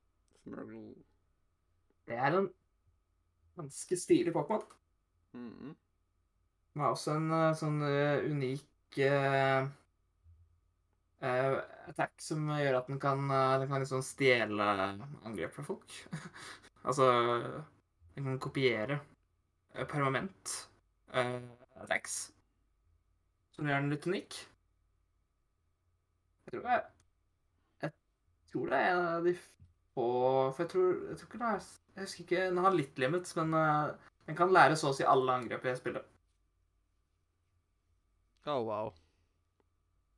[0.42, 0.94] Smurgle.
[2.06, 2.48] Det er en
[3.56, 4.64] ganske stilig Pokémon.
[5.36, 5.74] Mhm.
[6.72, 9.68] Den har også en uh, sånn uh, unik uh,
[11.88, 14.66] attack som gjør at den kan, den kan liksom stjele
[15.24, 15.96] angrep fra folk.
[16.88, 17.06] altså
[18.14, 19.00] Den kan kopiere
[19.88, 20.52] permanent
[21.80, 22.18] attacks.
[23.56, 24.38] det gjør den litt unik.
[26.46, 26.82] Jeg tror, jeg,
[27.82, 27.92] jeg
[28.52, 29.32] tror det er en av de
[29.96, 30.10] få
[30.54, 31.64] For jeg tror, jeg tror ikke det er
[31.96, 35.06] Jeg husker ikke Den har litt limits, men eh, den kan lære så å si
[35.06, 36.06] alle angrep i spillet.
[38.46, 38.88] Oh, wow.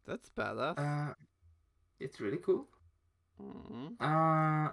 [0.08, 0.80] That's badass.
[0.80, 1.12] Uh,
[2.00, 2.64] it's really cool.
[3.38, 3.88] Mm -hmm.
[4.00, 4.72] uh,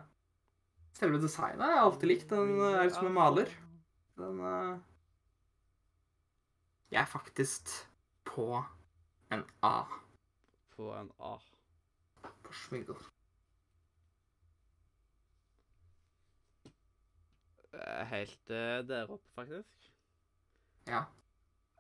[0.93, 2.29] selve designet har jeg alltid likt.
[2.29, 3.51] Den uh, er som en maler.
[4.17, 4.79] Den uh,
[6.91, 7.69] Jeg er faktisk
[8.23, 8.63] på
[9.31, 9.83] en A
[10.75, 11.37] På en A.
[12.51, 12.97] Schmigel.
[17.73, 19.91] Eh, Helt uh, der oppe, faktisk.
[20.87, 21.03] Ja.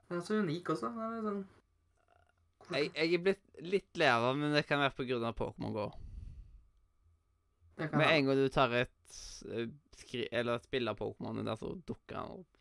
[0.09, 0.89] Den er så unik også.
[0.95, 1.43] Den er sånn
[2.73, 5.35] Jeg, jeg er blitt litt lei av den, men det kan være på grunn av
[5.37, 5.89] Pokémon GO.
[7.77, 9.17] Med en gang du tar et
[9.51, 9.67] eh,
[9.99, 12.51] skri eller et bilde av Pokémon der, så dukker han opp.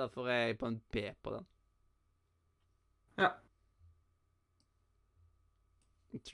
[0.00, 1.46] Derfor er jeg på en B på den.
[3.20, 3.30] Ja.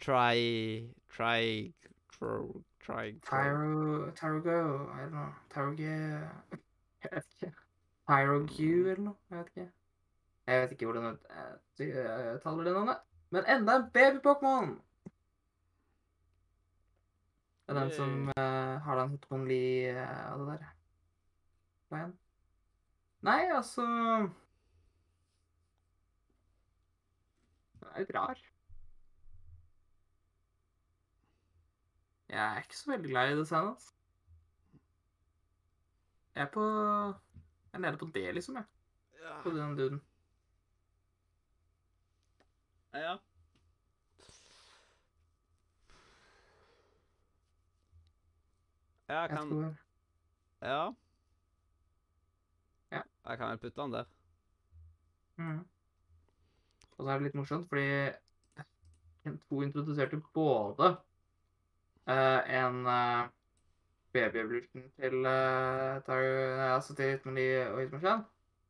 [0.01, 1.73] Try Try
[2.13, 2.63] Tro...
[2.81, 5.33] Try Tyro Tyrogo I don't know.
[5.51, 7.53] Tyroge Jeg vet ikke.
[8.09, 9.15] Tyrogu eller noe?
[9.31, 9.71] Jeg vet ikke.
[10.47, 11.19] Jeg vet ikke hvordan
[11.79, 12.97] jeg taler det navnet.
[13.31, 14.77] Men enda en baby-Pokémon!
[17.67, 20.67] Det er den som uh, har den Hitmonlee uh, av det der.
[21.91, 22.13] Veien.
[23.27, 23.83] Nei, altså
[27.81, 28.39] Den er litt rar.
[32.29, 33.93] Jeg er ikke så veldig glad i design, altså.
[36.35, 38.65] Jeg er på Jeg er nede på det, liksom, jeg.
[39.23, 39.43] Ja.
[39.43, 40.03] På den duden.
[42.95, 43.17] ja.
[49.09, 49.77] Jeg kan jeg
[50.63, 50.93] Ja.
[52.91, 53.03] Ja.
[53.27, 54.05] Jeg kan vel putte den der.
[55.37, 55.69] Mhm.
[56.99, 58.13] Og så er det litt morsomt, fordi
[59.23, 60.97] Kent 2 introduserte både
[62.07, 63.29] en uh,
[64.15, 66.23] baby-evolution til uh, Tar
[66.77, 68.25] altså til Hitmonlee og Hitmonchan,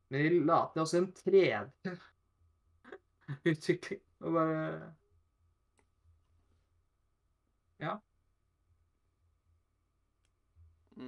[0.09, 1.61] men de la til også en tredje
[3.51, 4.01] utvikling.
[4.19, 4.95] Og bare
[7.79, 7.97] Ja.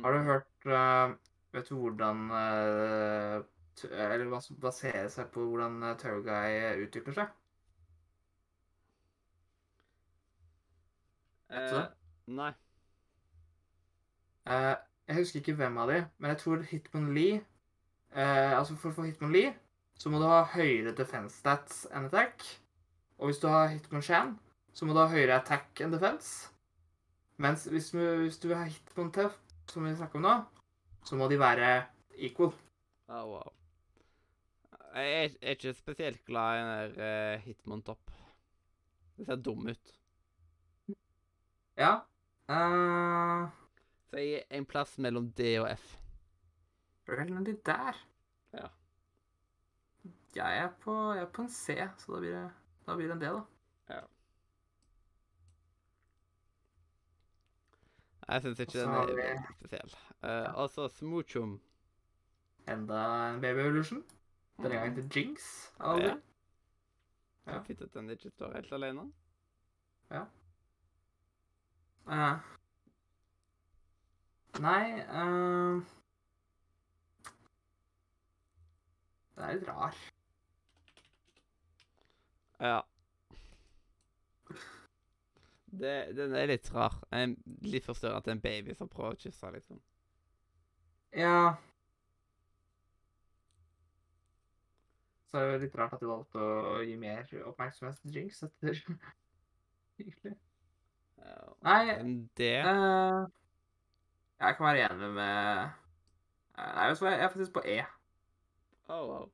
[0.04, 1.16] Har du hørt uh,
[1.54, 3.44] Vet du hvordan uh,
[3.90, 7.36] Eller hva som baserer seg på hvordan uh, Turguy utvikler seg?
[11.50, 11.99] Eh,
[12.38, 12.52] nei.
[14.50, 14.76] Eh,
[15.10, 17.40] jeg husker ikke hvem av de, men jeg tror Hitmonlee
[18.14, 19.56] uh, Altså, for å få Hitmonlee,
[19.98, 22.46] så må du ha høyere defense stats enn attack.
[23.18, 24.36] Og hvis du har Hitmonchan,
[24.74, 26.52] så må du ha høyere attack enn defense.
[27.42, 29.36] Mens hvis du, hvis du har Hitmontef,
[29.72, 30.36] som vi snakker om nå,
[31.08, 31.72] så må de være
[32.30, 32.54] equal.
[33.10, 33.56] Oh, wow.
[34.94, 38.14] Jeg er, er ikke spesielt glad i den der uh, Hitmontop.
[39.18, 39.94] Det ser dum ut.
[41.80, 41.92] Ja.
[42.50, 43.50] Eh,
[44.10, 45.96] Så jeg er en plass mellom D og F.
[47.08, 48.06] Vel, men de der
[48.54, 48.68] Ja.
[50.36, 52.52] Jeg er på, jeg er på en C, så da blir det,
[52.88, 53.42] da blir det en D, da.
[53.96, 54.02] Ja.
[58.30, 59.96] Jeg syns ikke den er vi- spesiell.
[60.24, 61.60] Uh, altså Smoochum.
[62.68, 63.00] Enda
[63.34, 64.04] en Baby Evolution.
[64.58, 65.72] Denne gangen til Jinx.
[65.80, 66.04] Aldri.
[66.08, 66.16] Ja.
[67.48, 67.54] Ja.
[67.56, 67.62] Ja.
[67.64, 69.12] Fint at den ikke står helt alene.
[72.10, 72.38] Eh,
[74.60, 75.82] nei uh,
[79.36, 80.00] Den er litt rar.
[82.60, 82.80] Ja.
[85.70, 86.98] Det, den er litt rar.
[87.14, 89.80] En, litt forstørrende til en baby som prøver å kysse, liksom.
[91.14, 91.56] Ja
[95.30, 98.82] Så er det litt rart at de valgte å gi mer oppmerksomhet til Jinx etter
[100.00, 100.36] Egentlig.
[101.20, 101.54] Ja.
[101.62, 101.96] Nei,
[102.40, 103.28] det uh,
[104.40, 105.72] jeg kan være enig med eh,
[106.60, 107.80] Nei, jeg er faktisk på E.
[108.88, 109.26] Oh, wow.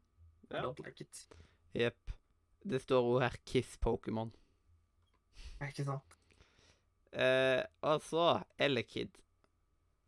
[0.49, 0.62] I Ja.
[0.62, 1.28] don't like it.
[1.76, 2.12] Jepp.
[2.64, 4.32] Det står ord her Kiss Pokémon.
[5.62, 6.18] Ikke sant?
[7.14, 9.18] Eh, og så Elekid.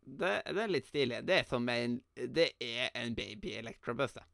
[0.04, 1.22] Det, det er litt stilig.
[1.28, 4.24] Det er som en Det er en baby Electrobus, det.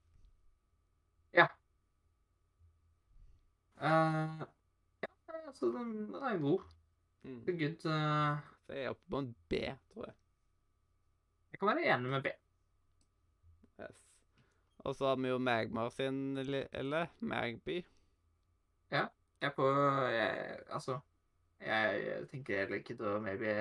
[3.80, 4.38] Eh,
[5.02, 5.08] ja,
[5.46, 6.60] altså, den, den er god.
[7.24, 7.40] Mm.
[7.44, 7.86] Det er good.
[7.88, 8.54] Uh...
[8.66, 9.54] Så jeg er oppe på en B,
[9.92, 10.14] tror jeg.
[11.52, 12.26] jeg kan være enig med B.
[13.80, 14.04] Yes.
[14.78, 17.84] Og så har vi jo Magmar sin, eller Magby.
[18.90, 19.06] Ja.
[19.40, 19.68] Jeg er på
[20.08, 20.98] jeg, Altså,
[21.60, 23.52] jeg tenker heller ikke å maybe,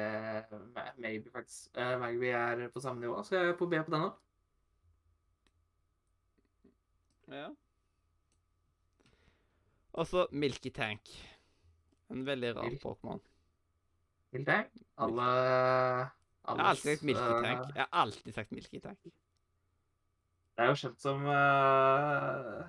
[0.97, 1.71] maybe faktisk.
[1.75, 4.13] Uh, Magby er på samme nivå, så jeg er på B på den òg.
[7.31, 7.49] Ja.
[9.93, 11.11] Og så Milky Tank.
[12.09, 13.21] En veldig rar Pokémon.
[14.41, 14.69] Deg?
[14.97, 18.97] Alle Jeg har alltid sagt eh, Jeg har alltid sagt Milketank.
[20.53, 22.65] Det er jo kjent som uh,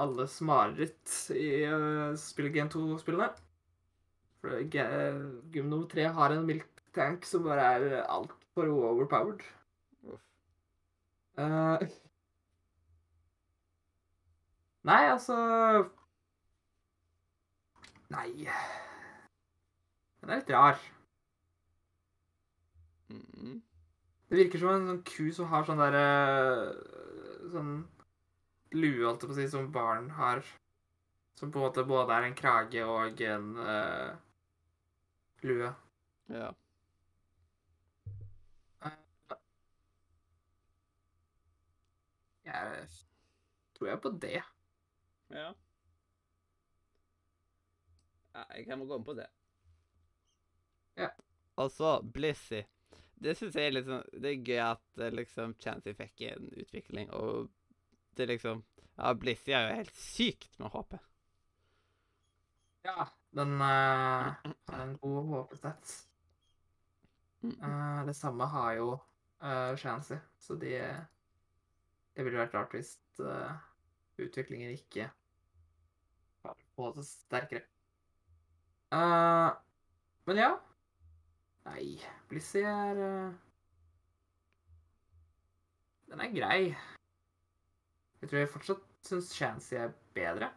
[0.00, 3.28] alles mareritt i uh, spille Gen 2-spillene.
[4.40, 4.88] For Ge-
[5.52, 9.44] Gym nummer tre har en Milktank som bare er altfor overpowered.
[10.08, 10.24] Uff.
[11.40, 11.86] Eh,
[14.84, 15.36] nei, altså
[18.12, 18.28] Nei.
[20.20, 20.76] Den er litt rar.
[23.10, 23.56] Mm.
[24.34, 26.06] Det virker som en sånn ku som har sånn derre
[27.52, 27.68] Sånn
[28.74, 30.40] lue, holdt jeg på å si, som barn har.
[31.38, 34.16] Som på en måte både er en krage og en uh,
[35.46, 35.70] lue.
[36.34, 36.50] Ja.
[42.50, 42.90] Jeg
[43.78, 44.42] tror jeg er på det.
[45.30, 45.48] Ja.
[48.50, 49.30] jeg kan gå med på det.
[50.98, 51.14] Ja.
[51.54, 52.66] Og så Blissey.
[53.24, 56.50] Det syns jeg er litt sånn Det er gøy at eh, liksom Chansey fikk en
[56.60, 57.48] utvikling, og
[58.18, 58.62] det liksom
[58.94, 60.98] Ja, Blissey er jo helt sykt med HP.
[62.84, 63.08] Ja.
[63.34, 64.30] Den uh,
[64.70, 65.94] har en god HP-stats.
[67.42, 67.56] Mm.
[67.58, 68.92] Eh, det samme har jo
[69.42, 70.76] uh, Chancy, så de
[72.14, 73.56] Det ville vært rart hvis uh,
[74.22, 75.08] utviklingen ikke
[76.44, 77.66] var på det sterkere.
[78.94, 80.52] Men ja.
[81.64, 81.96] Nei,
[82.28, 83.32] Blissey er eh,
[86.10, 86.58] Den er grei.
[88.20, 90.50] Jeg tror jeg fortsatt syns Shancy er bedre,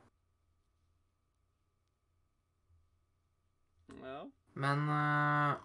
[4.04, 4.22] Ja.
[4.56, 5.58] men eh,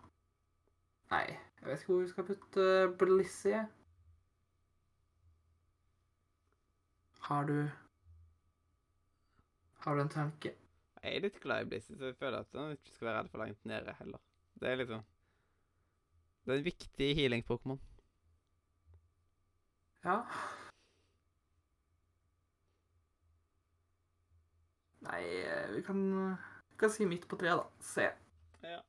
[1.13, 1.27] Nei,
[1.61, 2.65] jeg vet ikke hvor vi skal putte
[2.99, 3.61] Blissey.
[7.29, 7.57] Har du
[9.85, 10.55] Har du en tanke?
[11.03, 13.31] Jeg er litt glad i Blissey, så jeg føler at han ikke skal være redd
[13.33, 14.19] for langt nede heller.
[14.63, 15.03] Det er liksom
[16.45, 17.79] Det er en viktig healing-Pokémon.
[20.05, 20.17] Ja.
[25.07, 26.01] Nei, eh, vi kan,
[26.71, 27.87] vi kan si midt på treet, da.
[27.93, 28.09] C.
[28.67, 28.81] Ja.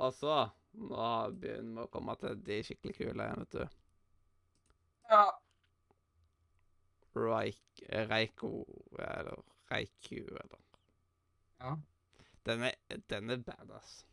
[0.00, 0.40] Og så
[0.70, 3.64] Nå begynner vi å komme til de skikkelig kule, vet du.
[5.10, 5.24] Ja.
[7.18, 8.52] Raik, Reiko
[8.94, 10.60] Eller Reiku, eller
[11.60, 11.74] ja.
[12.46, 14.06] Den er, den er badass.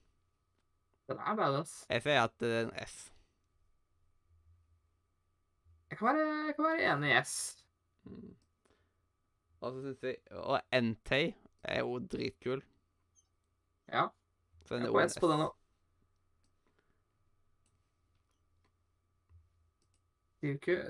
[1.08, 1.86] Den er badass.
[1.90, 2.98] Jeg sier at det er en S.
[5.90, 7.36] Jeg kan være, jeg kan være enig i S.
[8.04, 8.34] Mm.
[9.62, 12.62] Og så syns jeg Og Entei er jo dritkul.
[13.88, 14.08] Ja.
[14.66, 15.54] Så den Jeg på S på den òg.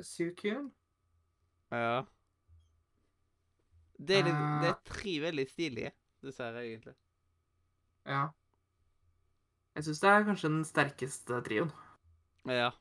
[0.03, 0.71] Sukun?
[1.71, 2.01] Ja.
[3.97, 4.69] Det er, litt, det Ah.
[4.69, 5.91] er tre veldig stilige
[6.21, 6.93] dessverre, egentlig.
[8.05, 8.27] Ja.
[9.77, 11.67] Jeg syns det er kanskje den sterkeste trioen.
[12.49, 12.71] Ja.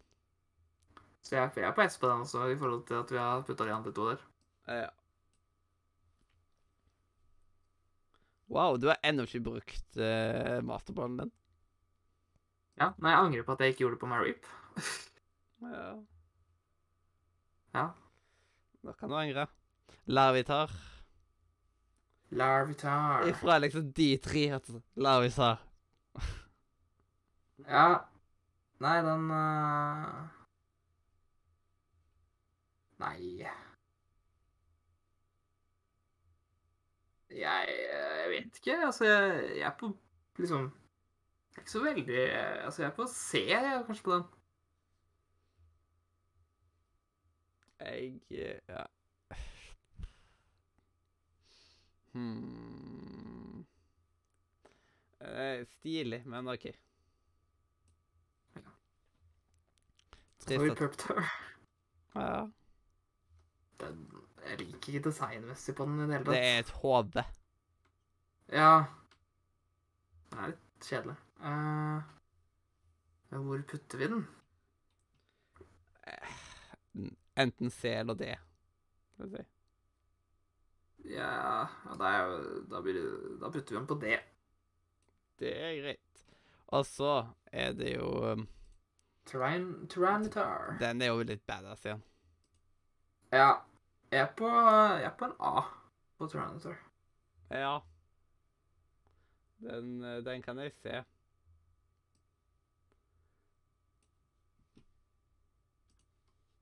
[1.20, 3.43] Så jeg, jeg er på S på den også, i forhold til at vi har
[3.44, 4.23] putta de andre to der.
[4.68, 4.86] ja.
[8.48, 11.32] Wow, du har ennå ikke brukt uh, masterballen din.
[12.78, 14.51] Ja, Nei, jeg angrer på at jeg ikke gjorde det på Marip.
[15.66, 15.86] Ja.
[17.74, 17.86] Ja.
[18.86, 19.47] Da kan du angre.
[20.06, 20.73] Larvitar.
[22.31, 23.28] Larvitar.
[23.28, 25.60] Ifra liksom de tre at Larvitar.
[27.65, 28.09] Ja.
[28.81, 30.28] Nei, den uh...
[32.99, 33.47] Nei
[37.31, 37.66] jeg,
[38.20, 38.85] jeg vet ikke.
[38.87, 39.97] Altså, jeg, jeg er på
[40.39, 40.73] liksom
[41.59, 42.19] Ikke så veldig
[42.65, 44.23] Altså, jeg er på C, jeg, kanskje, på den.
[47.81, 48.83] Jeg eh, Ja.
[52.12, 53.65] Hmm.
[55.20, 56.65] Eh, stilig, men OK.
[58.57, 58.62] Ja.
[60.47, 61.06] Trist at
[62.14, 62.47] ja,
[63.81, 63.97] Den,
[64.47, 66.35] jeg liker ikke designmessig på den i det hele tatt.
[66.35, 67.24] Det er et hode.
[68.55, 68.70] Ja.
[70.31, 71.16] Det er litt kjedelig.
[71.43, 71.98] Uh,
[73.43, 74.24] hvor putter vi den?
[77.36, 78.31] Enten C eller D.
[79.12, 79.44] Skal vi si.
[81.16, 81.66] Ja,
[81.98, 82.10] da,
[82.70, 82.81] da,
[83.51, 84.16] putter vi den på D.
[85.39, 86.24] Det er greit.
[86.74, 88.09] Og så er det jo
[89.35, 90.28] um, Tyran
[90.81, 92.03] Den er jo litt badass igjen.
[93.32, 93.57] Ja.
[94.11, 95.62] Jeg er på, jeg er på en A
[96.19, 96.77] på Tyranitar.
[97.51, 97.81] Ja.
[99.59, 101.03] Den, eh, den kan jeg se.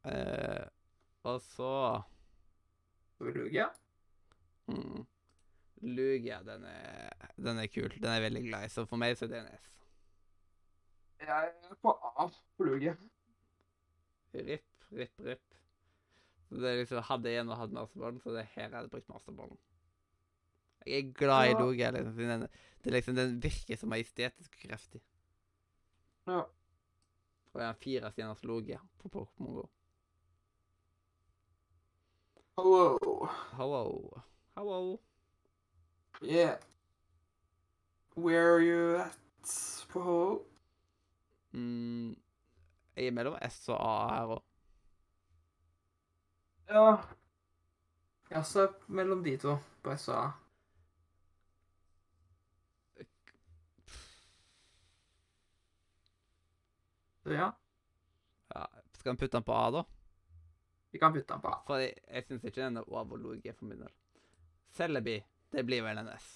[0.05, 0.65] Eh,
[1.23, 2.03] og så
[3.21, 3.69] Lugia?
[4.67, 5.07] mm,
[5.83, 7.91] Lugia, den er, den er kul.
[8.01, 9.71] Den er veldig glad i, så for meg så er det en S.
[11.25, 12.97] Jeg er på luge.
[14.35, 15.55] Ripp, ripp, ripp.
[16.55, 19.09] Det er liksom, Hadde jeg ennå hatt masterballen, så det er her jeg hadde brukt
[19.11, 19.59] masterballen.
[20.87, 21.59] Jeg er glad i Ja.
[21.61, 21.91] Lugia.
[21.91, 22.41] Liksom, den,
[22.85, 25.01] det er liksom, den virker så majestetisk kraftig.
[26.27, 26.43] Ja.
[27.55, 29.69] Og jeg har fire stjerners Lugia på Pokémon GO.
[32.59, 33.29] Hello.
[33.57, 34.23] Hello.
[34.57, 35.01] Hello.
[36.23, 36.57] Yeah.
[38.15, 39.19] Where are you at
[39.89, 40.54] på H?
[41.55, 42.15] Mm,
[42.97, 44.43] jeg er mellom S og A her òg.
[46.69, 46.87] Ja.
[48.41, 50.31] Også mellom de to på S og A.
[57.25, 57.53] Ja,
[58.55, 59.85] Ja, skal vi putte den på A, da?
[60.91, 61.59] vi kan putte den på A.
[61.67, 63.91] For jeg, jeg syns ikke den er over Lugia for min del.
[64.77, 65.17] Celebi,
[65.53, 66.29] det blir vel en S.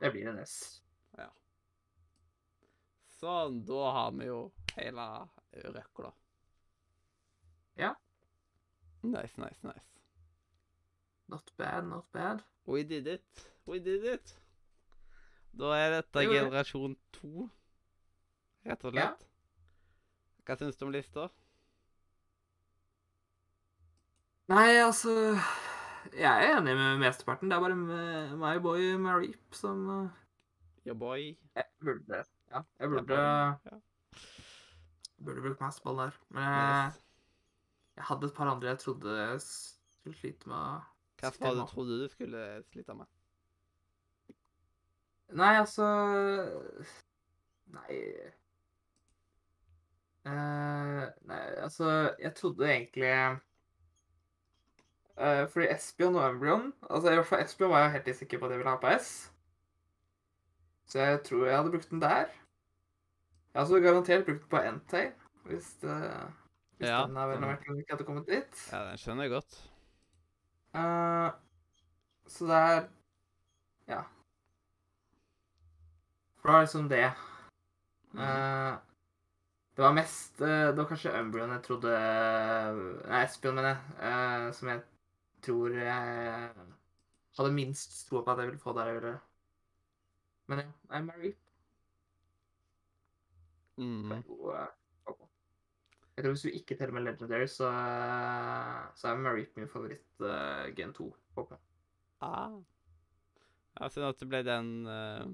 [0.00, 0.82] Det blir en S.
[3.18, 4.40] Sånn, da har vi jo
[4.76, 5.04] hele
[5.74, 6.12] røkla.
[7.78, 7.92] Ja.
[9.02, 10.02] Nice, nice, nice.
[11.28, 12.44] Not bad, not bad.
[12.66, 13.44] We did it.
[13.66, 14.34] We did it.
[15.58, 17.48] Da er dette jo, generasjon to,
[18.66, 19.08] rett og Ja.
[19.08, 19.26] slett.
[20.46, 21.28] Hva syns du om lista?
[24.48, 25.10] Nei, altså
[26.16, 27.50] Jeg er enig med mesteparten.
[27.50, 27.76] Det er bare
[28.40, 30.10] my boy Mareep som
[30.86, 31.36] Your boy.
[31.54, 33.78] Jeg burde Ja, jeg burde Jeg Ja.
[35.24, 36.18] Burde brukt masterball der.
[36.28, 36.92] Men jeg,
[37.96, 40.80] jeg hadde et par andre jeg trodde jeg skulle slite med
[41.20, 43.06] Hva var det du trodde du skulle slite med?
[45.28, 45.84] Nei, altså
[47.66, 47.96] Nei
[50.24, 53.10] uh, Nei, altså Jeg trodde egentlig
[55.20, 58.46] uh, Fordi Espion og Embryon Altså, i hvert fall Espion var jeg helt sikker på
[58.46, 59.32] at jeg ville ha på S.
[60.88, 62.30] Så jeg tror jeg hadde brukt den der.
[63.54, 65.06] Jeg hadde garantert brukt den på Entei,
[65.44, 65.96] hvis, det,
[66.78, 68.62] hvis Ja, den er vel verdt ikke hadde kommet dit.
[68.72, 69.58] Ja, den skjønner jeg godt.
[70.76, 71.30] Uh,
[72.28, 72.80] så det er
[73.88, 74.02] Ja.
[76.38, 77.12] For det var liksom det.
[78.12, 78.20] Mm.
[78.20, 78.76] Uh,
[79.76, 81.92] det var mest uh, Det var kanskje Umbrian jeg trodde
[83.08, 84.54] Nei, Espion, mener jeg.
[84.54, 84.80] som jeg
[85.42, 86.50] tror jeg
[87.38, 89.18] hadde minst tro på at jeg ville få der jeg ville.
[90.48, 91.34] Men ja, nei, Marie
[93.78, 94.10] Mm.
[94.10, 94.66] er jo eh,
[96.16, 100.24] Jeg tror hvis du ikke teller med Legendary, så, eh, så er Marie min favoritt
[100.24, 101.06] uh, Gen 2
[101.36, 101.60] Pokémon.
[102.26, 102.56] Ah.
[103.78, 105.28] Ja, synd at det ble den uh,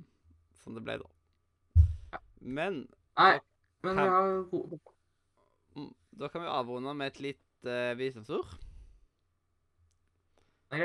[0.61, 1.09] som det ble, da.
[2.13, 2.21] Ja.
[2.41, 2.83] Men
[3.17, 3.39] Nei,
[3.87, 4.45] men Kan- har
[5.79, 5.89] mm,
[6.21, 8.53] da kan vi avrunde med et lite uh, visdomsord.
[10.69, 10.85] Ok.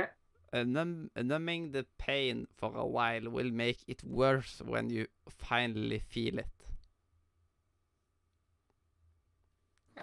[0.53, 6.39] Num numbing the pain for a while will make it worse when you finally feel
[6.39, 6.55] it.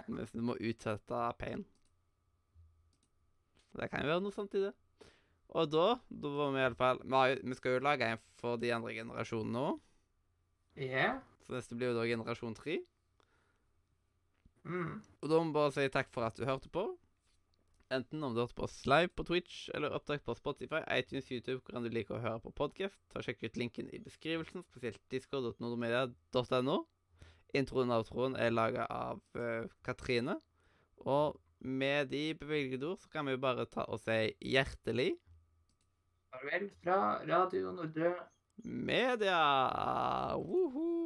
[0.07, 1.65] Hvis du må utsette pain.
[3.77, 4.73] Det kan jo være noe sånt i det.
[5.55, 7.01] Og da, da var vi i alle fall
[7.43, 9.67] vi, skal jo lage en for de andre generasjonene nå.
[10.77, 11.19] Yeah.
[11.45, 12.79] Så neste blir jo da generasjon tre.
[14.67, 14.97] Mm.
[15.21, 16.89] Og da må vi bare si takk for at du hørte på.
[17.87, 21.61] Enten om du hørte på oss live på Twitch, eller opptak på Spotify, iTunes, YouTube,
[21.63, 22.99] hvor enn du liker å høre på podkast.
[23.13, 26.81] så Sjekk ut linken i beskrivelsen, spesielt discord.nordomedia.no.
[27.55, 30.35] Introen og outroen er laga av uh, Katrine.
[31.07, 35.13] Og med de bevilgede ord så kan vi bare ta og si hjertelig
[36.27, 38.13] Farvel fra Radio Nordre.
[38.65, 40.35] media!
[40.35, 40.96] Woho!